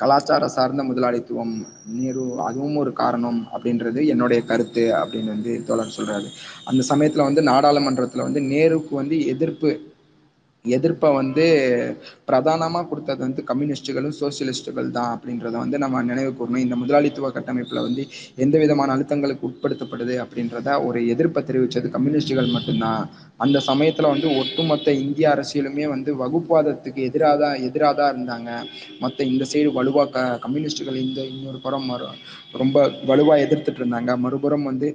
[0.00, 1.54] கலாச்சார சார்ந்த முதலாளித்துவம்
[1.98, 6.28] நேரு அதுவும் ஒரு காரணம் அப்படின்றது என்னுடைய கருத்து அப்படின்னு வந்து தோழர் சொல்றாரு.
[6.64, 9.70] அந்த சமயத்துல வந்து நாடாளுமன்றத்துல வந்து நேருக்கு வந்து எதிர்ப்பு
[10.64, 11.44] எதிர்ப்பை வந்து
[12.28, 16.64] பிரதானமாக கொடுத்தது வந்து கம்யூனிஸ்டுகளும் சோசியலிஸ்டுகள் தான் அப்படின்றத வந்து நம்ம நினைவு கூறணும்.
[16.64, 18.02] இந்த முதலாளித்துவ கட்டமைப்பில் வந்து
[18.44, 23.02] எந்த விதமான அழுத்தங்களுக்கு உட்படுத்தப்படுது அப்படின்றத ஒரு எதிர்ப்பை தெரிவித்தது கம்யூனிஸ்டுகள் மட்டும்தான்.
[23.44, 28.50] அந்த சமயத்தில் வந்து ஒட்டுமொத்த இந்திய அரசியலுமே வந்து வகுப்புவாதத்துக்கு எதிராக தான் இருந்தாங்க.
[29.02, 31.90] மொத்த இந்த சைடு வலுவாக க கம்யூனிஸ்ட்டுகள் இந்த இன்னொரு புறம்
[32.62, 32.78] ரொம்ப
[33.12, 34.12] வலுவாக எதிர்த்துட்டு இருந்தாங்க.
[34.26, 34.88] மறுபுறம் வந்து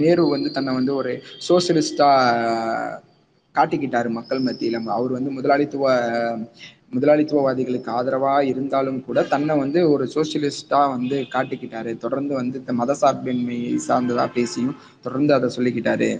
[0.00, 1.12] நேரு வந்து தன்னை வந்து ஒரு
[1.46, 3.08] சோசியலிஸ்டாக
[3.54, 4.80] காட்டிக்கிட்டாரு மக்கள் மத்தியில.
[4.96, 5.84] அவர் வந்து முதலாளித்துவ
[6.94, 11.92] முதலாளித்துவவாதிகளுக்கு ஆதரவா இருந்தாலும் கூட தன்னை வந்து ஒரு சோசியலிஸ்டா வந்து காட்டிக்கிட்டாரு.
[11.96, 16.10] தொடர்ந்து வந்து மத சார்பின்மையை சார்ந்ததா பேசியும் தொடர்ந்து அதை சொல்லிக்கிட்டாரு.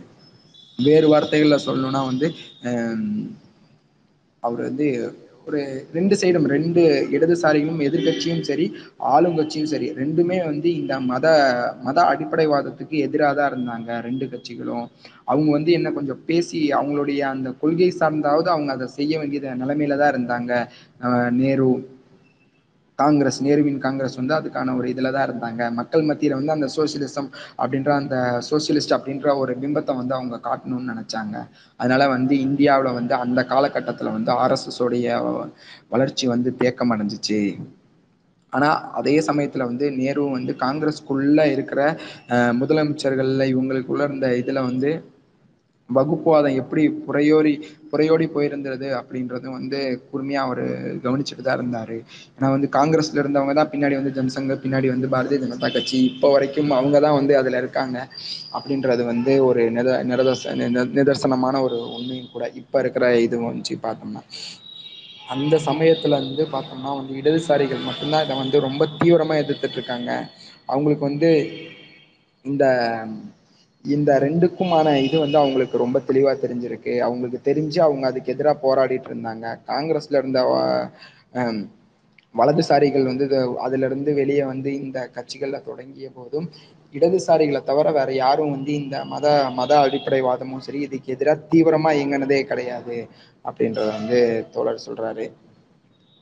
[0.79, 2.29] வேறு வார்த்தைகள்ல சொல்லணும்னா வந்து
[4.43, 4.87] அவர் வந்து
[5.51, 5.61] ஒரு
[5.99, 6.83] ரெண்டு சைடும் ரெண்டு
[7.17, 8.67] இடதுசாரிகளும் எதிர்கட்சியும் சரி
[9.15, 11.27] ஆளுங்கட்சியும் சரி ரெண்டுமே வந்து இந்த மத
[11.87, 14.87] மத அடிப்படைவாதத்துக்கு எதிராதா இருந்தாங்க ரெண்டு கட்சிகளும்.
[15.31, 20.13] அவங்க வந்து என்ன கொஞ்சம் பேசி அவங்களுடைய அந்த கொள்கை சார்ந்தாவது அவங்க அதை செய்ய வேண்டியத நிலைமையில தான்
[20.15, 20.53] இருந்தாங்க.
[21.41, 21.71] நேரு
[23.03, 25.63] காங்கிரஸ் நேருவின் காங்கிரஸ் வந்து அதுக்கான ஒரு இதில் தான் இருந்தாங்க.
[25.81, 27.29] மக்கள் மத்தியில் வந்து அந்த சோசியலிசம்
[27.63, 28.17] அப்படின்ற அந்த
[28.51, 31.37] சோசியலிஸ்ட் அப்படின்ற ஒரு பிம்பத்தை வந்து அவங்க காட்டணும்னு நினச்சாங்க.
[31.81, 35.07] அதனால வந்து இந்தியாவில் வந்து அந்த காலகட்டத்தில் வந்து ஆர்எஸ்எஸோடைய
[35.95, 37.41] வளர்ச்சி வந்து தேக்கம் அடைஞ்சிச்சு.
[38.53, 41.81] ஆனால் அதே சமயத்தில் வந்து நேரு வந்து காங்கிரஸ்குள்ளே இருக்கிற
[42.61, 44.91] முதலமைச்சர்களில் இவங்களுக்குள்ள இருந்த இதில் வந்து
[45.91, 47.53] வகுப்புவாதம் எப்படி புறையோரி
[47.93, 49.79] புறையோடி போயிருந்தது அப்படின்றதும் வந்து
[50.09, 50.65] கூர்மையா அவரு
[51.05, 51.97] கவனிச்சுட்டு தான் இருந்தாரு.
[52.37, 55.99] ஏன்னா வந்து காங்கிரஸ்ல இருந்தவங்க தான் பின்னாடி வந்து ஜனசங்க பின்னாடி வந்து பாரதிய ஜனதா கட்சி.
[56.11, 57.97] இப்போ வரைக்கும் அவங்க தான் வந்து அதுல இருக்காங்க
[58.57, 60.45] அப்படின்றது வந்து ஒரு நித நிரதச
[60.99, 64.23] நிதர்சனமான ஒரு உண்மையும் கூட இப்ப இருக்கிற இது வச்சு பார்த்தோம்னா.
[65.29, 70.11] அந்த சமயத்துல வந்து பார்த்தோம்னா வந்து இடதுசாரிகள் மட்டும்தான் இதை வந்து ரொம்ப தீவிரமா எதிர்த்துட்டு இருக்காங்க.
[70.69, 71.31] அவங்களுக்கு வந்து
[72.45, 72.65] இந்த
[73.85, 76.95] இந்த ரெண்டுக்குமான இது வந்து அவங்களுக்கு ரொம்ப தெளிவா தெரிஞ்சிருக்கு.
[77.07, 79.47] அவங்களுக்கு தெரிஞ்சு அவங்க அதுக்கு எதிரா போராடிட்டு இருந்தாங்க.
[79.71, 80.41] காங்கிரஸ்ல இருந்த
[82.35, 83.25] வலதுசாரிகள் வந்து
[83.65, 86.47] அதுல இருந்து வெளியே வந்து இந்த கட்சிகள்ல தொடங்கிய போதும்
[86.95, 89.27] இடதுசாரிகளை தவிர வேற யாரும் வந்து இந்த மத
[89.59, 92.97] மத அடிப்படைவாதமும் சரி இதுக்கு எதிரா தீவிரமா இயங்குனதே கிடையாது
[93.45, 94.19] அப்படின்றத வந்து
[94.55, 95.27] தோழர் சொல்றாரு.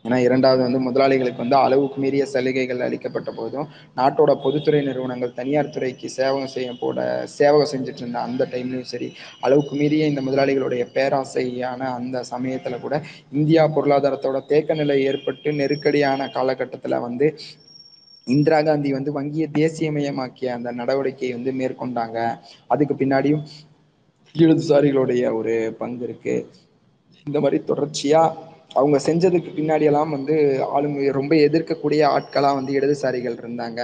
[0.04, 6.08] ஏன்னா இரண்டாவது வந்து முதலாளிகளுக்கு வந்து அளவுக்கு மீறிய சலுகைகள் அளிக்கப்பட்ட போதும் நாட்டோட பொதுத்துறை நிறுவனங்கள் தனியார் துறைக்கு
[6.08, 6.98] சேவகம் செய்ய போட
[7.34, 9.08] சேவகம் செஞ்சுட்டு இருந்த அந்த டைம்லையும் சரி
[9.40, 12.96] அளவுக்கு மீறிய இந்த முதலாளிகளுடைய பேராசையான அந்த சமயத்துல கூட
[13.32, 17.28] இந்தியா பொருளாதாரத்தோட தேக்க நிலை ஏற்பட்டு நெருக்கடியான காலகட்டத்தில் வந்து
[18.26, 22.18] இந்திரா காந்தி வந்து வங்கியை தேசியமயமாக்கிய அந்த நடவடிக்கையை வந்து மேற்கொண்டாங்க.
[22.66, 23.44] அதுக்கு பின்னாடியும்
[24.34, 26.36] இடதுசாரிகளுடைய ஒரு பங்கு இருக்கு.
[27.26, 28.22] இந்த மாதிரி தொடர்ச்சியா
[28.70, 30.34] அவங்க செஞ்சதுக்கு பின்னாடி எல்லாம் வந்து
[30.76, 33.80] ஆளுங்க ரொம்ப எதிர்க்கக்கூடிய ஆட்களா வந்து இடதுசாரிகள் இருந்தாங்க.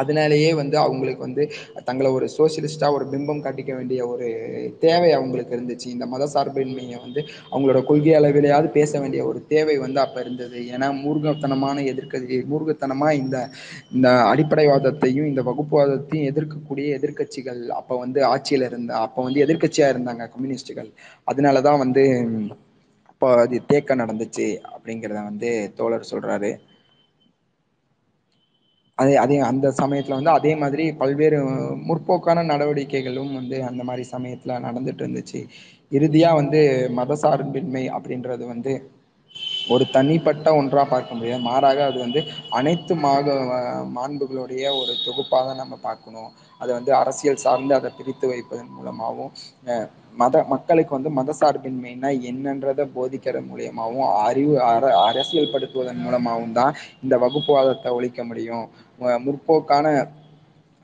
[0.00, 1.44] அதனாலேயே வந்து அவங்களுக்கு வந்து
[1.86, 4.26] தங்களை ஒரு சோசியலிஸ்ட்டா ஒரு பிம்பம் காட்டிக்க வேண்டிய ஒரு
[4.84, 5.86] தேவை அவங்களுக்கு இருந்துச்சு.
[5.94, 7.20] இந்த மத சார்பின்மையை வந்து
[7.52, 10.60] அவங்களோட கொள்கை அளவிலையாவது பேச வேண்டிய ஒரு தேவை வந்து அப்ப இருந்தது.
[10.74, 13.36] ஏன்னா மூர்கத்தனமான எதிர்கட்சி மூர்கத்தனமா இந்த
[13.96, 20.90] இந்த அடிப்படைவாதத்தையும் இந்த வகுப்புவாதத்தையும் எதிர்க்கக்கூடிய எதிர்க்கட்சிகள் அப்ப வந்து ஆட்சியில இருந்த அப்ப வந்து எதிர்க்கட்சியா இருந்தாங்க கம்யூனிஸ்டுகள்.
[21.24, 22.04] அதனால தான் வந்து
[23.20, 26.50] அப்போ அது தேக்க நடந்துச்சு அப்படிங்கிறத வந்து தோழர் சொல்றாரு.
[28.98, 31.38] அதே அதே அந்த சமயத்துல வந்து அதே மாதிரி பல்வேறு
[31.88, 35.40] முற்போக்கான நடவடிக்கைகளும் வந்து அந்த மாதிரி சமயத்துல நடந்துட்டு இருந்துச்சு.
[35.92, 36.60] இறுதியா வந்து
[36.98, 38.72] மத சார்பின்மை அப்படின்றது வந்து
[39.68, 41.42] ஒரு தனிப்பட்ட ஒன்றா பார்க்க முடியாது.
[41.44, 42.20] மாறாக அது வந்து
[42.58, 43.26] அனைத்து மாக
[43.94, 44.46] மாண்புகளுடைய
[44.80, 46.30] ஒரு தொகுப்பாக நம்ம பார்க்கணும்.
[46.60, 49.32] அதை வந்து அரசியல் சார்ந்து அதை பிரித்து வைப்பதன் மூலமாகவும்
[49.66, 49.88] அஹ்
[50.18, 56.72] மத மக்களுக்கு வந்து மத சார்பின்மைனா என்னன்றத போதிக்கிறது மூலியமாகவும் அறிவு அர அரசியல் படுத்துவதன் மூலமாகவும் தான்
[57.04, 58.66] இந்த வகுப்புவாதத்தை ஒழிக்க முடியும்.
[59.26, 59.86] முற்போக்கான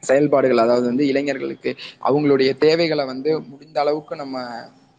[0.02, 1.70] செயல்பாடுகள் அதாவது வந்து இளைஞர்களுக்கு
[2.08, 4.36] அவங்களுடைய தேவைகளை வந்து முடிந்த அளவுக்கு நம்ம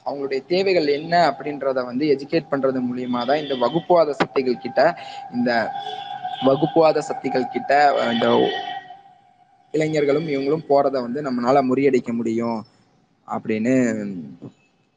[0.06, 4.82] அவங்களுடைய தேவைகள் என்ன அப்படின்றத வந்து எஜுகேட் பண்றது மூலியமா தான் இந்த வகுப்புவாத சக்திகள் கிட்ட
[5.38, 5.52] இந்த
[6.48, 7.74] வகுப்புவாத சக்திகள் கிட்ட
[8.14, 8.28] இந்த
[9.74, 12.60] இளைஞர்களும் இவங்களும் போறதை வந்து நம்மளால முறியடிக்க முடியும்.
[13.28, 13.74] அப்படின்னு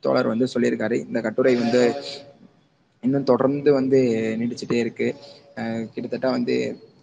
[0.02, 0.96] தோழர் வந்து சொல்லியிருக்காரு.
[1.06, 1.82] இந்த கட்டுரை வந்து
[3.02, 3.98] இன்னும் தொடர்ந்து வந்து
[4.40, 5.08] நீடிச்சுட்டே இருக்கு.
[5.92, 6.56] கிட்டத்தட்ட வந்து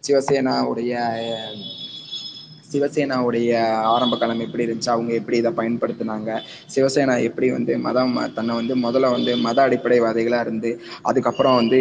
[0.04, 0.94] சிவசேனாவுடைய
[2.72, 3.50] சிவசேனாவுடைய
[3.92, 6.30] ஆரம்ப காலம் எப்படி இருந்துச்சு அவங்க எப்படி இதை பயன்படுத்தினாங்க
[6.74, 10.72] சிவசேனா எப்படி வந்து மதம் தன்னை வந்து முதல்ல வந்து மத அடிப்படைவாதிகளாக இருந்து
[11.02, 11.80] அதுக்கப்புறம் வந்து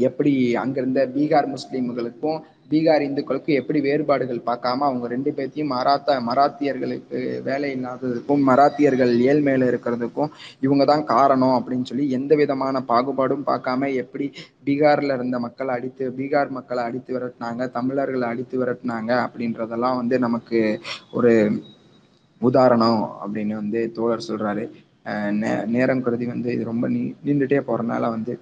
[0.00, 2.40] எப்படி அங்கிருந்த பீகார் முஸ்லீம்களுக்கும்
[2.70, 9.68] பீகார் இந்துக்களுக்கும் எப்படி வேறுபாடுகள் பார்க்காம அவங்க ரெண்டு பேர்த்தையும் மராத்தா மராத்தியர்களுக்கு வேலை இல்லாததுக்கும் மராத்தியர்கள் ஏழ்மையில
[10.60, 14.28] இவங்க தான் காரணம் அப்படின்னு சொல்லி எந்த விதமான பாகுபாடும் பார்க்காம எப்படி
[14.64, 20.60] பீகார்ல இருந்த மக்களை அடித்து பீகார் மக்களை அடித்து விரட்டுனாங்க தமிழர்களை அடித்து விரட்டுனாங்க அப்படின்றதெல்லாம் வந்து நமக்கு
[21.12, 21.32] ஒரு
[22.40, 24.62] உதாரணம் அப்படின்னு வந்து தோழர் சொல்றாரு.
[25.40, 28.32] நே நேரம் கருதி வந்து இது ரொம்ப நீ நீண்டுட்டே போறதுனால வந்து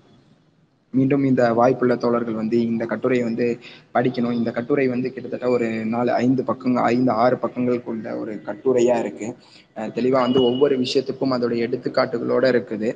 [0.92, 3.46] மீண்டும் இந்த வாய்ப்புள்ள தோழர்கள் வந்து இந்த கட்டுரையை வந்து
[3.94, 4.36] படிக்கணும்.
[4.38, 9.28] இந்த கட்டுரை வந்து கிட்டத்தட்ட ஒரு நாலு ஐந்து பக்கங்கள் ஐந்து ஆறு பக்கங்கள் கொண்ட ஒரு கட்டுரையா இருக்கு.
[9.98, 12.90] தெளிவா வந்து ஒவ்வொரு விஷயத்துக்கும் அதோட எடுத்துக்காட்டுகளோட இருக்குது.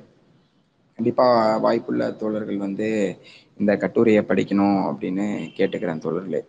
[0.94, 1.26] கண்டிப்பா
[1.64, 2.88] வாய்ப்புள்ள தோழர்கள் வந்து
[3.58, 5.26] இந்த கட்டுரையை படிக்கணும் அப்படின்னு
[5.58, 6.40] கேட்டுக்கிறேன் தோழர்களே.